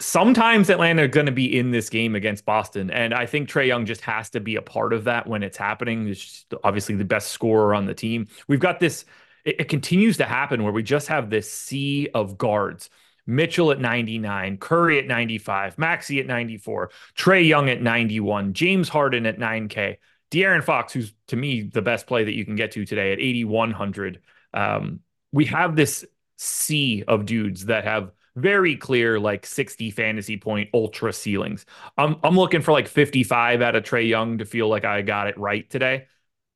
sometimes 0.00 0.70
Atlanta 0.70 1.02
are 1.02 1.08
going 1.08 1.26
to 1.26 1.32
be 1.32 1.58
in 1.58 1.70
this 1.72 1.90
game 1.90 2.14
against 2.14 2.44
Boston. 2.44 2.90
And 2.90 3.12
I 3.12 3.26
think 3.26 3.48
Trae 3.48 3.66
Young 3.66 3.86
just 3.86 4.02
has 4.02 4.30
to 4.30 4.40
be 4.40 4.56
a 4.56 4.62
part 4.62 4.92
of 4.92 5.04
that 5.04 5.26
when 5.26 5.42
it's 5.42 5.56
happening. 5.56 6.08
It's 6.08 6.46
obviously 6.62 6.94
the 6.94 7.04
best 7.04 7.32
scorer 7.32 7.74
on 7.74 7.86
the 7.86 7.94
team. 7.94 8.28
We've 8.46 8.60
got 8.60 8.78
this, 8.78 9.04
it, 9.44 9.62
it 9.62 9.68
continues 9.68 10.18
to 10.18 10.24
happen 10.24 10.62
where 10.62 10.72
we 10.72 10.84
just 10.84 11.08
have 11.08 11.30
this 11.30 11.52
sea 11.52 12.08
of 12.14 12.38
guards. 12.38 12.88
Mitchell 13.26 13.72
at 13.72 13.80
99, 13.80 14.56
Curry 14.56 14.98
at 15.00 15.06
95, 15.06 15.76
Maxey 15.76 16.18
at 16.18 16.26
94, 16.26 16.90
Trae 17.14 17.46
Young 17.46 17.68
at 17.68 17.82
91, 17.82 18.54
James 18.54 18.88
Harden 18.88 19.26
at 19.26 19.38
9K. 19.38 19.98
De'Aaron 20.30 20.62
Fox, 20.62 20.92
who's 20.92 21.14
to 21.28 21.36
me 21.36 21.62
the 21.62 21.82
best 21.82 22.06
play 22.06 22.24
that 22.24 22.34
you 22.34 22.44
can 22.44 22.56
get 22.56 22.72
to 22.72 22.84
today 22.84 23.12
at 23.12 23.20
8,100. 23.20 24.20
Um, 24.54 25.00
we 25.32 25.46
have 25.46 25.76
this 25.76 26.04
sea 26.36 27.04
of 27.08 27.26
dudes 27.26 27.66
that 27.66 27.84
have 27.84 28.12
very 28.36 28.76
clear 28.76 29.18
like 29.18 29.44
60 29.44 29.90
fantasy 29.90 30.36
point 30.36 30.70
ultra 30.72 31.12
ceilings. 31.12 31.66
I'm 31.96 32.16
I'm 32.22 32.36
looking 32.36 32.62
for 32.62 32.72
like 32.72 32.86
55 32.86 33.62
out 33.62 33.74
of 33.74 33.82
Trae 33.82 34.08
Young 34.08 34.38
to 34.38 34.44
feel 34.44 34.68
like 34.68 34.84
I 34.84 35.02
got 35.02 35.26
it 35.26 35.36
right 35.38 35.68
today 35.68 36.06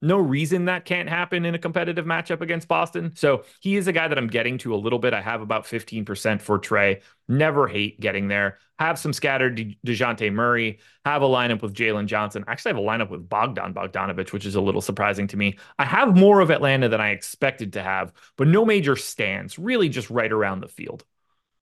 no 0.02 0.18
reason 0.18 0.64
that 0.64 0.84
can't 0.84 1.08
happen 1.08 1.44
in 1.44 1.54
a 1.54 1.58
competitive 1.58 2.04
matchup 2.04 2.40
against 2.40 2.66
Boston. 2.66 3.12
So 3.14 3.44
he 3.60 3.76
is 3.76 3.86
a 3.86 3.92
guy 3.92 4.08
that 4.08 4.18
I'm 4.18 4.26
getting 4.26 4.58
to 4.58 4.74
a 4.74 4.76
little 4.76 4.98
bit. 4.98 5.14
I 5.14 5.22
have 5.22 5.40
about 5.40 5.64
15% 5.64 6.42
for 6.42 6.58
Trae. 6.58 7.00
Never 7.28 7.68
hate 7.68 8.00
getting 8.00 8.26
there. 8.26 8.58
Have 8.80 8.98
some 8.98 9.12
scattered 9.12 9.54
De- 9.54 9.78
Dejounte 9.86 10.32
Murray. 10.32 10.80
Have 11.04 11.22
a 11.22 11.26
lineup 11.26 11.62
with 11.62 11.72
Jalen 11.72 12.06
Johnson. 12.06 12.44
Actually, 12.48 12.70
have 12.70 12.78
a 12.78 12.86
lineup 12.86 13.10
with 13.10 13.28
Bogdan 13.28 13.72
Bogdanovic, 13.72 14.32
which 14.32 14.44
is 14.44 14.56
a 14.56 14.60
little 14.60 14.80
surprising 14.80 15.28
to 15.28 15.36
me. 15.36 15.56
I 15.78 15.84
have 15.84 16.16
more 16.16 16.40
of 16.40 16.50
Atlanta 16.50 16.88
than 16.88 17.00
I 17.00 17.10
expected 17.10 17.74
to 17.74 17.82
have, 17.82 18.12
but 18.36 18.48
no 18.48 18.64
major 18.64 18.96
stands, 18.96 19.56
really 19.58 19.88
just 19.88 20.10
right 20.10 20.32
around 20.32 20.60
the 20.60 20.68
field. 20.68 21.04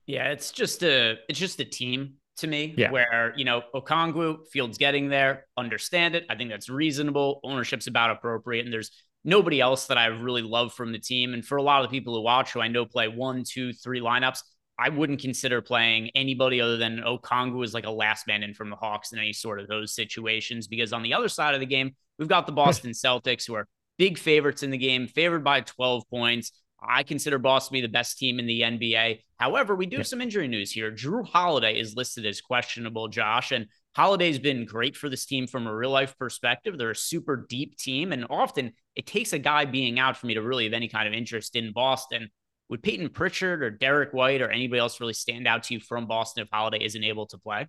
Yeah, 0.07 0.31
it's 0.31 0.51
just 0.51 0.83
a 0.83 1.19
it's 1.29 1.39
just 1.39 1.61
a 1.61 1.65
team 1.65 2.15
to 2.41 2.47
me 2.47 2.75
yeah. 2.77 2.91
where, 2.91 3.33
you 3.37 3.45
know, 3.45 3.63
Okongwu, 3.75 4.49
Fields 4.51 4.79
getting 4.79 5.09
there, 5.09 5.47
understand 5.57 6.15
it. 6.15 6.25
I 6.29 6.37
think 6.37 6.51
that's 6.51 6.69
reasonable. 6.69 7.41
Ownership's 7.45 7.87
about 7.87 8.11
appropriate. 8.11 8.65
And 8.65 8.73
there's 8.73 8.91
nobody 9.25 9.61
else 9.61 9.87
that 9.87 9.99
I 9.99 10.07
really 10.07 10.43
love 10.43 10.73
from 10.73 10.93
the 10.93 10.99
team. 10.99 11.35
And 11.35 11.45
for 11.45 11.57
a 11.57 11.63
lot 11.63 11.85
of 11.85 11.91
the 11.91 11.97
people 11.97 12.15
who 12.15 12.23
watch 12.23 12.53
who 12.53 12.61
I 12.61 12.69
know 12.69 12.85
play 12.87 13.09
one, 13.09 13.45
two, 13.45 13.73
three 13.73 14.01
lineups, 14.01 14.43
I 14.79 14.89
wouldn't 14.89 15.21
consider 15.21 15.61
playing 15.61 16.11
anybody 16.15 16.61
other 16.61 16.79
than 16.79 17.01
Okongwu 17.01 17.63
as 17.63 17.75
like 17.75 17.87
a 17.87 17.91
last 17.91 18.27
man 18.27 18.43
in 18.43 18.55
from 18.55 18.71
the 18.71 18.77
Hawks 18.77 19.13
in 19.13 19.19
any 19.19 19.35
sort 19.35 19.61
of 19.61 19.69
those 19.69 19.95
situations. 19.95 20.69
Because 20.69 20.93
on 20.93 21.03
the 21.03 21.15
other 21.15 21.29
side 21.29 21.55
of 21.55 21.61
the 21.61 21.67
game, 21.67 21.95
we've 22.19 22.29
got 22.29 22.47
the 22.47 22.53
Boston 22.65 22.93
Celtics 22.93 23.47
who 23.47 23.55
are 23.55 23.69
big 23.99 24.17
favorites 24.17 24.63
in 24.63 24.71
the 24.71 24.79
game, 24.79 25.07
favored 25.07 25.45
by 25.45 25.61
12 25.61 26.05
points. 26.09 26.53
I 26.83 27.03
consider 27.03 27.39
Boston 27.39 27.77
to 27.77 27.83
be 27.83 27.87
the 27.87 27.93
best 27.93 28.19
team 28.19 28.39
in 28.39 28.47
the 28.47 28.63
NBA. 28.63 29.21
However, 29.39 29.75
we 29.75 29.87
do 29.87 29.99
have 29.99 30.07
some 30.07 30.21
injury 30.21 30.49
news 30.49 30.73
here. 30.73 30.91
Jrue 30.91 31.27
Holiday 31.27 31.79
is 31.79 31.97
listed 31.97 32.27
as 32.27 32.41
questionable, 32.41 33.09
Josh, 33.09 33.53
and 33.53 33.67
Holiday's 33.97 34.39
been 34.39 34.65
great 34.65 34.97
for 34.97 35.09
this 35.09 35.27
team 35.27 35.47
from 35.47 35.67
a 35.67 35.75
real 35.75 35.91
life 35.91 36.17
perspective. 36.19 36.79
They're 36.79 36.91
a 36.91 36.97
super 36.97 37.47
deep 37.49 37.77
team, 37.77 38.13
and 38.13 38.27
often 38.31 38.73
it 38.97 39.07
takes 39.07 39.33
a 39.33 39.39
guy 39.39 39.65
being 39.65 39.99
out 39.99 40.17
for 40.17 40.27
me 40.27 40.35
to 40.35 40.43
really 40.43 40.65
have 40.65 40.73
any 40.73 40.89
kind 40.89 41.09
of 41.09 41.15
interest 41.15 41.57
in 41.57 41.73
Boston. 41.73 42.31
Would 42.69 42.83
Payton 42.83 43.11
Pritchard 43.11 43.63
or 43.63 43.71
Derrick 43.71 44.13
White 44.13 44.41
or 44.41 44.49
anybody 44.49 44.79
else 44.79 45.01
really 45.01 45.13
stand 45.13 45.49
out 45.49 45.65
to 45.65 45.75
you 45.75 45.81
from 45.81 46.07
Boston 46.07 46.45
if 46.45 46.51
Holiday 46.53 46.85
isn't 46.85 47.03
able 47.03 47.27
to 47.27 47.39
play? 47.39 47.67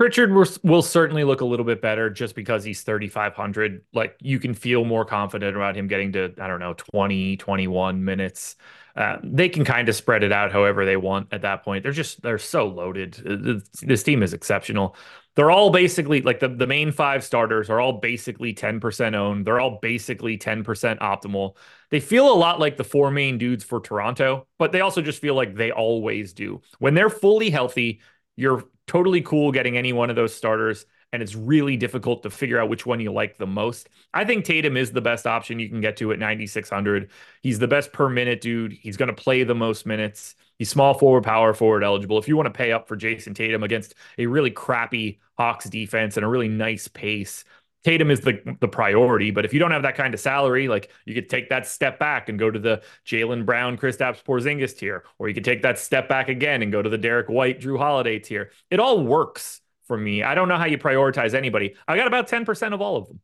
Pritchard 0.00 0.32
will, 0.32 0.46
will 0.62 0.80
certainly 0.80 1.24
look 1.24 1.42
a 1.42 1.44
little 1.44 1.66
bit 1.66 1.82
better 1.82 2.08
just 2.08 2.34
because 2.34 2.64
he's 2.64 2.80
3,500. 2.84 3.82
Like 3.92 4.16
you 4.22 4.38
can 4.38 4.54
feel 4.54 4.86
more 4.86 5.04
confident 5.04 5.54
about 5.54 5.76
him 5.76 5.88
getting 5.88 6.10
to, 6.12 6.32
I 6.40 6.46
don't 6.46 6.58
know, 6.58 6.72
20, 6.72 7.36
21 7.36 8.02
minutes. 8.02 8.56
Uh, 8.96 9.18
they 9.22 9.50
can 9.50 9.62
kind 9.62 9.90
of 9.90 9.94
spread 9.94 10.22
it 10.22 10.32
out 10.32 10.52
however 10.52 10.86
they 10.86 10.96
want 10.96 11.28
at 11.32 11.42
that 11.42 11.64
point. 11.64 11.82
They're 11.82 11.92
just, 11.92 12.22
they're 12.22 12.38
so 12.38 12.66
loaded. 12.66 13.22
Uh, 13.28 13.60
this 13.82 14.02
team 14.02 14.22
is 14.22 14.32
exceptional. 14.32 14.96
They're 15.34 15.50
all 15.50 15.68
basically 15.68 16.22
like 16.22 16.40
the, 16.40 16.48
the 16.48 16.66
main 16.66 16.92
five 16.92 17.22
starters 17.22 17.68
are 17.68 17.78
all 17.78 18.00
basically 18.00 18.54
10% 18.54 19.14
owned. 19.14 19.46
They're 19.46 19.60
all 19.60 19.80
basically 19.82 20.38
10% 20.38 20.64
optimal. 21.00 21.56
They 21.90 22.00
feel 22.00 22.32
a 22.32 22.34
lot 22.34 22.58
like 22.58 22.78
the 22.78 22.84
four 22.84 23.10
main 23.10 23.36
dudes 23.36 23.64
for 23.64 23.80
Toronto, 23.80 24.46
but 24.58 24.72
they 24.72 24.80
also 24.80 25.02
just 25.02 25.20
feel 25.20 25.34
like 25.34 25.56
they 25.56 25.72
always 25.72 26.32
do. 26.32 26.62
When 26.78 26.94
they're 26.94 27.10
fully 27.10 27.50
healthy, 27.50 28.00
you're 28.36 28.64
totally 28.90 29.20
cool 29.22 29.52
getting 29.52 29.78
any 29.78 29.92
one 29.92 30.10
of 30.10 30.16
those 30.16 30.34
starters 30.34 30.84
and 31.12 31.22
it's 31.22 31.36
really 31.36 31.76
difficult 31.76 32.24
to 32.24 32.30
figure 32.30 32.58
out 32.58 32.68
which 32.68 32.86
one 32.86 32.98
you 32.98 33.12
like 33.12 33.38
the 33.38 33.46
most. 33.46 33.88
I 34.12 34.24
think 34.24 34.44
Tatum 34.44 34.76
is 34.76 34.90
the 34.90 35.00
best 35.00 35.28
option 35.28 35.60
you 35.60 35.68
can 35.68 35.80
get 35.80 35.96
to 35.98 36.10
at 36.10 36.18
9600. 36.18 37.08
He's 37.40 37.60
the 37.60 37.68
best 37.68 37.92
per 37.92 38.08
minute 38.08 38.40
dude. 38.40 38.72
He's 38.72 38.96
going 38.96 39.06
to 39.08 39.14
play 39.14 39.44
the 39.44 39.54
most 39.54 39.86
minutes. 39.86 40.34
He's 40.58 40.70
small 40.70 40.94
forward, 40.94 41.22
power 41.22 41.54
forward 41.54 41.84
eligible. 41.84 42.18
If 42.18 42.26
you 42.26 42.36
want 42.36 42.46
to 42.46 42.52
pay 42.52 42.72
up 42.72 42.88
for 42.88 42.96
Jayson 42.96 43.32
Tatum 43.32 43.62
against 43.62 43.94
a 44.18 44.26
really 44.26 44.50
crappy 44.50 45.20
Hawks 45.38 45.68
defense 45.68 46.16
and 46.16 46.26
a 46.26 46.28
really 46.28 46.48
nice 46.48 46.88
pace, 46.88 47.44
Tatum 47.82 48.10
is 48.10 48.20
the 48.20 48.56
the 48.60 48.68
priority, 48.68 49.30
but 49.30 49.44
if 49.44 49.54
you 49.54 49.58
don't 49.58 49.70
have 49.70 49.82
that 49.82 49.96
kind 49.96 50.12
of 50.12 50.20
salary, 50.20 50.68
like 50.68 50.90
you 51.06 51.14
could 51.14 51.30
take 51.30 51.48
that 51.48 51.66
step 51.66 51.98
back 51.98 52.28
and 52.28 52.38
go 52.38 52.50
to 52.50 52.58
the 52.58 52.82
Jaylen 53.06 53.46
Brown, 53.46 53.78
Kristaps 53.78 54.22
Porzingis 54.22 54.76
tier, 54.76 55.04
or 55.18 55.28
you 55.28 55.34
could 55.34 55.44
take 55.44 55.62
that 55.62 55.78
step 55.78 56.08
back 56.08 56.28
again 56.28 56.62
and 56.62 56.70
go 56.70 56.82
to 56.82 56.90
the 56.90 56.98
Derrick 56.98 57.28
White, 57.28 57.60
Jrue 57.60 57.78
Holiday 57.78 58.18
tier. 58.18 58.50
It 58.70 58.80
all 58.80 59.02
works 59.04 59.60
for 59.86 59.96
me. 59.96 60.22
I 60.22 60.34
don't 60.34 60.48
know 60.48 60.58
how 60.58 60.66
you 60.66 60.78
prioritize 60.78 61.34
anybody. 61.34 61.74
I 61.88 61.96
got 61.96 62.06
about 62.06 62.28
ten 62.28 62.44
percent 62.44 62.74
of 62.74 62.82
all 62.82 62.96
of 62.96 63.08
them. 63.08 63.20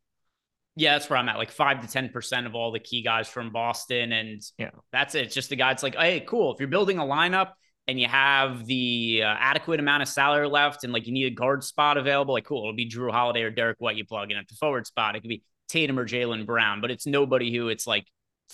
Yeah, 0.75 0.93
that's 0.93 1.09
where 1.09 1.17
I'm 1.17 1.29
at. 1.29 1.37
Like 1.37 1.51
five 1.51 1.81
to 1.81 1.87
ten 1.87 2.09
percent 2.09 2.47
of 2.47 2.55
all 2.55 2.71
the 2.71 2.79
key 2.79 3.01
guys 3.03 3.27
from 3.27 3.51
Boston, 3.51 4.11
and 4.11 4.41
yeah, 4.57 4.71
that's 4.91 5.15
it. 5.15 5.25
It's 5.25 5.35
just 5.35 5.49
the 5.49 5.55
guys 5.55 5.83
like, 5.83 5.95
hey, 5.95 6.21
cool. 6.21 6.53
If 6.53 6.59
you're 6.59 6.67
building 6.67 6.97
a 6.97 7.03
lineup 7.03 7.51
and 7.87 7.99
you 7.99 8.07
have 8.07 8.65
the 8.65 9.21
uh, 9.23 9.35
adequate 9.39 9.79
amount 9.79 10.03
of 10.03 10.09
salary 10.09 10.47
left 10.47 10.83
and 10.83 10.91
like 10.91 11.07
you 11.07 11.13
need 11.13 11.25
a 11.25 11.35
guard 11.35 11.63
spot 11.63 11.97
available, 11.97 12.33
like 12.33 12.45
cool, 12.45 12.63
it'll 12.63 12.75
be 12.75 12.89
Jrue 12.89 13.11
Holiday 13.11 13.43
or 13.43 13.49
Derrick 13.49 13.77
White 13.79 13.95
you 13.95 14.05
plug 14.05 14.31
in 14.31 14.37
at 14.37 14.47
the 14.47 14.55
forward 14.55 14.85
spot. 14.85 15.15
It 15.15 15.21
could 15.21 15.29
be 15.29 15.43
Tatum 15.69 15.97
or 15.97 16.05
Jaylen 16.05 16.45
Brown, 16.45 16.81
but 16.81 16.91
it's 16.91 17.07
nobody 17.07 17.55
who 17.55 17.69
it's 17.69 17.87
like 17.87 18.05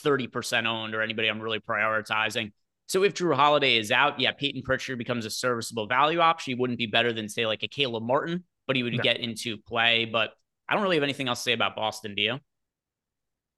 30% 0.03 0.65
owned 0.65 0.93
or 0.93 1.01
anybody 1.01 1.27
I'm 1.27 1.39
really 1.39 1.59
prioritizing. 1.59 2.51
So 2.87 3.03
if 3.03 3.13
Jrue 3.13 3.35
Holiday 3.35 3.77
is 3.77 3.91
out, 3.91 4.19
yeah, 4.19 4.31
Payton 4.31 4.61
Pritchard 4.61 4.97
becomes 4.97 5.25
a 5.25 5.29
serviceable 5.29 5.87
value 5.87 6.19
option. 6.19 6.51
He 6.51 6.59
wouldn't 6.59 6.77
be 6.77 6.85
better 6.85 7.11
than 7.11 7.27
say 7.27 7.47
like 7.47 7.63
a 7.63 7.67
Caleb 7.67 8.03
Martin, 8.03 8.43
but 8.67 8.75
he 8.75 8.83
would 8.83 8.93
no. 8.93 9.01
get 9.01 9.17
into 9.17 9.57
play. 9.57 10.05
But 10.05 10.31
I 10.67 10.73
don't 10.73 10.83
really 10.83 10.97
have 10.97 11.03
anything 11.03 11.27
else 11.27 11.39
to 11.39 11.43
say 11.43 11.53
about 11.53 11.75
Boston, 11.75 12.13
do 12.13 12.21
you? 12.21 12.39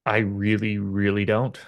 I 0.06 0.18
really, 0.18 0.78
really 0.78 1.26
don't. 1.26 1.60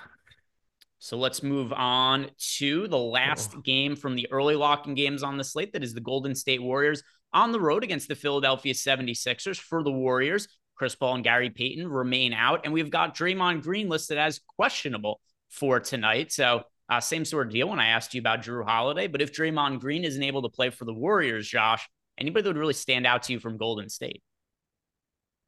So 0.99 1.17
let's 1.17 1.43
move 1.43 1.71
on 1.73 2.29
to 2.55 2.87
the 2.87 2.97
last 2.97 3.51
oh. 3.55 3.61
game 3.61 3.95
from 3.95 4.15
the 4.15 4.27
early 4.31 4.55
locking 4.55 4.95
games 4.95 5.23
on 5.23 5.37
the 5.37 5.43
slate. 5.43 5.73
That 5.73 5.83
is 5.83 5.93
the 5.93 6.01
Golden 6.01 6.35
State 6.35 6.61
Warriors 6.61 7.03
on 7.33 7.51
the 7.51 7.59
road 7.59 7.83
against 7.83 8.07
the 8.07 8.15
Philadelphia 8.15 8.73
76ers. 8.73 9.59
For 9.59 9.83
the 9.83 9.91
Warriors, 9.91 10.47
Chris 10.75 10.95
Paul 10.95 11.15
and 11.15 11.23
Gary 11.23 11.49
Payton 11.49 11.87
remain 11.87 12.33
out. 12.33 12.61
And 12.63 12.73
we've 12.73 12.89
got 12.89 13.15
Draymond 13.15 13.63
Green 13.63 13.89
listed 13.89 14.17
as 14.17 14.39
questionable 14.55 15.21
for 15.49 15.79
tonight. 15.79 16.31
So, 16.31 16.63
uh, 16.89 17.01
same 17.01 17.25
sort 17.25 17.47
of 17.47 17.53
deal 17.53 17.67
when 17.67 17.79
I 17.79 17.87
asked 17.87 18.13
you 18.13 18.21
about 18.21 18.43
Jrue 18.43 18.65
Holiday. 18.65 19.07
But 19.07 19.21
if 19.21 19.33
Draymond 19.33 19.81
Green 19.81 20.05
isn't 20.05 20.23
able 20.23 20.43
to 20.43 20.49
play 20.49 20.69
for 20.69 20.85
the 20.85 20.93
Warriors, 20.93 21.47
Josh, 21.47 21.87
anybody 22.17 22.43
that 22.43 22.49
would 22.49 22.57
really 22.57 22.73
stand 22.73 23.05
out 23.05 23.23
to 23.23 23.33
you 23.33 23.39
from 23.39 23.57
Golden 23.57 23.89
State? 23.89 24.23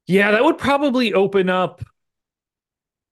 Yeah, 0.06 0.32
that 0.32 0.44
would 0.44 0.58
probably 0.58 1.14
open 1.14 1.48
up 1.48 1.82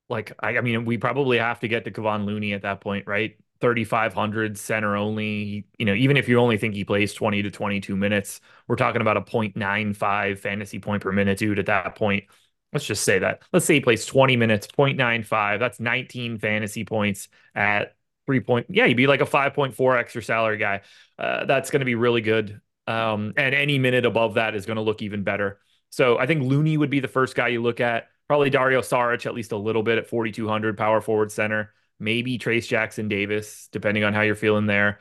like 0.09 0.33
I, 0.41 0.59
I, 0.59 0.61
mean, 0.61 0.85
we 0.85 0.99
probably 0.99 1.39
have 1.39 1.61
to 1.61 1.69
get 1.69 1.85
to 1.85 1.91
Kevon 1.91 2.25
Looney 2.25 2.53
at 2.53 2.63
that 2.63 2.81
point, 2.81 3.07
right? 3.07 3.37
3,500 3.61 4.57
center 4.57 4.97
only. 4.97 5.67
You 5.79 5.87
know, 5.87 5.95
even 5.95 6.17
if 6.17 6.29
you 6.29 6.39
only 6.39 6.57
think 6.57 6.75
he 6.75 6.85
plays 6.85 7.13
20 7.13 7.43
to 7.43 7.51
22 7.51 7.97
minutes, 7.97 8.41
we're 8.67 8.77
talking 8.77 9.01
about 9.01 9.17
a 9.17 9.21
0.95 9.21 10.39
fantasy 10.39 10.79
point 10.79 11.03
per 11.03 11.13
minute, 11.13 11.39
dude. 11.39 11.59
At 11.59 11.67
that 11.67 11.95
point, 11.97 12.25
let's 12.73 12.87
just 12.87 13.05
say 13.05 13.19
that. 13.19 13.43
Let's 13.53 13.67
say 13.67 13.75
he 13.75 13.81
plays 13.81 14.07
20 14.07 14.37
minutes, 14.37 14.67
0.95. 14.67 15.59
That's 15.59 15.81
19 15.81 16.39
fantasy 16.39 16.85
points 16.85 17.29
at 17.55 17.95
three 18.27 18.41
point. 18.41 18.67
Yeah, 18.71 18.87
you'd 18.87 18.97
be 18.97 19.07
like 19.07 19.21
a 19.21 19.27
5.4 19.27 19.99
extra 19.99 20.23
salary 20.23 20.59
guy. 20.59 20.83
Uh, 21.19 21.45
that's 21.45 21.71
going 21.71 21.81
to 21.81 21.87
be 21.87 21.95
really 21.95 22.21
good. 22.21 22.61
Um, 22.87 23.35
and 23.37 23.55
any 23.55 23.79
minute 23.79 24.07
above 24.07 24.35
that 24.35 24.55
is 24.55 24.65
going 24.65 24.77
to 24.77 24.83
look 24.83 25.03
even 25.03 25.23
better. 25.23 25.61
So 25.91 26.19
I 26.19 26.27
think 26.27 26.43
Looney 26.43 26.77
would 26.77 26.91
be 26.91 27.01
the 27.01 27.09
first 27.09 27.35
guy 27.35 27.49
you 27.49 27.63
look 27.63 27.81
at. 27.81 28.09
Probably 28.29 28.51
Dario 28.51 28.81
Saric 28.81 29.27
at 29.27 29.35
least 29.35 29.53
a 29.53 29.57
little 29.57 29.83
bit 29.83 29.99
at 29.99 30.07
4,200 30.07 30.77
power 30.77 31.01
forward 31.01 31.33
center. 31.33 31.73
Maybe 31.99 32.39
Trayce 32.39 32.69
Jackson 32.69 33.09
Davis, 33.09 33.69
depending 33.73 34.05
on 34.05 34.13
how 34.13 34.21
you're 34.21 34.35
feeling 34.35 34.67
there. 34.67 34.99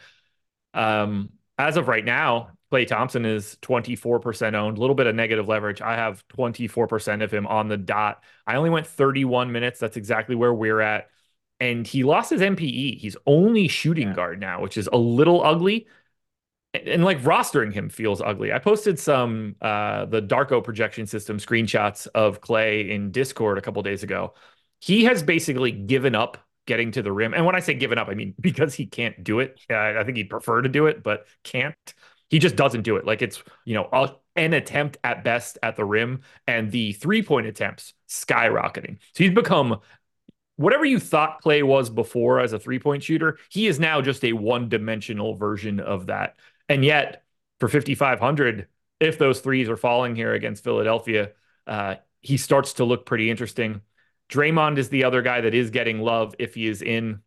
Um, 0.73 1.29
as 1.57 1.77
of 1.77 1.87
right 1.87 2.05
now, 2.05 2.51
Klay 2.71 2.87
Thompson 2.87 3.25
is 3.25 3.57
24% 3.61 4.53
owned, 4.53 4.77
a 4.77 4.81
little 4.81 4.95
bit 4.95 5.07
of 5.07 5.15
negative 5.15 5.47
leverage. 5.47 5.81
I 5.81 5.95
have 5.95 6.23
24% 6.29 7.23
of 7.23 7.31
him 7.31 7.47
on 7.47 7.67
the 7.67 7.77
dot. 7.77 8.23
I 8.45 8.55
only 8.55 8.69
went 8.69 8.87
31 8.87 9.51
minutes. 9.51 9.79
That's 9.79 9.97
exactly 9.97 10.35
where 10.35 10.53
we're 10.53 10.81
at. 10.81 11.09
And 11.59 11.87
he 11.87 12.03
lost 12.03 12.29
his 12.29 12.41
MPE. 12.41 12.97
He's 12.97 13.17
only 13.25 13.67
shooting 13.67 14.09
yeah. 14.09 14.13
guard 14.13 14.39
now, 14.39 14.61
which 14.61 14.77
is 14.77 14.87
a 14.91 14.97
little 14.97 15.43
ugly 15.43 15.87
and 16.85 17.03
like 17.03 17.21
rostering 17.21 17.73
him 17.73 17.89
feels 17.89 18.21
ugly. 18.21 18.51
I 18.53 18.59
posted 18.59 18.99
some 18.99 19.55
uh 19.61 20.05
the 20.05 20.21
Darko 20.21 20.63
projection 20.63 21.07
system 21.07 21.37
screenshots 21.37 22.07
of 22.13 22.41
Klay 22.41 22.89
in 22.89 23.11
Discord 23.11 23.57
a 23.57 23.61
couple 23.61 23.81
days 23.83 24.03
ago. 24.03 24.33
He 24.79 25.05
has 25.05 25.23
basically 25.23 25.71
given 25.71 26.15
up 26.15 26.37
getting 26.67 26.91
to 26.91 27.01
the 27.01 27.11
rim. 27.11 27.33
And 27.33 27.45
when 27.45 27.55
I 27.55 27.59
say 27.59 27.73
given 27.73 27.97
up, 27.97 28.09
I 28.09 28.13
mean 28.13 28.35
because 28.41 28.73
he 28.73 28.85
can't 28.85 29.23
do 29.23 29.39
it. 29.39 29.59
I 29.69 30.03
think 30.03 30.17
he'd 30.17 30.29
prefer 30.29 30.61
to 30.61 30.69
do 30.69 30.85
it, 30.87 31.01
but 31.01 31.25
can't. 31.43 31.75
He 32.29 32.39
just 32.39 32.57
doesn't 32.57 32.81
do 32.81 32.97
it. 32.97 33.05
Like 33.05 33.21
it's, 33.21 33.41
you 33.63 33.73
know, 33.73 33.87
a, 33.91 34.11
an 34.35 34.53
attempt 34.53 34.97
at 35.03 35.23
best 35.23 35.57
at 35.63 35.77
the 35.77 35.85
rim 35.85 36.21
and 36.45 36.69
the 36.71 36.91
three-point 36.91 37.47
attempts 37.47 37.93
skyrocketing. 38.09 38.97
So 39.13 39.23
he's 39.23 39.33
become 39.33 39.79
whatever 40.57 40.83
you 40.83 40.99
thought 40.99 41.41
Klay 41.41 41.63
was 41.63 41.89
before 41.89 42.39
as 42.41 42.51
a 42.51 42.59
three-point 42.59 43.03
shooter, 43.03 43.37
he 43.49 43.67
is 43.67 43.79
now 43.79 44.01
just 44.01 44.25
a 44.25 44.33
one-dimensional 44.33 45.35
version 45.35 45.79
of 45.79 46.07
that. 46.07 46.35
And 46.69 46.83
yet, 46.83 47.23
for 47.59 47.67
5,500, 47.67 48.67
if 48.99 49.17
those 49.17 49.39
threes 49.39 49.69
are 49.69 49.77
falling 49.77 50.15
here 50.15 50.33
against 50.33 50.63
Philadelphia, 50.63 51.31
uh, 51.65 51.95
he 52.21 52.37
starts 52.37 52.73
to 52.73 52.85
look 52.85 53.05
pretty 53.05 53.29
interesting. 53.29 53.81
Draymond 54.29 54.77
is 54.77 54.89
the 54.89 55.05
other 55.05 55.21
guy 55.21 55.41
that 55.41 55.53
is 55.53 55.69
getting 55.69 55.99
love 55.99 56.35
if 56.39 56.55
he 56.55 56.67
is 56.67 56.81
in 56.81 57.21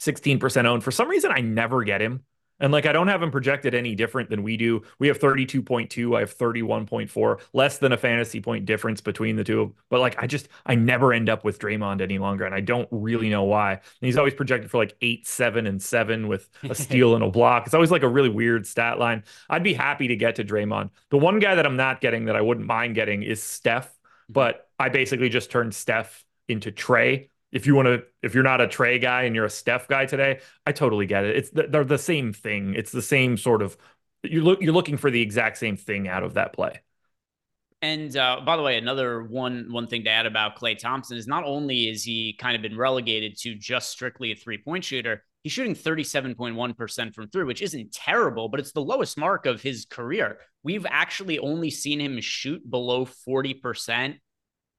16% 0.00 0.64
owned. 0.64 0.84
For 0.84 0.90
some 0.90 1.08
reason, 1.08 1.32
I 1.32 1.40
never 1.40 1.82
get 1.84 2.00
him. 2.00 2.24
And 2.58 2.72
like, 2.72 2.86
I 2.86 2.92
don't 2.92 3.08
have 3.08 3.22
him 3.22 3.30
projected 3.30 3.74
any 3.74 3.94
different 3.94 4.30
than 4.30 4.42
we 4.42 4.56
do. 4.56 4.82
We 4.98 5.08
have 5.08 5.18
32.2. 5.18 6.16
I 6.16 6.20
have 6.20 6.36
31.4, 6.36 7.40
less 7.52 7.78
than 7.78 7.92
a 7.92 7.96
fantasy 7.96 8.40
point 8.40 8.64
difference 8.64 9.00
between 9.00 9.36
the 9.36 9.44
two. 9.44 9.74
But 9.90 10.00
like, 10.00 10.22
I 10.22 10.26
just, 10.26 10.48
I 10.64 10.74
never 10.74 11.12
end 11.12 11.28
up 11.28 11.44
with 11.44 11.58
Draymond 11.58 12.00
any 12.00 12.18
longer. 12.18 12.44
And 12.44 12.54
I 12.54 12.60
don't 12.60 12.88
really 12.90 13.28
know 13.28 13.44
why. 13.44 13.72
And 13.72 13.80
he's 14.00 14.16
always 14.16 14.34
projected 14.34 14.70
for 14.70 14.78
like 14.78 14.96
eight, 15.02 15.26
seven, 15.26 15.66
and 15.66 15.82
seven 15.82 16.28
with 16.28 16.48
a 16.62 16.74
steal 16.86 17.14
and 17.14 17.24
a 17.24 17.30
block. 17.30 17.66
It's 17.66 17.74
always 17.74 17.90
like 17.90 18.02
a 18.02 18.08
really 18.08 18.30
weird 18.30 18.66
stat 18.66 18.98
line. 18.98 19.24
I'd 19.50 19.62
be 19.62 19.74
happy 19.74 20.08
to 20.08 20.16
get 20.16 20.36
to 20.36 20.44
Draymond. 20.44 20.90
The 21.10 21.18
one 21.18 21.38
guy 21.38 21.56
that 21.56 21.66
I'm 21.66 21.76
not 21.76 22.00
getting 22.00 22.26
that 22.26 22.36
I 22.36 22.40
wouldn't 22.40 22.66
mind 22.66 22.94
getting 22.94 23.22
is 23.22 23.42
Steph. 23.42 23.88
Mm-hmm. 23.88 24.32
But 24.32 24.68
I 24.78 24.88
basically 24.88 25.28
just 25.28 25.50
turned 25.50 25.74
Steph 25.74 26.24
into 26.48 26.72
Trae 26.72 27.28
if 27.52 27.66
you 27.66 27.74
want 27.74 27.86
to 27.86 28.04
if 28.22 28.34
you're 28.34 28.44
not 28.44 28.60
a 28.60 28.66
Trae 28.66 29.00
guy 29.00 29.22
and 29.22 29.34
you're 29.34 29.44
a 29.44 29.50
Steph 29.50 29.88
guy 29.88 30.06
today, 30.06 30.40
I 30.66 30.72
totally 30.72 31.06
get 31.06 31.24
it. 31.24 31.36
It's 31.36 31.50
they're 31.50 31.84
the 31.84 31.98
same 31.98 32.32
thing. 32.32 32.74
It's 32.74 32.92
the 32.92 33.02
same 33.02 33.36
sort 33.36 33.62
of 33.62 33.76
you're 34.22 34.42
look 34.42 34.60
you're 34.60 34.74
looking 34.74 34.96
for 34.96 35.10
the 35.10 35.22
exact 35.22 35.58
same 35.58 35.76
thing 35.76 36.08
out 36.08 36.22
of 36.22 36.34
that 36.34 36.52
play. 36.52 36.80
And 37.82 38.16
uh, 38.16 38.40
by 38.44 38.56
the 38.56 38.62
way, 38.62 38.78
another 38.78 39.22
one 39.22 39.68
one 39.70 39.86
thing 39.86 40.04
to 40.04 40.10
add 40.10 40.26
about 40.26 40.58
Klay 40.58 40.78
Thompson 40.78 41.16
is 41.16 41.26
not 41.26 41.44
only 41.44 41.88
is 41.88 42.02
he 42.02 42.36
kind 42.38 42.56
of 42.56 42.62
been 42.62 42.76
relegated 42.76 43.36
to 43.40 43.54
just 43.54 43.90
strictly 43.90 44.32
a 44.32 44.34
three 44.34 44.58
point 44.58 44.84
shooter, 44.84 45.22
he's 45.42 45.52
shooting 45.52 45.74
37.1% 45.74 47.14
from 47.14 47.28
three, 47.28 47.44
which 47.44 47.62
isn't 47.62 47.92
terrible, 47.92 48.48
but 48.48 48.60
it's 48.60 48.72
the 48.72 48.80
lowest 48.80 49.18
mark 49.18 49.46
of 49.46 49.62
his 49.62 49.84
career. 49.84 50.38
We've 50.62 50.86
actually 50.88 51.38
only 51.38 51.70
seen 51.70 52.00
him 52.00 52.20
shoot 52.20 52.68
below 52.68 53.06
40% 53.06 54.16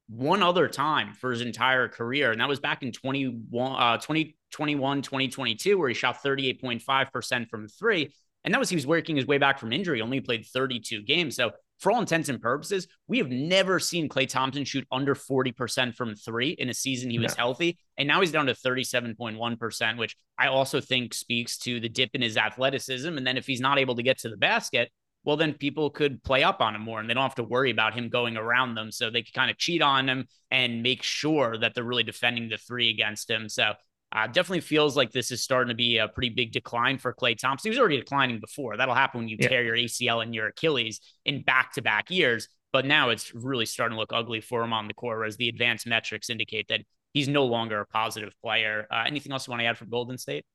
one 0.07 0.41
other 0.41 0.67
time 0.67 1.13
for 1.13 1.31
his 1.31 1.41
entire 1.41 1.87
career. 1.87 2.31
And 2.31 2.39
that 2.39 2.47
was 2.47 2.59
back 2.59 2.81
in 2.81 2.91
21, 2.91 3.75
uh, 3.75 3.97
2021, 3.97 5.01
2022, 5.01 5.77
where 5.77 5.89
he 5.89 5.93
shot 5.93 6.23
38.5% 6.23 7.49
from 7.49 7.67
three. 7.67 8.13
And 8.43 8.53
that 8.53 8.59
was 8.59 8.69
he 8.69 8.75
was 8.75 8.87
working 8.87 9.17
his 9.17 9.27
way 9.27 9.37
back 9.37 9.59
from 9.59 9.73
injury, 9.73 10.01
only 10.01 10.21
played 10.21 10.45
32 10.45 11.03
games. 11.03 11.35
So, 11.35 11.51
for 11.79 11.91
all 11.91 11.99
intents 11.99 12.29
and 12.29 12.41
purposes, 12.41 12.87
we 13.07 13.19
have 13.19 13.29
never 13.29 13.79
seen 13.79 14.09
Klay 14.09 14.27
Thompson 14.27 14.65
shoot 14.65 14.87
under 14.91 15.13
40% 15.13 15.93
from 15.93 16.15
three 16.15 16.49
in 16.49 16.69
a 16.69 16.73
season 16.73 17.11
he 17.11 17.19
was 17.19 17.37
no. 17.37 17.43
healthy. 17.43 17.77
And 17.97 18.07
now 18.07 18.19
he's 18.19 18.31
down 18.31 18.47
to 18.47 18.53
37.1%, 18.53 19.97
which 19.97 20.15
I 20.39 20.47
also 20.47 20.81
think 20.81 21.13
speaks 21.13 21.59
to 21.59 21.79
the 21.79 21.87
dip 21.87 22.11
in 22.15 22.23
his 22.23 22.35
athleticism. 22.35 23.15
And 23.15 23.27
then 23.27 23.37
if 23.37 23.45
he's 23.45 23.61
not 23.61 23.77
able 23.77 23.95
to 23.95 24.01
get 24.01 24.17
to 24.19 24.29
the 24.29 24.37
basket, 24.37 24.89
well, 25.27 25.35
then 25.35 25.53
people 25.55 25.89
could 25.89 26.23
play 26.23 26.41
up 26.41 26.61
on 26.61 26.73
him 26.73 26.83
more 26.83 27.01
and 27.01 27.09
they 27.09 27.13
don't 27.13 27.21
have 27.21 27.35
to 27.35 27.43
worry 27.43 27.69
about 27.69 27.93
him 27.93 28.07
going 28.07 28.37
around 28.37 28.75
them. 28.75 28.93
So 28.93 29.09
they 29.09 29.23
can 29.23 29.33
kind 29.33 29.51
of 29.51 29.57
cheat 29.57 29.81
on 29.81 30.07
him 30.07 30.25
and 30.49 30.81
make 30.81 31.03
sure 31.03 31.57
that 31.57 31.75
they're 31.75 31.83
really 31.83 32.03
defending 32.03 32.47
the 32.47 32.55
three 32.55 32.89
against 32.89 33.29
him. 33.29 33.49
So 33.49 33.73
uh, 34.13 34.27
definitely 34.27 34.61
feels 34.61 34.95
like 34.95 35.11
this 35.11 35.29
is 35.31 35.43
starting 35.43 35.67
to 35.67 35.75
be 35.75 35.97
a 35.97 36.07
pretty 36.07 36.29
big 36.29 36.53
decline 36.53 36.97
for 36.97 37.13
Klay 37.13 37.37
Thompson. 37.37 37.67
He 37.67 37.71
was 37.71 37.77
already 37.77 37.97
declining 37.97 38.39
before. 38.39 38.77
That'll 38.77 38.95
happen 38.95 39.19
when 39.19 39.27
you 39.27 39.35
yeah. 39.37 39.49
tear 39.49 39.65
your 39.65 39.75
ACL 39.75 40.23
and 40.23 40.33
your 40.33 40.47
Achilles 40.47 41.01
in 41.25 41.43
back 41.43 41.73
to 41.73 41.81
back 41.81 42.09
years. 42.09 42.47
But 42.71 42.85
now 42.85 43.09
it's 43.09 43.35
really 43.35 43.65
starting 43.65 43.97
to 43.97 43.99
look 43.99 44.13
ugly 44.13 44.39
for 44.39 44.63
him 44.63 44.71
on 44.71 44.87
the 44.87 44.93
court, 44.93 45.17
whereas 45.17 45.35
the 45.35 45.49
advanced 45.49 45.87
metrics 45.87 46.29
indicate 46.29 46.69
that 46.69 46.83
he's 47.11 47.27
no 47.27 47.43
longer 47.43 47.81
a 47.81 47.85
positive 47.85 48.31
player. 48.41 48.87
Uh, 48.89 49.03
anything 49.05 49.33
else 49.33 49.45
you 49.45 49.51
want 49.51 49.59
to 49.59 49.65
add 49.65 49.77
for 49.77 49.83
Golden 49.87 50.17
State? 50.17 50.45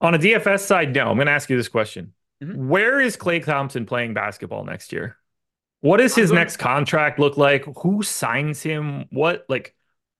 On 0.00 0.14
a 0.14 0.18
DFS 0.18 0.60
side, 0.60 0.94
no. 0.94 1.08
I'm 1.08 1.16
going 1.16 1.26
to 1.26 1.32
ask 1.32 1.50
you 1.50 1.56
this 1.56 1.68
question. 1.68 2.12
Mm-hmm. 2.42 2.68
Where 2.68 3.00
is 3.00 3.16
Klay 3.16 3.44
Thompson 3.44 3.86
playing 3.86 4.14
basketball 4.14 4.64
next 4.64 4.92
year? 4.92 5.16
What 5.80 5.98
does 5.98 6.14
his 6.14 6.30
next 6.30 6.58
contract 6.58 7.18
look 7.18 7.36
like? 7.36 7.64
Who 7.78 8.02
signs 8.02 8.62
him? 8.62 9.06
What 9.10 9.46
like? 9.48 9.74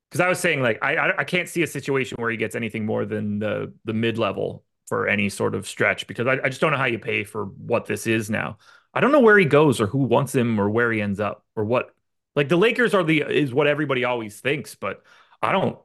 Because 0.09 0.21
I 0.21 0.29
was 0.29 0.39
saying 0.39 0.63
like 0.63 0.79
I 0.83 1.13
I 1.19 1.25
can't 1.25 1.49
see 1.49 1.63
a 1.63 1.67
situation 1.67 2.17
where 2.19 2.31
he 2.31 2.37
gets 2.37 2.55
anything 2.55 2.87
more 2.87 3.05
than 3.05 3.39
the 3.39 3.73
the 3.85 3.93
mid 3.93 4.19
level 4.19 4.65
for 4.87 5.07
any 5.07 5.29
sort 5.29 5.55
of 5.55 5.69
stretch 5.69 6.07
because 6.07 6.27
I, 6.27 6.33
I 6.43 6.49
just 6.49 6.61
don't 6.61 6.73
know 6.73 6.79
how 6.79 6.87
you 6.87 6.99
pay 6.99 7.25
for 7.25 7.45
what 7.45 7.87
this 7.87 8.07
is 8.07 8.29
now. 8.29 8.59
I 8.93 9.01
don't 9.01 9.13
know 9.13 9.21
where 9.21 9.39
he 9.39 9.45
goes 9.45 9.81
or 9.81 9.87
who 9.87 9.99
wants 9.99 10.35
him 10.35 10.59
or 10.61 10.69
where 10.69 10.91
he 10.91 11.01
ends 11.01 11.21
up 11.21 11.45
or 11.55 11.65
what. 11.65 11.95
Like 12.35 12.49
the 12.49 12.57
Lakers 12.57 12.95
are 12.95 13.05
the 13.05 13.23
is 13.23 13.53
what 13.53 13.67
everybody 13.67 14.05
always 14.05 14.41
thinks, 14.41 14.75
but 14.75 15.03
I 15.43 15.53
don't 15.53 15.79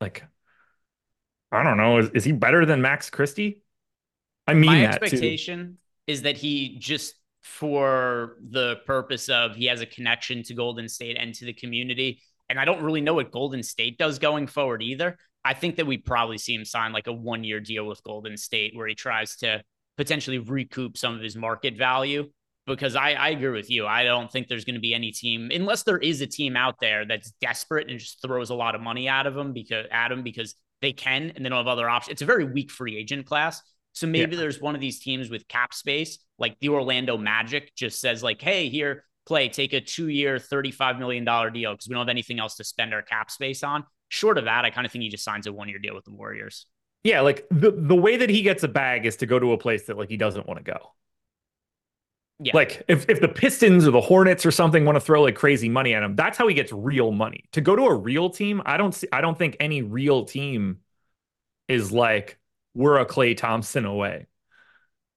like. 0.00 0.24
I 1.52 1.62
don't 1.62 1.76
know. 1.76 1.98
Is, 1.98 2.10
is 2.10 2.24
he 2.24 2.32
better 2.32 2.66
than 2.66 2.82
Max 2.82 3.10
Christie? 3.10 3.62
I 4.46 4.54
mean, 4.54 4.66
my 4.66 4.86
expectation 4.86 5.68
too. 5.72 5.76
Is 6.06 6.22
that 6.22 6.36
he 6.36 6.78
just 6.78 7.14
for 7.42 8.36
the 8.50 8.76
purpose 8.86 9.28
of 9.28 9.56
he 9.56 9.66
has 9.66 9.80
a 9.80 9.86
connection 9.86 10.42
to 10.44 10.54
Golden 10.54 10.88
State 10.88 11.16
and 11.18 11.34
to 11.34 11.44
the 11.44 11.52
community. 11.52 12.20
And 12.48 12.58
I 12.58 12.64
don't 12.64 12.82
really 12.82 13.00
know 13.00 13.14
what 13.14 13.30
Golden 13.30 13.62
State 13.62 13.98
does 13.98 14.18
going 14.18 14.46
forward 14.46 14.82
either. 14.82 15.16
I 15.44 15.54
think 15.54 15.76
that 15.76 15.86
we 15.86 15.96
probably 15.96 16.36
see 16.36 16.54
him 16.54 16.64
sign 16.64 16.92
like 16.92 17.06
a 17.06 17.12
one 17.12 17.44
year 17.44 17.60
deal 17.60 17.86
with 17.86 18.02
Golden 18.02 18.36
State 18.36 18.76
where 18.76 18.86
he 18.86 18.94
tries 18.94 19.36
to 19.36 19.62
potentially 19.96 20.38
recoup 20.38 20.98
some 20.98 21.14
of 21.14 21.22
his 21.22 21.36
market 21.36 21.76
value. 21.76 22.30
Because 22.66 22.94
I, 22.94 23.12
I 23.12 23.30
agree 23.30 23.50
with 23.50 23.70
you. 23.70 23.86
I 23.86 24.04
don't 24.04 24.30
think 24.30 24.46
there's 24.46 24.66
going 24.66 24.74
to 24.74 24.80
be 24.80 24.94
any 24.94 25.10
team, 25.10 25.50
unless 25.52 25.82
there 25.82 25.98
is 25.98 26.20
a 26.20 26.26
team 26.26 26.56
out 26.56 26.76
there 26.78 27.04
that's 27.04 27.32
desperate 27.40 27.90
and 27.90 27.98
just 27.98 28.22
throws 28.22 28.50
a 28.50 28.54
lot 28.54 28.74
of 28.74 28.80
money 28.80 29.08
at 29.08 29.26
him 29.26 29.52
because 29.52 29.86
at 29.90 30.12
him 30.12 30.22
because 30.22 30.54
they 30.80 30.92
can 30.92 31.32
and 31.34 31.44
they 31.44 31.48
don't 31.48 31.58
have 31.58 31.66
other 31.66 31.88
options. 31.88 32.12
It's 32.12 32.22
a 32.22 32.26
very 32.26 32.44
weak 32.44 32.70
free 32.70 32.96
agent 32.96 33.26
class. 33.26 33.62
So 33.92 34.06
maybe 34.06 34.36
yeah. 34.36 34.42
there's 34.42 34.60
one 34.60 34.74
of 34.74 34.80
these 34.80 35.00
teams 35.00 35.30
with 35.30 35.48
cap 35.48 35.74
space, 35.74 36.18
like 36.38 36.58
the 36.60 36.68
Orlando 36.68 37.16
Magic 37.18 37.74
just 37.74 38.00
says, 38.00 38.22
like, 38.22 38.40
hey, 38.40 38.68
here, 38.68 39.04
play, 39.26 39.48
take 39.48 39.72
a 39.72 39.80
two-year, 39.80 40.36
$35 40.36 40.98
million 40.98 41.24
deal 41.24 41.72
because 41.72 41.88
we 41.88 41.94
don't 41.94 42.00
have 42.00 42.08
anything 42.08 42.38
else 42.38 42.56
to 42.56 42.64
spend 42.64 42.94
our 42.94 43.02
cap 43.02 43.30
space 43.30 43.62
on. 43.62 43.84
Short 44.08 44.38
of 44.38 44.44
that, 44.44 44.64
I 44.64 44.70
kind 44.70 44.86
of 44.86 44.92
think 44.92 45.02
he 45.02 45.08
just 45.08 45.24
signs 45.24 45.46
a 45.46 45.52
one-year 45.52 45.78
deal 45.78 45.94
with 45.94 46.04
the 46.04 46.12
Warriors. 46.12 46.66
Yeah, 47.02 47.20
like 47.22 47.46
the, 47.50 47.72
the 47.72 47.96
way 47.96 48.18
that 48.18 48.28
he 48.28 48.42
gets 48.42 48.62
a 48.62 48.68
bag 48.68 49.06
is 49.06 49.16
to 49.16 49.26
go 49.26 49.38
to 49.38 49.52
a 49.52 49.58
place 49.58 49.86
that 49.86 49.96
like 49.96 50.08
he 50.08 50.16
doesn't 50.16 50.46
want 50.46 50.64
to 50.64 50.72
go. 50.72 50.92
Yeah. 52.42 52.52
Like 52.54 52.82
if, 52.88 53.08
if 53.08 53.20
the 53.20 53.28
Pistons 53.28 53.86
or 53.86 53.90
the 53.90 54.00
Hornets 54.00 54.46
or 54.46 54.50
something 54.50 54.86
want 54.86 54.96
to 54.96 55.00
throw 55.00 55.22
like 55.22 55.34
crazy 55.34 55.68
money 55.68 55.94
at 55.94 56.02
him, 56.02 56.16
that's 56.16 56.38
how 56.38 56.48
he 56.48 56.54
gets 56.54 56.72
real 56.72 57.12
money. 57.12 57.44
To 57.52 57.60
go 57.60 57.76
to 57.76 57.82
a 57.84 57.94
real 57.94 58.30
team, 58.30 58.62
I 58.64 58.78
don't 58.78 58.94
see 58.94 59.08
I 59.12 59.20
don't 59.20 59.36
think 59.36 59.58
any 59.60 59.82
real 59.82 60.24
team 60.24 60.78
is 61.68 61.92
like 61.92 62.39
we're 62.74 62.98
a 62.98 63.06
Klay 63.06 63.36
Thompson 63.36 63.84
away. 63.84 64.26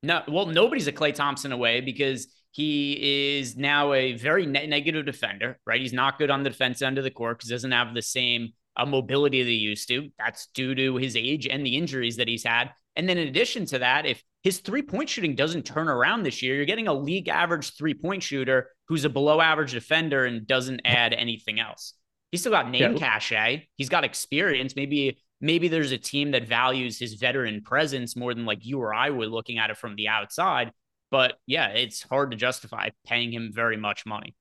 No, 0.01 0.21
well, 0.27 0.45
nobody's 0.45 0.87
a 0.87 0.91
Klay 0.91 1.13
Thompson 1.13 1.51
away 1.51 1.81
because 1.81 2.27
he 2.51 3.37
is 3.37 3.55
now 3.55 3.93
a 3.93 4.13
very 4.13 4.45
ne- 4.45 4.67
negative 4.67 5.05
defender, 5.05 5.59
right? 5.65 5.81
He's 5.81 5.93
not 5.93 6.19
good 6.19 6.29
on 6.29 6.43
the 6.43 6.49
defense 6.49 6.81
end 6.81 6.97
of 6.97 7.03
the 7.03 7.11
court 7.11 7.37
because 7.37 7.49
he 7.49 7.55
doesn't 7.55 7.71
have 7.71 7.93
the 7.93 8.01
same 8.01 8.49
uh, 8.75 8.85
mobility 8.85 9.41
that 9.41 9.49
he 9.49 9.55
used 9.55 9.87
to. 9.87 10.09
That's 10.19 10.47
due 10.47 10.75
to 10.75 10.97
his 10.97 11.15
age 11.15 11.47
and 11.47 11.65
the 11.65 11.77
injuries 11.77 12.17
that 12.17 12.27
he's 12.27 12.43
had. 12.43 12.71
And 12.95 13.09
then 13.09 13.17
in 13.17 13.27
addition 13.27 13.65
to 13.67 13.79
that, 13.79 14.05
if 14.05 14.21
his 14.43 14.59
three 14.59 14.81
point 14.81 15.09
shooting 15.09 15.35
doesn't 15.35 15.63
turn 15.63 15.87
around 15.87 16.23
this 16.23 16.43
year, 16.43 16.55
you're 16.55 16.65
getting 16.65 16.87
a 16.87 16.93
league 16.93 17.27
average 17.27 17.75
three 17.75 17.93
point 17.93 18.21
shooter 18.21 18.69
who's 18.87 19.05
a 19.05 19.09
below 19.09 19.41
average 19.41 19.71
defender 19.71 20.25
and 20.25 20.45
doesn't 20.45 20.81
add 20.85 21.13
anything 21.13 21.59
else. 21.59 21.93
He's 22.31 22.41
still 22.41 22.51
got 22.51 22.69
name 22.69 22.93
yeah. 22.93 22.97
cachet. 22.97 23.67
He's 23.77 23.89
got 23.89 24.03
experience. 24.03 24.75
Maybe 24.75 25.17
maybe 25.43 25.67
there's 25.67 25.91
a 25.91 25.97
team 25.97 26.31
that 26.31 26.47
values 26.47 26.97
his 26.97 27.15
veteran 27.15 27.61
presence 27.61 28.15
more 28.15 28.33
than 28.33 28.45
like 28.45 28.65
you 28.65 28.79
or 28.79 28.93
I 28.93 29.09
would 29.09 29.29
looking 29.29 29.59
at 29.59 29.69
it 29.69 29.77
from 29.77 29.95
the 29.95 30.07
outside. 30.07 30.71
But 31.11 31.33
yeah, 31.45 31.67
it's 31.67 32.01
hard 32.01 32.31
to 32.31 32.37
justify 32.37 32.89
paying 33.05 33.31
him 33.31 33.51
very 33.53 33.77
much 33.77 34.05
money. 34.05 34.35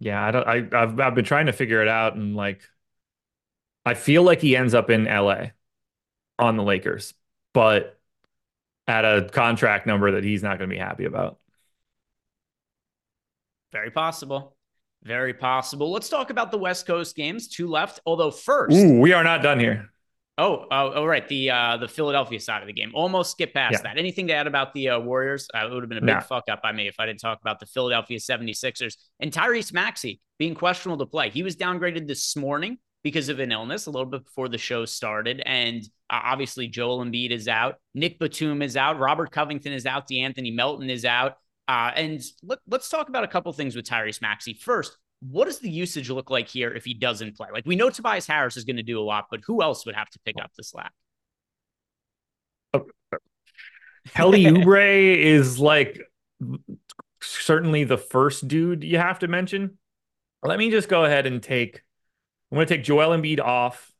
Yeah, 0.00 0.20
I 0.26 0.30
don't. 0.30 0.48
I, 0.48 0.82
I've 0.82 0.98
I've 0.98 1.14
been 1.14 1.26
trying 1.26 1.46
to 1.46 1.52
figure 1.52 1.82
it 1.82 1.88
out, 1.88 2.16
and 2.16 2.34
like, 2.34 2.62
I 3.84 3.92
feel 3.92 4.22
like 4.22 4.40
he 4.40 4.56
ends 4.56 4.72
up 4.72 4.88
in 4.88 5.06
L.A. 5.06 5.52
on 6.38 6.56
the 6.56 6.62
Lakers, 6.62 7.12
but 7.52 8.00
at 8.88 9.04
a 9.04 9.28
contract 9.30 9.86
number 9.86 10.12
that 10.12 10.24
he's 10.24 10.42
not 10.42 10.58
going 10.58 10.70
to 10.70 10.74
be 10.74 10.80
happy 10.80 11.04
about. 11.04 11.38
Very 13.72 13.90
possible. 13.90 14.56
Very 15.02 15.34
possible. 15.34 15.92
Let's 15.92 16.08
talk 16.08 16.30
about 16.30 16.50
the 16.50 16.58
West 16.58 16.86
Coast 16.86 17.14
games. 17.14 17.46
Two 17.46 17.68
left. 17.68 18.00
Although 18.06 18.30
first, 18.30 18.74
Ooh, 18.74 18.98
we 18.98 19.12
are 19.12 19.22
not 19.22 19.42
done 19.42 19.60
here. 19.60 19.90
Oh, 20.40 20.64
oh, 20.70 20.92
oh, 20.94 21.04
right. 21.04 21.28
The 21.28 21.50
uh, 21.50 21.76
the 21.76 21.86
Philadelphia 21.86 22.40
side 22.40 22.62
of 22.62 22.66
the 22.66 22.72
game. 22.72 22.92
Almost 22.94 23.32
skip 23.32 23.52
past 23.52 23.72
yeah. 23.72 23.82
that. 23.82 23.98
Anything 23.98 24.26
to 24.28 24.32
add 24.32 24.46
about 24.46 24.72
the 24.72 24.88
uh, 24.88 24.98
Warriors? 24.98 25.46
Uh, 25.54 25.66
it 25.66 25.70
would 25.70 25.82
have 25.82 25.90
been 25.90 25.98
a 25.98 26.00
big 26.00 26.14
nah. 26.14 26.20
fuck 26.20 26.44
up 26.50 26.62
by 26.62 26.72
me 26.72 26.88
if 26.88 26.94
I 26.98 27.04
didn't 27.04 27.20
talk 27.20 27.40
about 27.42 27.60
the 27.60 27.66
Philadelphia 27.66 28.18
76ers 28.18 28.96
and 29.20 29.30
Tyrese 29.30 29.74
Maxey 29.74 30.18
being 30.38 30.54
questionable 30.54 31.04
to 31.04 31.10
play. 31.10 31.28
He 31.28 31.42
was 31.42 31.56
downgraded 31.56 32.08
this 32.08 32.34
morning 32.36 32.78
because 33.02 33.28
of 33.28 33.38
an 33.38 33.52
illness 33.52 33.84
a 33.84 33.90
little 33.90 34.08
bit 34.08 34.24
before 34.24 34.48
the 34.48 34.56
show 34.56 34.86
started. 34.86 35.42
And 35.44 35.84
uh, 36.08 36.20
obviously, 36.24 36.68
Joel 36.68 37.04
Embiid 37.04 37.32
is 37.32 37.46
out. 37.46 37.74
Nick 37.94 38.18
Batum 38.18 38.62
is 38.62 38.78
out. 38.78 38.98
Robert 38.98 39.30
Covington 39.30 39.74
is 39.74 39.84
out. 39.84 40.08
De'Anthony 40.08 40.54
Melton 40.54 40.88
is 40.88 41.04
out. 41.04 41.34
Uh, 41.68 41.92
and 41.94 42.22
let, 42.42 42.60
us 42.72 42.88
talk 42.88 43.10
about 43.10 43.24
a 43.24 43.28
couple 43.28 43.52
things 43.52 43.76
with 43.76 43.84
Tyrese 43.84 44.22
Maxey. 44.22 44.54
First, 44.54 44.96
what 45.20 45.44
does 45.44 45.58
the 45.58 45.70
usage 45.70 46.10
look 46.10 46.30
like 46.30 46.48
here 46.48 46.72
if 46.72 46.84
he 46.84 46.94
doesn't 46.94 47.36
play? 47.36 47.48
Like 47.52 47.66
we 47.66 47.76
know 47.76 47.90
Tobias 47.90 48.26
Harris 48.26 48.56
is 48.56 48.64
going 48.64 48.76
to 48.76 48.82
do 48.82 48.98
a 48.98 49.02
lot, 49.02 49.26
but 49.30 49.40
who 49.46 49.62
else 49.62 49.84
would 49.86 49.94
have 49.94 50.08
to 50.10 50.18
pick 50.20 50.36
oh. 50.38 50.44
up 50.44 50.52
the 50.56 50.64
slack? 50.64 50.92
Oh, 52.72 52.86
Kelly 54.08 54.44
Oubre 54.44 55.16
is 55.16 55.58
like 55.58 56.00
certainly 57.20 57.84
the 57.84 57.98
first 57.98 58.48
dude 58.48 58.84
you 58.84 58.98
have 58.98 59.18
to 59.20 59.28
mention. 59.28 59.78
Let 60.42 60.58
me 60.58 60.70
just 60.70 60.88
go 60.88 61.04
ahead 61.04 61.26
and 61.26 61.42
take. 61.42 61.82
I'm 62.50 62.56
going 62.56 62.66
to 62.66 62.74
take 62.74 62.84
Joel 62.84 63.16
Embiid 63.16 63.40
off, 63.40 63.92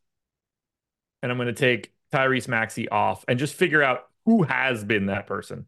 and 1.23 1.31
I'm 1.31 1.39
going 1.39 1.47
to 1.47 1.53
take 1.53 1.93
Tyrese 2.13 2.49
Maxey 2.49 2.89
off, 2.89 3.25
and 3.29 3.39
just 3.39 3.55
figure 3.55 3.83
out 3.83 4.09
who 4.25 4.43
has 4.43 4.83
been 4.83 5.07
that 5.07 5.27
person 5.27 5.67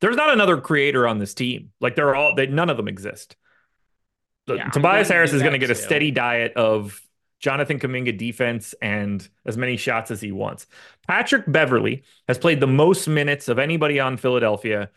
there's 0.00 0.16
not 0.16 0.32
another 0.32 0.60
creator 0.60 1.06
on 1.06 1.18
this 1.18 1.34
team. 1.34 1.72
Like 1.80 1.96
they're 1.96 2.14
all 2.14 2.34
they 2.34 2.46
none 2.46 2.70
of 2.70 2.76
them 2.76 2.88
exist. 2.88 3.36
Yeah, 4.48 4.68
Tobias 4.68 5.08
Harris 5.08 5.32
is 5.32 5.42
going 5.42 5.52
to 5.52 5.58
get 5.58 5.70
a 5.70 5.74
steady 5.74 6.10
diet 6.10 6.52
of 6.54 7.00
Jonathan 7.40 7.78
Kuminga 7.78 8.16
defense 8.16 8.74
and 8.80 9.28
as 9.44 9.56
many 9.56 9.76
shots 9.76 10.10
as 10.10 10.20
he 10.20 10.32
wants. 10.32 10.66
Patrick 11.06 11.44
Beverley 11.46 12.04
has 12.28 12.38
played 12.38 12.60
the 12.60 12.66
most 12.66 13.08
minutes 13.08 13.48
of 13.48 13.58
anybody 13.58 14.00
on 14.00 14.16
Philadelphia 14.16 14.90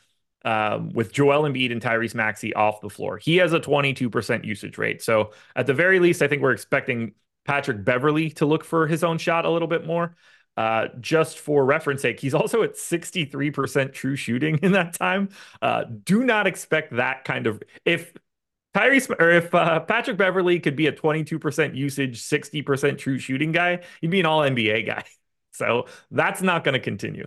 um, 0.46 0.90
with 0.94 1.12
Joel 1.12 1.44
Embiid 1.44 1.72
and 1.72 1.82
Tyrese 1.82 2.16
Maxey 2.16 2.54
off 2.54 2.82
the 2.82 2.90
floor. 2.90 3.18
He 3.18 3.38
has 3.38 3.54
a 3.54 3.60
22% 3.60 4.46
usage 4.46 4.78
rate. 4.78 5.02
So 5.02 5.32
at 5.56 5.68
the 5.68 5.74
very 5.74 6.00
least, 6.00 6.22
I 6.22 6.28
think 6.28 6.42
we're 6.42 6.54
expecting 6.54 7.14
Patrick 7.46 7.84
Beverley 7.84 8.30
to 8.32 8.46
look 8.46 8.64
for 8.64 8.88
his 8.88 9.04
own 9.04 9.18
shot 9.18 9.46
a 9.46 9.50
little 9.50 9.68
bit 9.68 9.86
more. 9.86 10.16
Uh, 10.56 10.88
just 11.00 11.40
for 11.40 11.64
reference 11.64 12.02
sake, 12.02 12.20
he's 12.20 12.34
also 12.34 12.64
at 12.64 12.76
63% 12.76 13.94
true 13.94 14.16
shooting 14.16 14.58
in 14.62 14.74
that 14.74 14.94
time. 14.94 15.30
Uh, 15.62 15.86
do 16.04 16.24
not 16.24 16.48
expect 16.48 16.96
that 16.96 17.24
kind 17.24 17.48
of 17.48 17.62
if 17.86 18.14
Tyrese 18.76 19.10
or 19.20 19.32
if 19.32 19.54
uh, 19.54 19.80
Patrick 19.82 20.18
Beverley 20.18 20.60
could 20.60 20.76
be 20.76 20.88
a 20.88 20.92
22% 20.92 21.76
usage, 21.76 22.22
60% 22.22 22.98
true 22.98 23.18
shooting 23.18 23.52
guy, 23.52 23.82
he'd 24.02 24.12
be 24.12 24.20
an 24.20 24.26
all 24.26 24.42
NBA 24.42 24.86
guy. 24.86 25.04
So 25.52 25.88
that's 26.10 26.42
not 26.42 26.64
going 26.64 26.74
to 26.74 26.80
continue. 26.80 27.26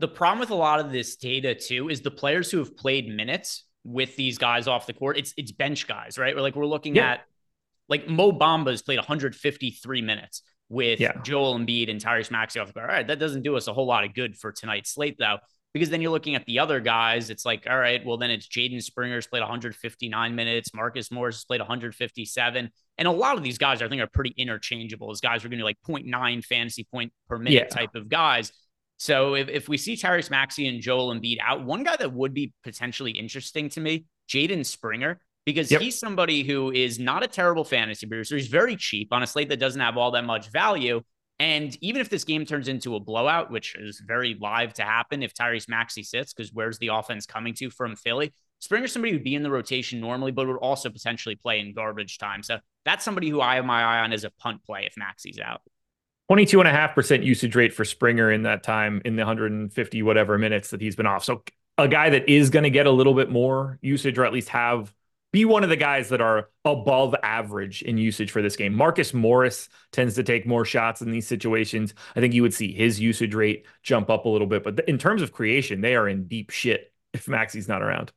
The 0.00 0.08
problem 0.08 0.40
with 0.40 0.50
a 0.50 0.54
lot 0.54 0.80
of 0.80 0.92
this 0.92 1.16
data 1.16 1.54
too 1.54 1.88
is 1.88 2.02
the 2.02 2.10
players 2.10 2.50
who 2.50 2.58
have 2.58 2.76
played 2.76 3.08
minutes 3.08 3.64
with 3.84 4.16
these 4.16 4.36
guys 4.36 4.68
off 4.68 4.86
the 4.86 4.92
court. 4.92 5.16
It's 5.16 5.32
it's 5.38 5.50
bench 5.50 5.86
guys, 5.86 6.18
right? 6.18 6.36
We're 6.36 6.42
like 6.42 6.56
we're 6.56 6.66
looking 6.66 6.96
yeah. 6.96 7.12
at 7.12 7.20
like 7.88 8.06
Mo 8.06 8.32
Bamba 8.32 8.70
has 8.70 8.82
played 8.82 8.98
153 8.98 10.02
minutes 10.02 10.42
with 10.68 11.00
yeah. 11.00 11.20
Joel 11.22 11.58
Embiid 11.58 11.90
and 11.90 12.00
Tyrese 12.00 12.30
Maxey 12.30 12.60
off 12.60 12.66
the 12.66 12.74
court. 12.74 12.90
All 12.90 12.94
right, 12.94 13.06
that 13.06 13.18
doesn't 13.18 13.42
do 13.42 13.56
us 13.56 13.66
a 13.66 13.72
whole 13.72 13.86
lot 13.86 14.04
of 14.04 14.14
good 14.14 14.36
for 14.36 14.52
tonight's 14.52 14.92
slate, 14.92 15.16
though, 15.18 15.38
because 15.78 15.90
then 15.90 16.02
you're 16.02 16.10
looking 16.10 16.34
at 16.34 16.44
the 16.46 16.58
other 16.58 16.80
guys. 16.80 17.30
It's 17.30 17.44
like, 17.44 17.66
all 17.68 17.78
right, 17.78 18.04
well, 18.04 18.16
then 18.16 18.30
it's 18.30 18.46
Jaden 18.46 18.82
Springer's 18.82 19.26
played 19.26 19.40
159 19.40 20.34
minutes, 20.34 20.74
Marcus 20.74 21.10
Morris 21.10 21.36
has 21.36 21.44
played 21.44 21.60
157. 21.60 22.70
And 22.98 23.08
a 23.08 23.10
lot 23.10 23.36
of 23.36 23.42
these 23.42 23.58
guys, 23.58 23.80
I 23.82 23.88
think, 23.88 24.02
are 24.02 24.08
pretty 24.08 24.34
interchangeable 24.36 25.10
as 25.10 25.20
guys 25.20 25.44
are 25.44 25.48
going 25.48 25.60
to 25.60 25.64
like 25.64 25.78
0.9 25.86 26.44
fantasy 26.44 26.86
point 26.90 27.12
per 27.28 27.38
minute 27.38 27.52
yeah. 27.52 27.66
type 27.66 27.94
of 27.94 28.08
guys. 28.08 28.52
So 28.98 29.34
if, 29.34 29.48
if 29.48 29.68
we 29.68 29.76
see 29.76 29.94
Tyrese 29.94 30.30
Maxey 30.30 30.66
and 30.66 30.80
Joel 30.82 31.14
Embiid 31.14 31.38
out, 31.40 31.64
one 31.64 31.84
guy 31.84 31.96
that 31.96 32.12
would 32.12 32.34
be 32.34 32.52
potentially 32.64 33.12
interesting 33.12 33.68
to 33.70 33.80
me, 33.80 34.06
Jaden 34.28 34.66
Springer 34.66 35.20
because 35.48 35.70
yep. 35.70 35.80
he's 35.80 35.98
somebody 35.98 36.42
who 36.42 36.70
is 36.70 36.98
not 36.98 37.24
a 37.24 37.26
terrible 37.26 37.64
fantasy 37.64 38.06
producer. 38.06 38.36
He's 38.36 38.48
very 38.48 38.76
cheap 38.76 39.14
on 39.14 39.22
a 39.22 39.26
slate 39.26 39.48
that 39.48 39.58
doesn't 39.58 39.80
have 39.80 39.96
all 39.96 40.10
that 40.10 40.26
much 40.26 40.50
value. 40.50 41.00
And 41.40 41.76
even 41.80 42.00
if 42.00 42.08
this 42.08 42.24
game 42.24 42.44
turns 42.44 42.66
into 42.66 42.96
a 42.96 43.00
blowout, 43.00 43.50
which 43.50 43.76
is 43.76 44.02
very 44.04 44.36
live 44.40 44.74
to 44.74 44.82
happen 44.82 45.22
if 45.22 45.34
Tyrese 45.34 45.68
Maxey 45.68 46.02
sits, 46.02 46.32
because 46.32 46.52
where's 46.52 46.78
the 46.78 46.88
offense 46.88 47.26
coming 47.26 47.54
to 47.54 47.70
from 47.70 47.94
Philly? 47.94 48.32
Springer's 48.60 48.92
somebody 48.92 49.12
who'd 49.12 49.22
be 49.22 49.36
in 49.36 49.44
the 49.44 49.50
rotation 49.50 50.00
normally, 50.00 50.32
but 50.32 50.48
would 50.48 50.56
also 50.56 50.90
potentially 50.90 51.36
play 51.36 51.60
in 51.60 51.74
garbage 51.74 52.18
time. 52.18 52.42
So 52.42 52.58
that's 52.84 53.04
somebody 53.04 53.28
who 53.28 53.40
I 53.40 53.54
have 53.54 53.64
my 53.64 53.82
eye 53.82 54.00
on 54.00 54.12
as 54.12 54.24
a 54.24 54.30
punt 54.30 54.64
play 54.64 54.84
if 54.84 54.94
Maxey's 54.96 55.38
out. 55.38 55.62
22.5% 56.30 57.24
usage 57.24 57.54
rate 57.54 57.72
for 57.72 57.84
Springer 57.84 58.30
in 58.32 58.42
that 58.42 58.62
time 58.62 59.00
in 59.04 59.16
the 59.16 59.20
150 59.20 60.02
whatever 60.02 60.38
minutes 60.38 60.70
that 60.70 60.80
he's 60.80 60.96
been 60.96 61.06
off. 61.06 61.24
So 61.24 61.42
a 61.78 61.88
guy 61.88 62.10
that 62.10 62.28
is 62.28 62.50
going 62.50 62.64
to 62.64 62.70
get 62.70 62.86
a 62.86 62.90
little 62.90 63.14
bit 63.14 63.30
more 63.30 63.78
usage 63.80 64.18
or 64.18 64.24
at 64.24 64.32
least 64.32 64.48
have 64.50 64.92
be 65.30 65.44
one 65.44 65.62
of 65.62 65.68
the 65.68 65.76
guys 65.76 66.08
that 66.08 66.20
are 66.20 66.48
above 66.64 67.14
average 67.22 67.82
in 67.82 67.98
usage 67.98 68.30
for 68.30 68.40
this 68.40 68.56
game. 68.56 68.74
Marcus 68.74 69.12
Morris 69.12 69.68
tends 69.92 70.14
to 70.14 70.22
take 70.22 70.46
more 70.46 70.64
shots 70.64 71.02
in 71.02 71.10
these 71.10 71.26
situations. 71.26 71.92
I 72.16 72.20
think 72.20 72.32
you 72.32 72.42
would 72.42 72.54
see 72.54 72.72
his 72.72 72.98
usage 72.98 73.34
rate 73.34 73.66
jump 73.82 74.08
up 74.08 74.24
a 74.24 74.28
little 74.28 74.46
bit. 74.46 74.64
But 74.64 74.88
in 74.88 74.96
terms 74.96 75.20
of 75.20 75.32
creation, 75.32 75.80
they 75.80 75.96
are 75.96 76.08
in 76.08 76.28
deep 76.28 76.50
shit 76.50 76.92
if 77.12 77.28
Maxey's 77.28 77.68
not 77.68 77.82
around. 77.82 78.12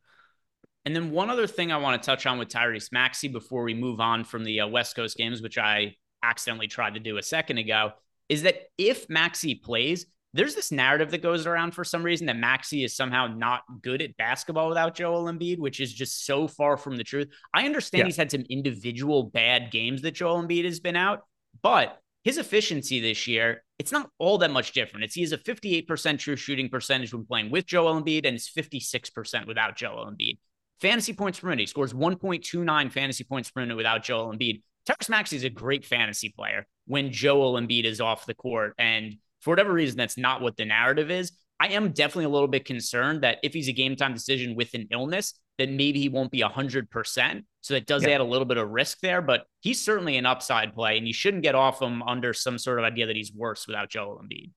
And 0.85 0.95
then 0.95 1.11
one 1.11 1.29
other 1.29 1.47
thing 1.47 1.71
I 1.71 1.77
want 1.77 2.01
to 2.01 2.05
touch 2.05 2.25
on 2.25 2.39
with 2.39 2.47
Tyrese 2.47 2.91
Maxey 2.91 3.27
before 3.27 3.63
we 3.63 3.73
move 3.73 3.99
on 3.99 4.23
from 4.23 4.43
the 4.43 4.61
uh, 4.61 4.67
West 4.67 4.95
Coast 4.95 5.17
games, 5.17 5.41
which 5.41 5.57
I 5.57 5.95
accidentally 6.23 6.67
tried 6.67 6.95
to 6.95 6.99
do 6.99 7.17
a 7.17 7.23
second 7.23 7.57
ago, 7.57 7.91
is 8.29 8.43
that 8.43 8.55
if 8.77 9.09
Maxey 9.09 9.55
plays, 9.55 10.05
there's 10.33 10.55
this 10.55 10.71
narrative 10.71 11.11
that 11.11 11.21
goes 11.21 11.45
around 11.45 11.71
for 11.71 11.83
some 11.83 12.03
reason 12.03 12.27
that 12.27 12.37
Maxey 12.37 12.83
is 12.83 12.95
somehow 12.95 13.27
not 13.27 13.63
good 13.81 14.01
at 14.01 14.15
basketball 14.17 14.69
without 14.69 14.95
Joel 14.95 15.25
Embiid, 15.25 15.59
which 15.59 15.79
is 15.79 15.93
just 15.93 16.25
so 16.25 16.47
far 16.47 16.77
from 16.77 16.97
the 16.97 17.03
truth. 17.03 17.27
I 17.53 17.65
understand 17.65 17.99
yeah. 17.99 18.05
he's 18.05 18.17
had 18.17 18.31
some 18.31 18.45
individual 18.49 19.23
bad 19.23 19.71
games 19.71 20.01
that 20.03 20.11
Joel 20.11 20.41
Embiid 20.41 20.65
has 20.65 20.79
been 20.79 20.95
out, 20.95 21.21
but 21.61 21.99
his 22.23 22.37
efficiency 22.37 22.99
this 22.99 23.27
year, 23.27 23.63
it's 23.79 23.91
not 23.91 24.09
all 24.19 24.37
that 24.37 24.51
much 24.51 24.73
different. 24.73 25.03
It's 25.03 25.15
he 25.15 25.21
has 25.21 25.31
a 25.31 25.37
58% 25.37 26.19
true 26.19 26.35
shooting 26.35 26.69
percentage 26.69 27.13
when 27.13 27.25
playing 27.25 27.51
with 27.51 27.65
Joel 27.65 28.01
Embiid, 28.01 28.25
and 28.25 28.35
it's 28.35 28.49
56% 28.49 29.47
without 29.47 29.75
Joel 29.75 30.05
Embiid. 30.05 30.37
Fantasy 30.79 31.13
points 31.13 31.39
per 31.39 31.47
minute, 31.47 31.61
he 31.61 31.65
scores 31.65 31.93
1.29 31.93 32.91
fantasy 32.91 33.23
points 33.23 33.51
per 33.51 33.61
minute 33.61 33.75
without 33.75 34.03
Joel 34.03 34.33
Embiid. 34.33 34.61
Tyrese 34.87 35.09
Maxey 35.09 35.35
is 35.35 35.43
a 35.43 35.49
great 35.49 35.85
fantasy 35.85 36.29
player 36.29 36.67
when 36.85 37.11
Joel 37.11 37.59
Embiid 37.59 37.85
is 37.85 38.01
off 38.01 38.25
the 38.25 38.33
court. 38.33 38.73
And 38.77 39.17
for 39.41 39.51
whatever 39.51 39.73
reason, 39.73 39.97
that's 39.97 40.17
not 40.17 40.41
what 40.41 40.57
the 40.57 40.65
narrative 40.65 41.11
is. 41.11 41.31
I 41.59 41.67
am 41.69 41.91
definitely 41.91 42.25
a 42.25 42.29
little 42.29 42.47
bit 42.47 42.65
concerned 42.65 43.21
that 43.21 43.37
if 43.43 43.53
he's 43.53 43.67
a 43.67 43.73
game 43.73 43.95
time 43.95 44.13
decision 44.13 44.55
with 44.55 44.73
an 44.73 44.87
illness, 44.91 45.33
then 45.59 45.77
maybe 45.77 45.99
he 45.99 46.09
won't 46.09 46.31
be 46.31 46.41
100%. 46.41 47.43
So 47.61 47.73
that 47.75 47.85
does 47.85 48.03
yeah. 48.03 48.09
add 48.09 48.21
a 48.21 48.25
little 48.25 48.45
bit 48.45 48.57
of 48.57 48.69
risk 48.69 48.99
there, 49.01 49.21
but 49.21 49.45
he's 49.59 49.79
certainly 49.79 50.17
an 50.17 50.25
upside 50.25 50.73
play, 50.73 50.97
and 50.97 51.07
you 51.07 51.13
shouldn't 51.13 51.43
get 51.43 51.53
off 51.53 51.81
him 51.81 52.01
under 52.01 52.33
some 52.33 52.57
sort 52.57 52.79
of 52.79 52.85
idea 52.85 53.05
that 53.05 53.15
he's 53.15 53.31
worse 53.31 53.67
without 53.67 53.89
Joel 53.89 54.19
Embiid. 54.23 54.51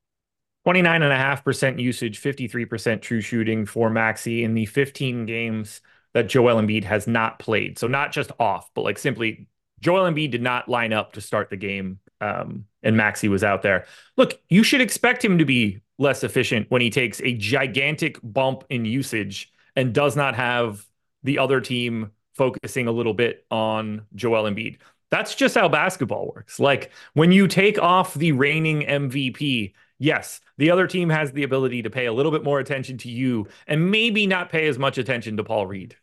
29.5% 0.66 1.78
usage, 1.78 2.22
53% 2.22 3.03
true 3.03 3.20
shooting 3.20 3.66
for 3.66 3.91
Maxey 3.91 4.45
in 4.45 4.55
the 4.55 4.64
15 4.64 5.26
games 5.26 5.82
that 6.14 6.28
Joel 6.28 6.62
Embiid 6.62 6.85
has 6.85 7.07
not 7.07 7.39
played. 7.39 7.78
So 7.78 7.87
not 7.87 8.12
just 8.12 8.30
off, 8.39 8.70
but 8.74 8.80
like 8.80 8.99
simply 8.99 9.47
Joel 9.80 10.11
Embiid 10.11 10.30
did 10.30 10.43
not 10.43 10.68
line 10.68 10.95
up 10.95 11.12
to 11.12 11.20
start 11.20 11.51
the 11.51 11.57
game 11.57 11.99
um, 12.21 12.67
and 12.83 12.97
Maxey 12.97 13.29
was 13.29 13.45
out 13.45 13.62
there. 13.62 13.87
Look, 14.17 14.41
you 14.49 14.62
should 14.62 14.81
expect 14.81 15.25
him 15.25 15.39
to 15.39 15.45
be 15.45 15.81
less 15.99 16.25
efficient 16.25 16.71
when 16.71 16.83
he 16.83 16.91
takes 16.91 17.21
a 17.21 17.35
gigantic 17.35 18.19
bump 18.23 18.65
in 18.69 18.85
usage 18.85 19.53
and 19.77 19.93
does 19.93 20.17
not 20.17 20.35
have 20.35 20.85
the 21.23 21.39
other 21.39 21.61
team 21.61 22.11
focusing 22.35 22.89
a 22.89 22.93
little 22.93 23.15
bit 23.15 23.47
on 23.51 24.03
Joel 24.15 24.45
Embiid. 24.45 24.79
That's 25.11 25.35
just 25.35 25.55
how 25.55 25.69
basketball 25.69 26.33
works. 26.35 26.59
Like 26.59 26.91
when 27.12 27.31
you 27.31 27.47
take 27.47 27.79
off 27.79 28.15
the 28.15 28.33
reigning 28.33 28.83
MVP 28.83 29.73
yes, 29.99 30.41
the 30.59 30.71
other 30.71 30.87
team 30.87 31.09
has 31.09 31.33
the 31.33 31.43
ability 31.43 31.83
to 31.83 31.91
pay 31.91 32.07
a 32.07 32.12
little 32.12 32.33
bit 32.33 32.45
more 32.45 32.61
attention 32.61 32.99
to 32.99 33.11
you 33.11 33.49
and 33.67 33.91
maybe 33.91 34.27
not 34.27 34.51
pay 34.51 34.67
as 34.67 34.79
much 34.79 34.99
attention 34.99 35.37
to 35.37 35.45
Paul 35.45 35.67
Reed. 35.67 35.97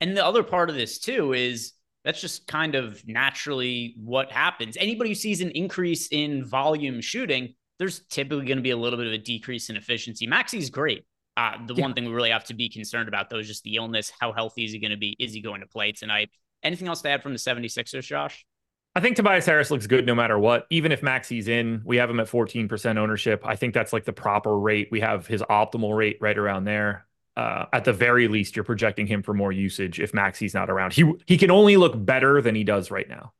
And 0.00 0.16
the 0.16 0.24
other 0.24 0.42
part 0.42 0.68
of 0.68 0.76
this 0.76 0.98
too 0.98 1.32
is 1.32 1.72
that's 2.06 2.20
just 2.20 2.46
kind 2.46 2.76
of 2.76 3.02
naturally 3.08 3.96
what 3.98 4.30
happens. 4.30 4.76
Anybody 4.78 5.10
who 5.10 5.14
sees 5.16 5.40
an 5.40 5.50
increase 5.50 6.06
in 6.12 6.44
volume 6.44 7.00
shooting, 7.00 7.54
there's 7.80 8.06
typically 8.08 8.46
going 8.46 8.58
to 8.58 8.62
be 8.62 8.70
a 8.70 8.76
little 8.76 8.96
bit 8.96 9.08
of 9.08 9.12
a 9.12 9.18
decrease 9.18 9.70
in 9.70 9.76
efficiency. 9.76 10.24
Maxey's 10.24 10.70
great. 10.70 11.04
Uh, 11.36 11.54
the 11.66 11.74
yeah. 11.74 11.82
one 11.82 11.94
thing 11.94 12.04
we 12.04 12.12
really 12.12 12.30
have 12.30 12.44
to 12.44 12.54
be 12.54 12.68
concerned 12.68 13.08
about, 13.08 13.28
though, 13.28 13.38
is 13.38 13.48
just 13.48 13.64
the 13.64 13.74
illness. 13.74 14.12
How 14.20 14.32
healthy 14.32 14.64
is 14.64 14.70
he 14.70 14.78
going 14.78 14.92
to 14.92 14.96
be? 14.96 15.16
Is 15.18 15.34
he 15.34 15.40
going 15.40 15.62
to 15.62 15.66
play 15.66 15.90
tonight? 15.90 16.30
Anything 16.62 16.86
else 16.86 17.02
to 17.02 17.08
add 17.08 17.24
from 17.24 17.32
the 17.32 17.40
76ers, 17.40 18.04
Josh? 18.04 18.46
I 18.94 19.00
think 19.00 19.16
Tobias 19.16 19.44
Harris 19.44 19.72
looks 19.72 19.88
good 19.88 20.06
no 20.06 20.14
matter 20.14 20.38
what. 20.38 20.66
Even 20.70 20.92
if 20.92 21.02
Maxey's 21.02 21.48
in, 21.48 21.82
we 21.84 21.96
have 21.96 22.08
him 22.08 22.20
at 22.20 22.28
14% 22.28 22.98
ownership. 22.98 23.42
I 23.44 23.56
think 23.56 23.74
that's 23.74 23.92
like 23.92 24.04
the 24.04 24.12
proper 24.12 24.56
rate. 24.56 24.88
We 24.92 25.00
have 25.00 25.26
his 25.26 25.42
optimal 25.42 25.94
rate 25.94 26.18
right 26.20 26.38
around 26.38 26.64
there 26.64 27.05
uh, 27.36 27.66
at 27.72 27.84
the 27.84 27.92
very 27.92 28.28
least, 28.28 28.56
you're 28.56 28.64
projecting 28.64 29.06
him 29.06 29.22
for 29.22 29.34
more 29.34 29.52
usage 29.52 30.00
if 30.00 30.14
Maxey's 30.14 30.54
not 30.54 30.70
around. 30.70 30.92
He 30.92 31.10
he 31.26 31.36
can 31.36 31.50
only 31.50 31.76
look 31.76 31.92
better 31.96 32.40
than 32.40 32.54
he 32.54 32.64
does 32.64 32.90
right 32.90 33.08
now. 33.08 33.32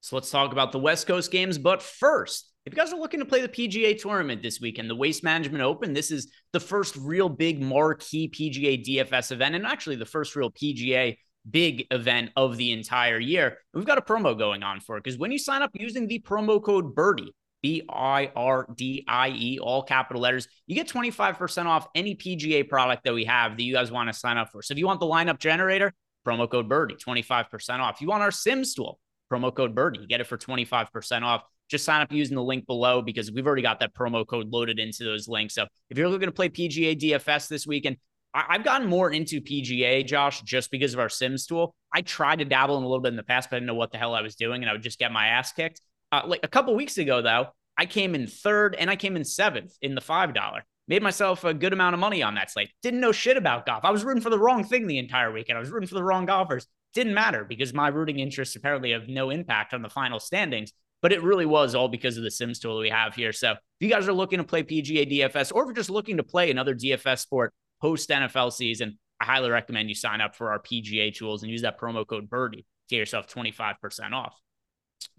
So 0.00 0.16
let's 0.16 0.30
talk 0.30 0.52
about 0.52 0.72
the 0.72 0.78
West 0.78 1.06
Coast 1.06 1.30
games. 1.30 1.58
But 1.58 1.82
first, 1.82 2.50
if 2.66 2.72
you 2.72 2.76
guys 2.76 2.92
are 2.92 2.98
looking 2.98 3.20
to 3.20 3.26
play 3.26 3.42
the 3.42 3.48
PGA 3.48 4.00
tournament 4.00 4.42
this 4.42 4.60
weekend, 4.60 4.88
the 4.88 4.94
Waste 4.94 5.22
Management 5.22 5.62
Open, 5.62 5.92
this 5.92 6.10
is 6.10 6.30
the 6.52 6.60
first 6.60 6.96
real 6.96 7.28
big 7.28 7.60
marquee 7.60 8.28
PGA 8.28 8.84
DFS 8.84 9.32
event, 9.32 9.54
and 9.54 9.66
actually 9.66 9.96
the 9.96 10.06
first 10.06 10.34
real 10.36 10.50
PGA 10.50 11.16
big 11.50 11.86
event 11.90 12.30
of 12.36 12.56
the 12.56 12.72
entire 12.72 13.18
year. 13.18 13.58
we've 13.74 13.84
got 13.84 13.98
a 13.98 14.02
promo 14.02 14.36
going 14.36 14.62
on 14.62 14.80
for 14.80 14.96
it 14.96 15.04
because 15.04 15.18
when 15.18 15.30
you 15.30 15.38
sign 15.38 15.60
up 15.60 15.70
using 15.74 16.06
the 16.06 16.20
promo 16.20 16.62
code 16.62 16.94
Birdie, 16.94 17.34
B 17.64 17.82
I 17.88 18.30
R 18.36 18.68
D 18.76 19.06
I 19.08 19.30
E, 19.30 19.58
all 19.58 19.82
capital 19.82 20.20
letters. 20.20 20.48
You 20.66 20.74
get 20.74 20.86
25% 20.86 21.64
off 21.64 21.88
any 21.94 22.14
PGA 22.14 22.68
product 22.68 23.04
that 23.04 23.14
we 23.14 23.24
have 23.24 23.56
that 23.56 23.62
you 23.62 23.72
guys 23.72 23.90
want 23.90 24.10
to 24.10 24.12
sign 24.12 24.36
up 24.36 24.52
for. 24.52 24.60
So 24.60 24.72
if 24.72 24.78
you 24.78 24.84
want 24.84 25.00
the 25.00 25.06
lineup 25.06 25.38
generator, 25.38 25.94
promo 26.26 26.46
code 26.46 26.68
Birdie, 26.68 26.96
25% 26.96 27.78
off. 27.78 27.94
If 27.94 28.00
you 28.02 28.08
want 28.08 28.22
our 28.22 28.30
Sims 28.30 28.74
tool, 28.74 29.00
promo 29.32 29.54
code 29.54 29.74
Birdie, 29.74 30.00
you 30.00 30.06
get 30.06 30.20
it 30.20 30.26
for 30.26 30.36
25% 30.36 31.22
off. 31.22 31.44
Just 31.70 31.86
sign 31.86 32.02
up 32.02 32.12
using 32.12 32.34
the 32.36 32.42
link 32.42 32.66
below 32.66 33.00
because 33.00 33.32
we've 33.32 33.46
already 33.46 33.62
got 33.62 33.80
that 33.80 33.94
promo 33.94 34.26
code 34.26 34.50
loaded 34.50 34.78
into 34.78 35.02
those 35.02 35.26
links. 35.26 35.54
So 35.54 35.66
if 35.88 35.96
you're 35.96 36.10
looking 36.10 36.28
to 36.28 36.32
play 36.32 36.50
PGA 36.50 36.94
DFS 36.94 37.48
this 37.48 37.66
weekend, 37.66 37.96
I- 38.34 38.56
have 38.56 38.64
gotten 38.64 38.88
more 38.88 39.10
into 39.10 39.40
PGA, 39.40 40.04
Josh, 40.04 40.42
just 40.42 40.70
because 40.70 40.92
of 40.92 41.00
our 41.00 41.08
Sims 41.08 41.46
tool. 41.46 41.74
I 41.94 42.02
tried 42.02 42.40
to 42.40 42.44
dabble 42.44 42.76
in 42.76 42.82
a 42.82 42.86
little 42.86 43.00
bit 43.00 43.08
in 43.08 43.16
the 43.16 43.22
past, 43.22 43.48
but 43.48 43.56
I 43.56 43.60
didn't 43.60 43.68
know 43.68 43.74
what 43.74 43.90
the 43.90 43.96
hell 43.96 44.14
I 44.14 44.20
was 44.20 44.34
doing, 44.34 44.62
and 44.62 44.68
I 44.68 44.74
would 44.74 44.82
just 44.82 44.98
get 44.98 45.12
my 45.12 45.28
ass 45.28 45.52
kicked. 45.52 45.80
Uh, 46.14 46.22
like 46.26 46.40
a 46.44 46.48
couple 46.48 46.76
weeks 46.76 46.96
ago, 46.96 47.22
though, 47.22 47.48
I 47.76 47.86
came 47.86 48.14
in 48.14 48.28
third 48.28 48.76
and 48.76 48.88
I 48.88 48.94
came 48.94 49.16
in 49.16 49.24
seventh 49.24 49.76
in 49.82 49.96
the 49.96 50.00
$5. 50.00 50.60
Made 50.86 51.02
myself 51.02 51.42
a 51.42 51.52
good 51.52 51.72
amount 51.72 51.94
of 51.94 52.00
money 52.00 52.22
on 52.22 52.36
that 52.36 52.52
slate. 52.52 52.70
Didn't 52.82 53.00
know 53.00 53.10
shit 53.10 53.36
about 53.36 53.66
golf. 53.66 53.84
I 53.84 53.90
was 53.90 54.04
rooting 54.04 54.22
for 54.22 54.30
the 54.30 54.38
wrong 54.38 54.62
thing 54.62 54.86
the 54.86 54.98
entire 54.98 55.32
weekend. 55.32 55.56
I 55.56 55.60
was 55.60 55.70
rooting 55.70 55.88
for 55.88 55.96
the 55.96 56.04
wrong 56.04 56.24
golfers. 56.26 56.68
Didn't 56.92 57.14
matter 57.14 57.44
because 57.44 57.74
my 57.74 57.88
rooting 57.88 58.20
interests 58.20 58.54
apparently 58.54 58.92
have 58.92 59.08
no 59.08 59.30
impact 59.30 59.74
on 59.74 59.82
the 59.82 59.88
final 59.88 60.20
standings. 60.20 60.72
But 61.02 61.12
it 61.12 61.22
really 61.22 61.46
was 61.46 61.74
all 61.74 61.88
because 61.88 62.16
of 62.16 62.22
the 62.22 62.30
Sims 62.30 62.60
tool 62.60 62.78
we 62.78 62.90
have 62.90 63.14
here. 63.14 63.32
So 63.32 63.52
if 63.52 63.58
you 63.80 63.88
guys 63.88 64.06
are 64.06 64.12
looking 64.12 64.38
to 64.38 64.44
play 64.44 64.62
PGA 64.62 65.10
DFS 65.10 65.52
or 65.52 65.62
if 65.62 65.66
you're 65.66 65.72
just 65.74 65.90
looking 65.90 66.18
to 66.18 66.22
play 66.22 66.50
another 66.50 66.76
DFS 66.76 67.18
sport 67.18 67.52
post 67.80 68.08
NFL 68.08 68.52
season, 68.52 68.98
I 69.20 69.24
highly 69.24 69.50
recommend 69.50 69.88
you 69.88 69.96
sign 69.96 70.20
up 70.20 70.36
for 70.36 70.52
our 70.52 70.60
PGA 70.60 71.12
tools 71.12 71.42
and 71.42 71.50
use 71.50 71.62
that 71.62 71.80
promo 71.80 72.06
code 72.06 72.30
Birdie 72.30 72.58
to 72.58 72.64
get 72.88 72.98
yourself 72.98 73.26
25% 73.26 74.12
off. 74.12 74.38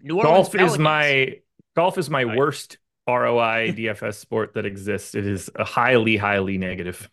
New 0.00 0.16
Orleans 0.16 0.34
Golf 0.34 0.52
Pelicans. 0.52 0.72
is 0.72 0.78
my 0.78 1.36
golf 1.74 1.98
is 1.98 2.10
my 2.10 2.24
right. 2.24 2.36
worst 2.36 2.78
ROI 3.08 3.74
DFS 3.76 4.14
sport 4.20 4.54
that 4.54 4.66
exists. 4.66 5.14
It 5.14 5.26
is 5.26 5.50
a 5.54 5.64
highly, 5.64 6.16
highly 6.16 6.58
negative. 6.58 7.08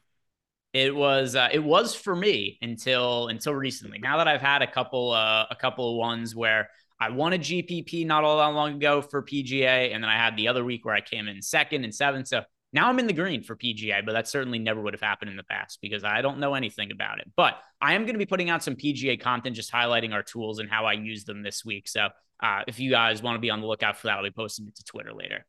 It 0.73 0.95
was 0.95 1.35
uh, 1.35 1.49
it 1.51 1.63
was 1.63 1.93
for 1.93 2.15
me 2.15 2.57
until 2.61 3.27
until 3.27 3.53
recently. 3.53 3.99
Now 3.99 4.17
that 4.17 4.27
I've 4.27 4.41
had 4.41 4.63
a 4.63 4.71
couple 4.71 5.11
uh, 5.11 5.45
a 5.51 5.55
couple 5.55 5.91
of 5.91 5.97
ones 5.97 6.35
where 6.35 6.69
I 6.99 7.09
won 7.09 7.33
a 7.33 7.37
GPP 7.37 8.07
not 8.07 8.23
all 8.23 8.37
that 8.37 8.47
long 8.47 8.75
ago 8.75 9.01
for 9.01 9.21
PGA, 9.21 9.93
and 9.93 10.03
then 10.03 10.09
I 10.09 10.17
had 10.17 10.35
the 10.35 10.47
other 10.47 10.63
week 10.63 10.85
where 10.85 10.95
I 10.95 11.01
came 11.01 11.27
in 11.27 11.41
second 11.41 11.83
and 11.83 11.93
seventh. 11.93 12.27
So 12.27 12.41
now 12.73 12.89
I'm 12.89 12.99
in 12.99 13.07
the 13.07 13.13
green 13.13 13.43
for 13.43 13.55
PGA, 13.55 14.03
but 14.03 14.13
that 14.13 14.27
certainly 14.27 14.57
never 14.57 14.81
would 14.81 14.93
have 14.93 15.01
happened 15.01 15.29
in 15.29 15.37
the 15.37 15.43
past 15.43 15.79
because 15.81 16.03
I 16.03 16.21
don't 16.21 16.39
know 16.39 16.55
anything 16.55 16.91
about 16.91 17.19
it. 17.19 17.31
But 17.35 17.55
I 17.79 17.93
am 17.93 18.01
going 18.01 18.15
to 18.15 18.19
be 18.19 18.25
putting 18.25 18.49
out 18.49 18.63
some 18.63 18.75
PGA 18.75 19.19
content, 19.19 19.55
just 19.55 19.71
highlighting 19.71 20.11
our 20.11 20.23
tools 20.23 20.59
and 20.59 20.69
how 20.69 20.85
I 20.85 20.93
use 20.93 21.23
them 21.23 21.43
this 21.43 21.63
week. 21.63 21.87
So 21.87 22.09
uh, 22.41 22.61
if 22.67 22.79
you 22.79 22.89
guys 22.89 23.21
want 23.21 23.35
to 23.35 23.39
be 23.39 23.51
on 23.51 23.61
the 23.61 23.67
lookout 23.67 23.97
for 23.97 24.07
that, 24.07 24.17
I'll 24.17 24.23
be 24.23 24.31
posting 24.31 24.67
it 24.67 24.75
to 24.75 24.83
Twitter 24.83 25.13
later. 25.13 25.45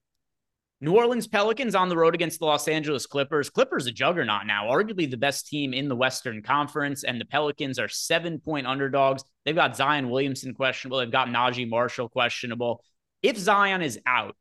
New 0.80 0.96
Orleans 0.96 1.26
Pelicans 1.26 1.74
on 1.74 1.88
the 1.88 1.96
road 1.96 2.14
against 2.14 2.40
the 2.40 2.44
Los 2.44 2.68
Angeles 2.68 3.06
Clippers. 3.06 3.48
Clippers 3.48 3.86
a 3.86 3.92
juggernaut 3.92 4.46
now, 4.46 4.66
arguably 4.66 5.10
the 5.10 5.16
best 5.16 5.46
team 5.46 5.72
in 5.72 5.88
the 5.88 5.96
Western 5.96 6.42
Conference, 6.42 7.04
and 7.04 7.18
the 7.18 7.24
Pelicans 7.24 7.78
are 7.78 7.88
seven 7.88 8.38
point 8.38 8.66
underdogs. 8.66 9.24
They've 9.46 9.54
got 9.54 9.76
Zion 9.76 10.10
Williamson 10.10 10.52
questionable. 10.52 10.98
They've 10.98 11.10
got 11.10 11.28
Naji 11.28 11.66
Marshall 11.66 12.10
questionable. 12.10 12.84
If 13.22 13.38
Zion 13.38 13.80
is 13.80 13.98
out, 14.04 14.36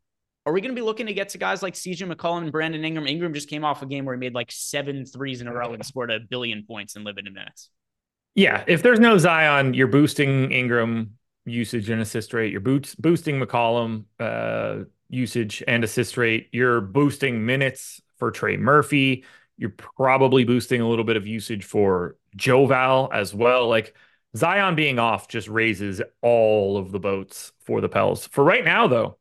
are 0.46 0.54
we 0.54 0.62
going 0.62 0.76
to 0.76 0.80
be 0.80 0.86
looking 0.86 1.08
to 1.08 1.14
get 1.14 1.30
to 1.30 1.38
guys 1.38 1.64
like 1.64 1.74
CJ 1.74 2.12
McCollum 2.12 2.44
and 2.44 2.52
Brandon 2.52 2.84
Ingram? 2.84 3.08
Ingram 3.08 3.34
just 3.34 3.50
came 3.50 3.64
off 3.64 3.82
a 3.82 3.86
game 3.86 4.06
where 4.06 4.16
he 4.16 4.20
made 4.20 4.34
like 4.34 4.52
seven 4.52 5.06
threes 5.06 5.42
in 5.42 5.48
a 5.48 5.54
row 5.54 5.74
and 5.74 5.86
scored 5.86 6.12
a 6.12 6.20
billion 6.20 6.64
points 6.64 6.96
in 6.96 7.04
limited 7.04 7.34
minutes. 7.34 7.70
Yeah, 8.36 8.64
if 8.68 8.84
there's 8.84 9.00
no 9.00 9.18
Zion, 9.18 9.74
you're 9.74 9.88
boosting 9.88 10.52
Ingram 10.52 11.18
usage 11.46 11.90
and 11.90 12.02
assist 12.02 12.34
rate. 12.34 12.52
You're 12.52 12.62
boosting 12.62 13.40
McCollum. 13.40 14.06
Uh, 14.20 14.86
usage 15.14 15.64
and 15.68 15.84
assist 15.84 16.18
rate. 16.18 16.50
You're 16.52 16.82
boosting 16.82 17.46
minutes 17.46 18.02
for 18.18 18.32
Trey 18.32 18.58
Murphy. 18.58 19.26
You're 19.58 19.70
probably 19.70 20.44
boosting 20.44 20.82
a 20.82 20.90
little 20.90 21.06
bit 21.06 21.16
of 21.16 21.28
usage 21.28 21.64
for 21.64 22.18
Joval 22.36 23.10
as 23.14 23.34
well. 23.34 23.68
Like 23.68 23.96
Zion 24.36 24.76
being 24.76 25.00
off 25.00 25.28
just 25.28 25.48
raises 25.48 26.02
all 26.22 26.78
of 26.78 26.92
the 26.92 27.00
boats 27.00 27.54
for 27.60 27.80
the 27.80 27.90
Pels. 27.90 28.28
For 28.28 28.44
right 28.44 28.66
now, 28.66 28.88
though, 28.88 29.18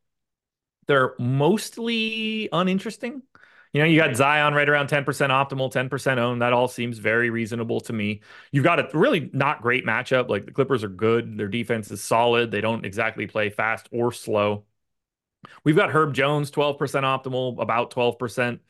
they're 0.87 1.15
mostly 1.19 2.49
uninteresting. 2.53 3.23
You 3.73 3.81
know, 3.81 3.87
you 3.87 3.99
got 3.99 4.15
Zion 4.15 4.53
right 4.53 4.69
around 4.69 4.89
10% 4.89 5.05
optimal, 5.07 5.73
10% 5.73 6.19
owned. 6.19 6.43
That 6.43 6.53
all 6.53 6.69
seems 6.69 6.99
very 6.99 7.31
reasonable 7.31 7.81
to 7.83 7.93
me. 7.95 8.21
You've 8.51 8.65
got 8.65 8.79
a 8.79 8.89
really 8.97 9.31
not 9.33 9.63
great 9.63 9.87
matchup. 9.87 10.29
Like 10.29 10.45
the 10.45 10.53
Clippers 10.53 10.85
are 10.85 10.89
good. 10.89 11.39
Their 11.39 11.49
defense 11.49 11.91
is 11.91 12.03
solid. 12.03 12.51
They 12.51 12.61
don't 12.61 12.85
exactly 12.85 13.27
play 13.27 13.49
fast 13.49 13.89
or 13.91 14.13
slow. 14.13 14.65
We've 15.65 15.77
got 15.77 15.91
Herb 15.91 16.13
Jones, 16.15 16.51
12% 16.51 16.79
optimal, 16.79 17.61
about 17.61 17.91
12% 17.93 18.61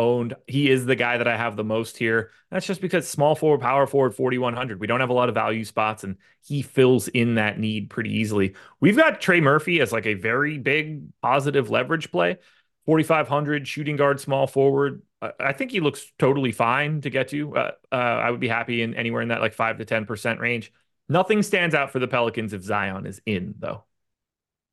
owned. 0.00 0.34
He 0.46 0.70
is 0.70 0.86
the 0.86 0.96
guy 0.96 1.18
that 1.18 1.28
I 1.28 1.36
have 1.36 1.56
the 1.56 1.64
most 1.64 1.96
here. 1.96 2.30
That's 2.50 2.66
just 2.66 2.80
because 2.80 3.06
small 3.06 3.34
forward, 3.34 3.60
power 3.60 3.86
forward, 3.86 4.14
4,100. 4.14 4.80
We 4.80 4.86
don't 4.86 5.00
have 5.00 5.10
a 5.10 5.14
lot 5.14 5.28
of 5.28 5.34
value 5.34 5.64
spots, 5.64 6.02
and 6.02 6.16
he 6.42 6.62
fills 6.62 7.08
in 7.08 7.34
that 7.34 7.58
need 7.58 7.90
pretty 7.90 8.10
easily. 8.16 8.54
We've 8.80 8.96
got 8.96 9.20
Trey 9.20 9.40
Murphy 9.40 9.80
as 9.80 9.92
like 9.92 10.06
a 10.06 10.14
very 10.14 10.58
big 10.58 11.02
positive 11.20 11.70
leverage 11.70 12.10
play. 12.10 12.38
4,500 12.86 13.68
shooting 13.68 13.96
guard, 13.96 14.20
small 14.20 14.46
forward. 14.46 15.02
I 15.38 15.52
think 15.52 15.70
he 15.70 15.80
looks 15.80 16.10
totally 16.18 16.50
fine 16.50 17.02
to 17.02 17.10
get 17.10 17.28
to. 17.28 17.54
Uh, 17.54 17.70
uh, 17.92 17.94
I 17.94 18.30
would 18.30 18.40
be 18.40 18.48
happy 18.48 18.80
in 18.80 18.94
anywhere 18.94 19.20
in 19.20 19.28
that 19.28 19.42
like 19.42 19.52
5 19.52 19.78
to 19.78 19.84
10% 19.84 20.38
range. 20.40 20.72
Nothing 21.08 21.42
stands 21.42 21.74
out 21.74 21.90
for 21.90 21.98
the 21.98 22.08
Pelicans 22.08 22.54
if 22.54 22.62
Zion 22.62 23.04
is 23.04 23.20
in, 23.26 23.54
though. 23.58 23.84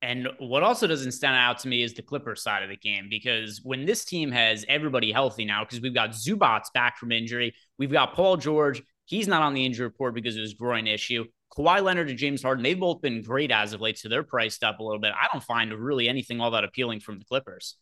And 0.02 0.28
what 0.38 0.62
also 0.62 0.86
doesn't 0.86 1.14
stand 1.14 1.36
out 1.36 1.60
to 1.60 1.68
me 1.68 1.82
is 1.82 1.96
the 1.96 2.04
Clippers 2.04 2.44
side 2.44 2.62
of 2.62 2.70
the 2.70 2.78
game 2.78 3.08
because 3.10 3.62
when 3.64 3.86
this 3.86 4.06
team 4.06 4.32
has 4.32 4.64
everybody 4.70 5.12
healthy 5.12 5.44
now, 5.44 5.64
because 5.64 5.82
we've 5.82 5.94
got 5.94 6.12
Zubac 6.12 6.72
back 6.74 6.98
from 6.98 7.12
injury, 7.12 7.56
we've 7.80 7.92
got 7.92 8.14
Paul 8.14 8.38
George. 8.38 8.84
He's 9.06 9.28
not 9.28 9.42
on 9.42 9.54
the 9.54 9.66
injury 9.66 9.88
report 9.88 10.14
because 10.14 10.36
of 10.36 10.42
his 10.42 10.54
groin 10.54 10.86
issue. 10.86 11.26
Kawhi 11.58 11.82
Leonard 11.82 12.10
and 12.10 12.18
James 12.18 12.44
Harden, 12.44 12.64
they've 12.64 12.80
both 12.80 13.02
been 13.02 13.24
great 13.24 13.52
as 13.52 13.74
of 13.74 13.82
late, 13.82 13.98
so 13.98 14.10
they're 14.10 14.22
priced 14.22 14.64
up 14.64 14.80
a 14.80 14.84
little 14.84 15.00
bit. 15.00 15.14
I 15.20 15.28
don't 15.34 15.44
find 15.44 15.74
really 15.74 16.08
anything 16.08 16.40
all 16.40 16.52
that 16.52 16.64
appealing 16.64 17.00
from 17.00 17.18
the 17.18 17.26
Clippers. 17.26 17.78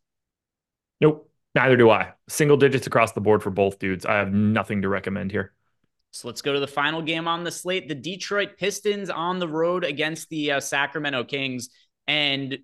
Nope, 1.02 1.30
neither 1.54 1.76
do 1.76 1.90
I. 1.90 2.14
Single 2.30 2.58
digits 2.58 2.88
across 2.88 3.12
the 3.12 3.22
board 3.22 3.44
for 3.44 3.50
both 3.50 3.80
dudes. 3.80 4.06
I 4.06 4.14
have 4.16 4.32
nothing 4.32 4.84
to 4.84 4.88
recommend 4.88 5.32
here. 5.32 5.52
So 6.12 6.30
let's 6.30 6.42
go 6.42 6.54
to 6.54 6.62
the 6.62 6.68
final 6.68 7.02
game 7.02 7.28
on 7.28 7.44
the 7.44 7.52
slate. 7.52 7.90
The 7.90 7.96
Detroit 7.96 8.52
Pistons 8.58 9.10
on 9.10 9.40
the 9.40 9.50
road 9.50 9.84
against 9.84 10.30
the 10.30 10.54
uh, 10.54 10.60
Sacramento 10.62 11.26
Kings. 11.26 11.68
And 12.08 12.60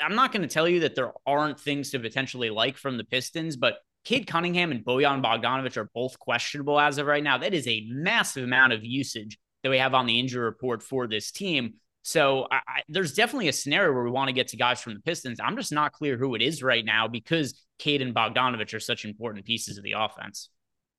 I'm 0.00 0.14
not 0.14 0.32
going 0.32 0.42
to 0.42 0.48
tell 0.48 0.68
you 0.68 0.80
that 0.80 0.94
there 0.94 1.12
aren't 1.26 1.58
things 1.58 1.90
to 1.90 1.98
potentially 1.98 2.50
like 2.50 2.76
from 2.76 2.96
the 2.98 3.04
Pistons, 3.04 3.56
but 3.56 3.78
Cade 4.04 4.26
Cunningham 4.26 4.70
and 4.70 4.84
Bojan 4.84 5.22
Bogdanovic 5.22 5.76
are 5.76 5.90
both 5.94 6.18
questionable 6.18 6.78
as 6.78 6.98
of 6.98 7.06
right 7.06 7.22
now. 7.22 7.38
That 7.38 7.54
is 7.54 7.66
a 7.66 7.86
massive 7.88 8.44
amount 8.44 8.72
of 8.72 8.84
usage 8.84 9.38
that 9.62 9.70
we 9.70 9.78
have 9.78 9.94
on 9.94 10.06
the 10.06 10.18
injury 10.18 10.44
report 10.44 10.82
for 10.82 11.06
this 11.06 11.30
team. 11.30 11.74
So 12.02 12.46
I, 12.50 12.56
I, 12.56 12.82
there's 12.88 13.12
definitely 13.12 13.48
a 13.48 13.52
scenario 13.52 13.92
where 13.92 14.04
we 14.04 14.10
want 14.10 14.28
to 14.28 14.32
get 14.34 14.48
to 14.48 14.56
guys 14.56 14.80
from 14.80 14.94
the 14.94 15.00
Pistons. 15.00 15.38
I'm 15.38 15.56
just 15.56 15.72
not 15.72 15.92
clear 15.92 16.16
who 16.16 16.34
it 16.34 16.42
is 16.42 16.62
right 16.62 16.84
now 16.84 17.08
because 17.08 17.62
Cade 17.78 18.00
and 18.00 18.14
Bogdanovic 18.14 18.72
are 18.74 18.80
such 18.80 19.04
important 19.04 19.44
pieces 19.44 19.76
of 19.76 19.84
the 19.84 19.94
offense. 19.96 20.48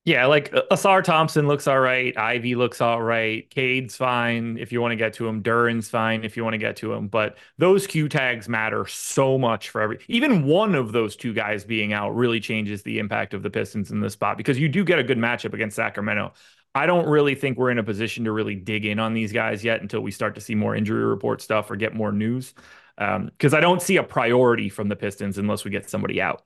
Yeah, 0.03 0.25
like 0.25 0.51
Ausar 0.51 1.03
Thompson 1.03 1.47
looks 1.47 1.67
all 1.67 1.79
right. 1.79 2.17
Ivey 2.17 2.55
looks 2.55 2.81
all 2.81 3.03
right. 3.03 3.47
Cade's 3.51 3.95
fine 3.95 4.57
if 4.57 4.71
you 4.71 4.81
want 4.81 4.93
to 4.93 4.95
get 4.95 5.13
to 5.13 5.27
him. 5.27 5.43
Duren's 5.43 5.89
fine 5.89 6.23
if 6.23 6.35
you 6.35 6.43
want 6.43 6.55
to 6.55 6.57
get 6.57 6.75
to 6.77 6.91
him. 6.91 7.07
But 7.07 7.37
those 7.59 7.85
Q 7.85 8.09
tags 8.09 8.49
matter 8.49 8.87
so 8.87 9.37
much 9.37 9.69
for 9.69 9.79
every. 9.79 9.99
Even 10.07 10.45
one 10.45 10.73
of 10.73 10.91
those 10.91 11.15
two 11.15 11.33
guys 11.33 11.63
being 11.63 11.93
out 11.93 12.15
really 12.15 12.39
changes 12.39 12.81
the 12.81 12.97
impact 12.97 13.35
of 13.35 13.43
the 13.43 13.51
Pistons 13.51 13.91
in 13.91 13.99
this 13.99 14.13
spot 14.13 14.37
because 14.37 14.57
you 14.57 14.67
do 14.67 14.83
get 14.83 14.97
a 14.97 15.03
good 15.03 15.19
matchup 15.19 15.53
against 15.53 15.75
Sacramento. 15.75 16.33
I 16.73 16.87
don't 16.87 17.07
really 17.07 17.35
think 17.35 17.59
we're 17.59 17.69
in 17.69 17.77
a 17.77 17.83
position 17.83 18.25
to 18.25 18.31
really 18.31 18.55
dig 18.55 18.85
in 18.85 18.97
on 18.97 19.13
these 19.13 19.31
guys 19.31 19.63
yet 19.63 19.81
until 19.81 20.01
we 20.01 20.09
start 20.09 20.33
to 20.33 20.41
see 20.41 20.55
more 20.55 20.75
injury 20.75 21.05
report 21.05 21.43
stuff 21.43 21.69
or 21.69 21.75
get 21.75 21.93
more 21.93 22.11
news. 22.11 22.55
Because 22.97 23.53
um, 23.53 23.57
I 23.57 23.59
don't 23.59 23.81
see 23.83 23.97
a 23.97 24.03
priority 24.03 24.67
from 24.67 24.87
the 24.89 24.95
Pistons 24.95 25.37
unless 25.37 25.63
we 25.63 25.69
get 25.69 25.87
somebody 25.87 26.19
out 26.19 26.43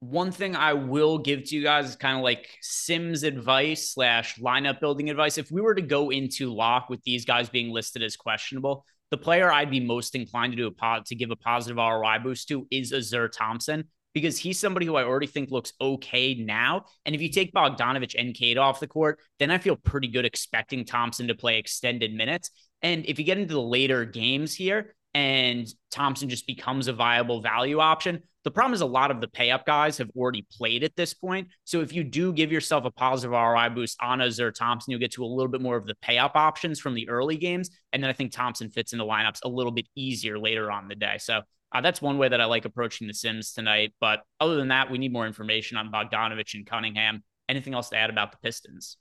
one 0.00 0.30
thing 0.30 0.54
I 0.54 0.74
will 0.74 1.18
give 1.18 1.44
to 1.44 1.56
you 1.56 1.62
guys 1.62 1.88
is 1.88 1.96
kind 1.96 2.16
of 2.16 2.22
like 2.22 2.48
Sims 2.60 3.22
advice 3.22 3.90
slash 3.90 4.38
lineup 4.38 4.80
building 4.80 5.10
advice. 5.10 5.38
If 5.38 5.50
we 5.50 5.60
were 5.60 5.74
to 5.74 5.82
go 5.82 6.10
into 6.10 6.52
lock 6.52 6.90
with 6.90 7.02
these 7.02 7.24
guys 7.24 7.48
being 7.48 7.72
listed 7.72 8.02
as 8.02 8.16
questionable, 8.16 8.84
the 9.10 9.16
player 9.16 9.50
I'd 9.50 9.70
be 9.70 9.80
most 9.80 10.14
inclined 10.14 10.52
to 10.52 10.56
do 10.56 10.66
a 10.66 10.72
pod 10.72 11.06
to 11.06 11.14
give 11.14 11.30
a 11.30 11.36
positive 11.36 11.76
ROI 11.76 12.18
boost 12.22 12.48
to 12.48 12.66
is 12.70 12.92
Ausar 12.92 13.30
Thompson 13.30 13.84
because 14.12 14.38
he's 14.38 14.58
somebody 14.58 14.86
who 14.86 14.96
I 14.96 15.04
already 15.04 15.26
think 15.26 15.50
looks 15.50 15.72
okay 15.80 16.34
now. 16.34 16.86
And 17.04 17.14
if 17.14 17.20
you 17.20 17.30
take 17.30 17.52
Bogdanovic 17.52 18.14
and 18.18 18.34
Cade 18.34 18.58
off 18.58 18.80
the 18.80 18.86
court, 18.86 19.20
then 19.38 19.50
I 19.50 19.58
feel 19.58 19.76
pretty 19.76 20.08
good 20.08 20.24
expecting 20.24 20.84
Thompson 20.84 21.28
to 21.28 21.34
play 21.34 21.58
extended 21.58 22.14
minutes. 22.14 22.50
And 22.82 23.04
if 23.06 23.18
you 23.18 23.24
get 23.24 23.38
into 23.38 23.54
the 23.54 23.62
later 23.62 24.04
games 24.04 24.54
here 24.54 24.94
and 25.14 25.66
Thompson 25.90 26.28
just 26.28 26.46
becomes 26.46 26.88
a 26.88 26.92
viable 26.92 27.42
value 27.42 27.78
option, 27.78 28.22
the 28.46 28.50
problem 28.52 28.74
is 28.74 28.80
a 28.80 28.86
lot 28.86 29.10
of 29.10 29.20
the 29.20 29.26
pay 29.26 29.50
up 29.50 29.66
guys 29.66 29.98
have 29.98 30.08
already 30.16 30.46
played 30.56 30.84
at 30.84 30.94
this 30.94 31.12
point. 31.12 31.48
So 31.64 31.80
if 31.80 31.92
you 31.92 32.04
do 32.04 32.32
give 32.32 32.52
yourself 32.52 32.84
a 32.84 32.92
positive 32.92 33.32
ROI 33.32 33.70
boost 33.70 33.96
on 34.00 34.20
Ausar 34.20 34.54
Thompson, 34.54 34.92
you'll 34.92 35.00
get 35.00 35.10
to 35.14 35.24
a 35.24 35.26
little 35.26 35.50
bit 35.50 35.60
more 35.60 35.74
of 35.74 35.84
the 35.84 35.96
pay 35.96 36.16
up 36.18 36.36
options 36.36 36.78
from 36.78 36.94
the 36.94 37.08
early 37.08 37.38
games. 37.38 37.70
And 37.92 38.00
then 38.00 38.08
I 38.08 38.12
think 38.12 38.30
Thompson 38.30 38.70
fits 38.70 38.92
into 38.92 39.04
lineups 39.04 39.40
a 39.42 39.48
little 39.48 39.72
bit 39.72 39.88
easier 39.96 40.38
later 40.38 40.70
on 40.70 40.86
the 40.86 40.94
day. 40.94 41.16
So 41.18 41.40
uh, 41.72 41.80
that's 41.80 42.00
one 42.00 42.18
way 42.18 42.28
that 42.28 42.40
I 42.40 42.44
like 42.44 42.64
approaching 42.64 43.08
the 43.08 43.14
Sims 43.14 43.52
tonight. 43.52 43.94
But 44.00 44.20
other 44.38 44.54
than 44.54 44.68
that, 44.68 44.92
we 44.92 44.98
need 44.98 45.12
more 45.12 45.26
information 45.26 45.76
on 45.76 45.90
Bogdanovic 45.90 46.54
and 46.54 46.64
Cunningham. 46.64 47.24
Anything 47.48 47.74
else 47.74 47.88
to 47.88 47.96
add 47.96 48.10
about 48.10 48.30
the 48.30 48.38
Pistons? 48.44 48.96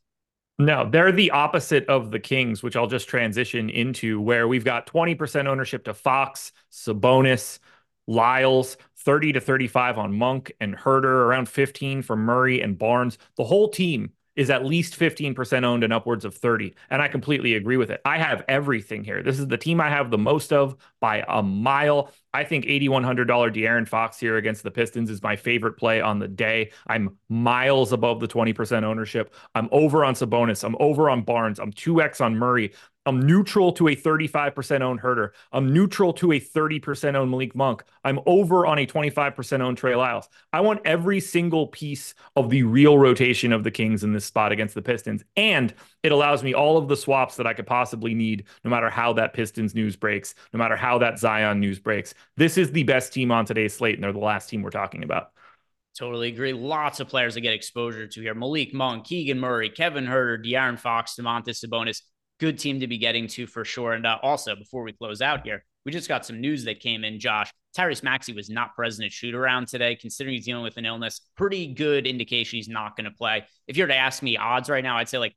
No, 0.57 0.89
they're 0.89 1.11
the 1.11 1.29
opposite 1.29 1.85
of 1.87 2.09
the 2.09 2.19
Kings, 2.19 2.63
which 2.63 2.75
I'll 2.75 2.87
just 2.87 3.07
transition 3.07 3.69
into 3.69 4.19
where 4.19 4.47
we've 4.47 4.65
got 4.65 4.87
20% 4.87 5.45
ownership 5.45 5.83
to 5.83 5.93
Fox, 5.93 6.51
Sabonis, 6.71 7.59
Lyles, 8.07 8.77
30 8.97 9.33
to 9.33 9.39
35 9.41 9.97
on 9.97 10.17
Monk 10.17 10.51
and 10.59 10.75
Huerter, 10.75 11.05
around 11.05 11.49
15 11.49 12.01
for 12.01 12.15
Murray 12.15 12.61
and 12.61 12.77
Barnes. 12.77 13.17
The 13.37 13.43
whole 13.43 13.69
team 13.69 14.11
is 14.35 14.49
at 14.49 14.65
least 14.65 14.99
15% 14.99 15.63
owned 15.63 15.83
and 15.83 15.93
upwards 15.93 16.25
of 16.25 16.35
30. 16.35 16.75
And 16.89 17.01
I 17.01 17.07
completely 17.07 17.55
agree 17.55 17.77
with 17.77 17.89
it. 17.89 18.01
I 18.03 18.17
have 18.17 18.43
everything 18.47 19.03
here. 19.03 19.23
This 19.23 19.39
is 19.39 19.47
the 19.47 19.57
team 19.57 19.79
I 19.79 19.89
have 19.89 20.11
the 20.11 20.17
most 20.17 20.51
of 20.51 20.75
by 20.99 21.23
a 21.27 21.41
mile. 21.41 22.11
I 22.35 22.43
think 22.43 22.65
$8,100 22.65 23.27
De'Aaron 23.27 23.87
Fox 23.87 24.19
here 24.19 24.35
against 24.35 24.63
the 24.63 24.69
Pistons 24.69 25.09
is 25.09 25.23
my 25.23 25.37
favorite 25.37 25.77
play 25.77 26.01
on 26.01 26.19
the 26.19 26.27
day. 26.27 26.71
I'm 26.85 27.17
miles 27.29 27.93
above 27.93 28.19
the 28.19 28.27
20% 28.27 28.83
ownership. 28.83 29.33
I'm 29.55 29.69
over 29.71 30.03
on 30.03 30.15
Sabonis. 30.15 30.65
I'm 30.65 30.75
over 30.81 31.09
on 31.09 31.21
Barnes. 31.21 31.59
I'm 31.59 31.71
2x 31.71 32.19
on 32.19 32.35
Murray. 32.35 32.73
I'm 33.07 33.21
neutral 33.21 33.71
to 33.73 33.87
a 33.89 33.95
35% 33.95 34.81
owned 34.81 34.99
Huerter. 34.99 35.29
I'm 35.51 35.71
neutral 35.71 36.11
to 36.13 36.31
a 36.31 36.39
30% 36.39 37.15
owned 37.15 37.29
Malik 37.29 37.55
Monk. 37.55 37.83
I'm 38.03 38.19
over 38.25 38.65
on 38.65 38.79
a 38.79 38.87
25% 38.87 39.61
owned 39.61 39.77
Trey 39.77 39.95
Lyles. 39.95 40.27
I 40.51 40.61
want 40.61 40.81
every 40.85 41.19
single 41.19 41.67
piece 41.67 42.15
of 42.35 42.49
the 42.49 42.63
real 42.63 42.97
rotation 42.97 43.53
of 43.53 43.63
the 43.63 43.69
Kings 43.69 44.03
in 44.03 44.11
this 44.11 44.25
spot 44.25 44.51
against 44.51 44.73
the 44.73 44.81
Pistons. 44.81 45.23
And 45.37 45.73
it 46.01 46.11
allows 46.11 46.41
me 46.41 46.55
all 46.55 46.77
of 46.77 46.87
the 46.87 46.97
swaps 46.97 47.35
that 47.35 47.45
I 47.45 47.53
could 47.53 47.67
possibly 47.67 48.15
need, 48.15 48.45
no 48.63 48.71
matter 48.71 48.89
how 48.89 49.13
that 49.13 49.33
Pistons 49.33 49.75
news 49.75 49.95
breaks, 49.95 50.33
no 50.51 50.57
matter 50.57 50.75
how 50.75 50.97
that 50.97 51.19
Zion 51.19 51.59
news 51.59 51.79
breaks. 51.79 52.15
This 52.37 52.57
is 52.57 52.71
the 52.71 52.83
best 52.83 53.13
team 53.13 53.31
on 53.31 53.45
today's 53.45 53.73
slate, 53.73 53.95
and 53.95 54.03
they're 54.03 54.13
the 54.13 54.19
last 54.19 54.49
team 54.49 54.61
we're 54.61 54.69
talking 54.69 55.03
about. 55.03 55.27
Totally 55.97 56.27
agree. 56.27 56.51
Lots 56.51 56.99
of 56.99 57.07
players 57.07 57.35
to 57.35 57.41
get 57.41 57.53
exposure 57.53 58.05
to 58.05 58.21
here. 58.21 58.35
Malik 58.35 58.73
Monk, 58.73 59.05
Keegan 59.05 59.39
Murray, 59.39 59.69
Kevin 59.69 60.05
Huerter, 60.05 60.43
De'Aaron 60.45 60.77
Fox, 60.77 61.15
Domantas 61.15 61.63
Sabonis 61.65 62.01
good 62.39 62.59
team 62.59 62.79
to 62.79 62.87
be 62.87 62.97
getting 62.97 63.27
to 63.27 63.47
for 63.47 63.65
sure. 63.65 63.93
And 63.93 64.05
uh, 64.05 64.17
also, 64.21 64.55
before 64.55 64.83
we 64.83 64.93
close 64.93 65.21
out 65.21 65.45
here, 65.45 65.63
we 65.85 65.91
just 65.91 66.07
got 66.07 66.25
some 66.25 66.41
news 66.41 66.63
that 66.65 66.79
came 66.79 67.03
in, 67.03 67.19
Josh. 67.19 67.51
Tyrese 67.77 68.03
Maxey 68.03 68.33
was 68.33 68.49
not 68.49 68.75
present 68.75 69.05
at 69.05 69.11
shoot 69.11 69.35
around 69.35 69.67
today, 69.67 69.95
considering 69.95 70.35
he's 70.35 70.45
dealing 70.45 70.63
with 70.63 70.77
an 70.77 70.85
illness. 70.85 71.21
Pretty 71.35 71.67
good 71.67 72.07
indication 72.07 72.57
he's 72.57 72.69
not 72.69 72.95
going 72.95 73.05
to 73.05 73.11
play. 73.11 73.45
If 73.67 73.77
you 73.77 73.83
were 73.83 73.89
to 73.89 73.95
ask 73.95 74.23
me 74.23 74.37
odds 74.37 74.69
right 74.69 74.83
now, 74.83 74.97
I'd 74.97 75.09
say 75.09 75.17
like 75.17 75.35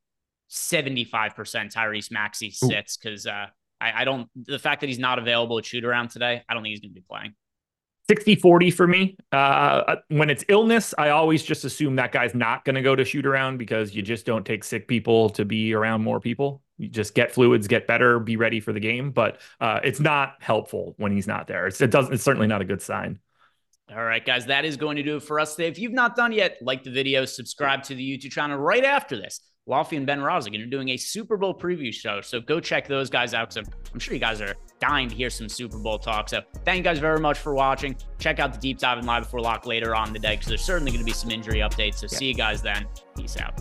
75% 0.51 1.35
Tyrese 1.35 2.11
Maxey 2.11 2.51
sits 2.51 2.97
because 2.97 3.27
uh, 3.27 3.47
I, 3.81 4.03
I, 4.03 4.05
don't, 4.05 4.29
the 4.35 4.59
fact 4.59 4.81
that 4.81 4.89
he's 4.89 4.99
not 4.99 5.19
available 5.19 5.59
at 5.59 5.65
shoot 5.65 5.85
around 5.85 6.11
today, 6.11 6.43
I 6.49 6.55
don't 6.55 6.63
think 6.63 6.73
he's 6.73 6.81
going 6.81 6.91
to 6.91 6.95
be 6.95 7.05
playing. 7.09 7.35
60 8.09 8.37
40 8.37 8.71
for 8.71 8.87
me. 8.87 9.17
Uh, 9.33 9.97
when 10.09 10.31
it's 10.31 10.43
illness, 10.49 10.95
I 10.97 11.11
always 11.11 11.43
just 11.43 11.65
assume 11.65 11.97
that 11.97 12.11
guy's 12.11 12.35
not 12.35 12.65
going 12.65 12.77
to 12.77 12.83
go 12.83 12.97
to 12.97 13.05
shoot 13.05 13.27
around 13.27 13.59
because 13.59 13.95
you 13.95 14.01
just 14.01 14.25
don't 14.25 14.47
take 14.47 14.65
sick 14.65 14.89
people 14.89 15.29
to 15.31 15.45
be 15.45 15.75
around 15.75 16.03
more 16.03 16.19
people. 16.19 16.63
You 16.79 16.89
just 16.89 17.15
get 17.15 17.33
fluids, 17.33 17.69
get 17.69 17.87
better, 17.87 18.19
be 18.19 18.37
ready 18.37 18.61
for 18.61 18.73
the 18.73 18.81
game. 18.81 19.11
But 19.11 19.41
uh, 19.61 19.81
it's 19.85 20.01
not 20.01 20.37
helpful 20.41 20.95
when 20.97 21.13
he's 21.13 21.27
not 21.27 21.49
there. 21.49 21.67
It's, 21.67 21.81
it 21.83 21.91
doesn't. 21.91 22.15
It's 22.15 22.23
certainly 22.23 22.47
not 22.47 22.63
a 22.63 22.65
good 22.65 22.81
sign. 22.81 23.19
All 23.91 24.05
right, 24.05 24.25
guys, 24.25 24.47
that 24.47 24.65
is 24.65 24.77
going 24.77 24.97
to 24.97 25.03
do 25.03 25.17
it 25.17 25.23
for 25.23 25.41
us 25.41 25.57
today. 25.57 25.69
If 25.69 25.79
you've 25.79 25.93
not 25.93 26.15
done 26.15 26.33
yet, 26.33 26.59
like 26.61 26.85
the 26.85 26.91
video, 26.91 27.25
subscribe 27.25 27.83
to 27.85 27.95
the 27.95 28.19
YouTube 28.19 28.33
channel 28.33 28.59
right 28.59 28.85
after 28.85 29.17
this. 29.17 29.41
Laffy 29.69 29.99
and 29.99 30.07
Ben 30.07 30.21
Rosigan 30.21 30.63
are 30.63 30.71
doing 30.71 30.91
a 30.91 30.97
Super 30.97 31.37
Bowl 31.37 31.55
preview 31.55 31.93
show. 31.93 32.21
So 32.23 32.41
go 32.41 32.59
check 32.59 32.89
those 32.89 33.11
guys 33.11 33.35
out 33.35 33.51
because 33.51 33.69
I'm, 33.69 33.75
I'm, 33.93 34.01
sure 34.01 34.15
you 34.15 34.21
guys 34.21 34.41
are 34.41 34.55
dying 34.81 35.09
to 35.11 35.15
hear 35.15 35.29
some 35.29 35.49
Super 35.49 35.79
Bowl 35.79 35.99
talk. 35.99 36.31
So 36.31 36.41
thank 36.65 36.79
you 36.79 36.83
guys 36.83 36.99
very 36.99 37.21
much 37.21 37.39
for 37.39 37.55
watching. 37.55 37.97
Check 38.19 38.41
out 38.41 38.55
the 38.55 38.59
deep 38.59 38.79
dive 38.79 38.99
and 38.99 39.07
live 39.07 39.25
before 39.25 39.41
lock 39.41 39.67
later 39.67 39.95
on 39.95 40.13
the 40.13 40.19
day 40.19 40.33
because 40.37 40.49
there's 40.49 40.65
certainly 40.65 40.91
going 40.91 41.01
to 41.01 41.07
be 41.07 41.13
some 41.13 41.31
injury 41.31 41.59
updates. 41.59 41.97
So 41.97 42.07
yeah. 42.11 42.19
see 42.19 42.27
you 42.27 42.35
guys 42.35 42.63
then. 42.63 42.87
Peace 43.15 43.37
out. 43.37 43.61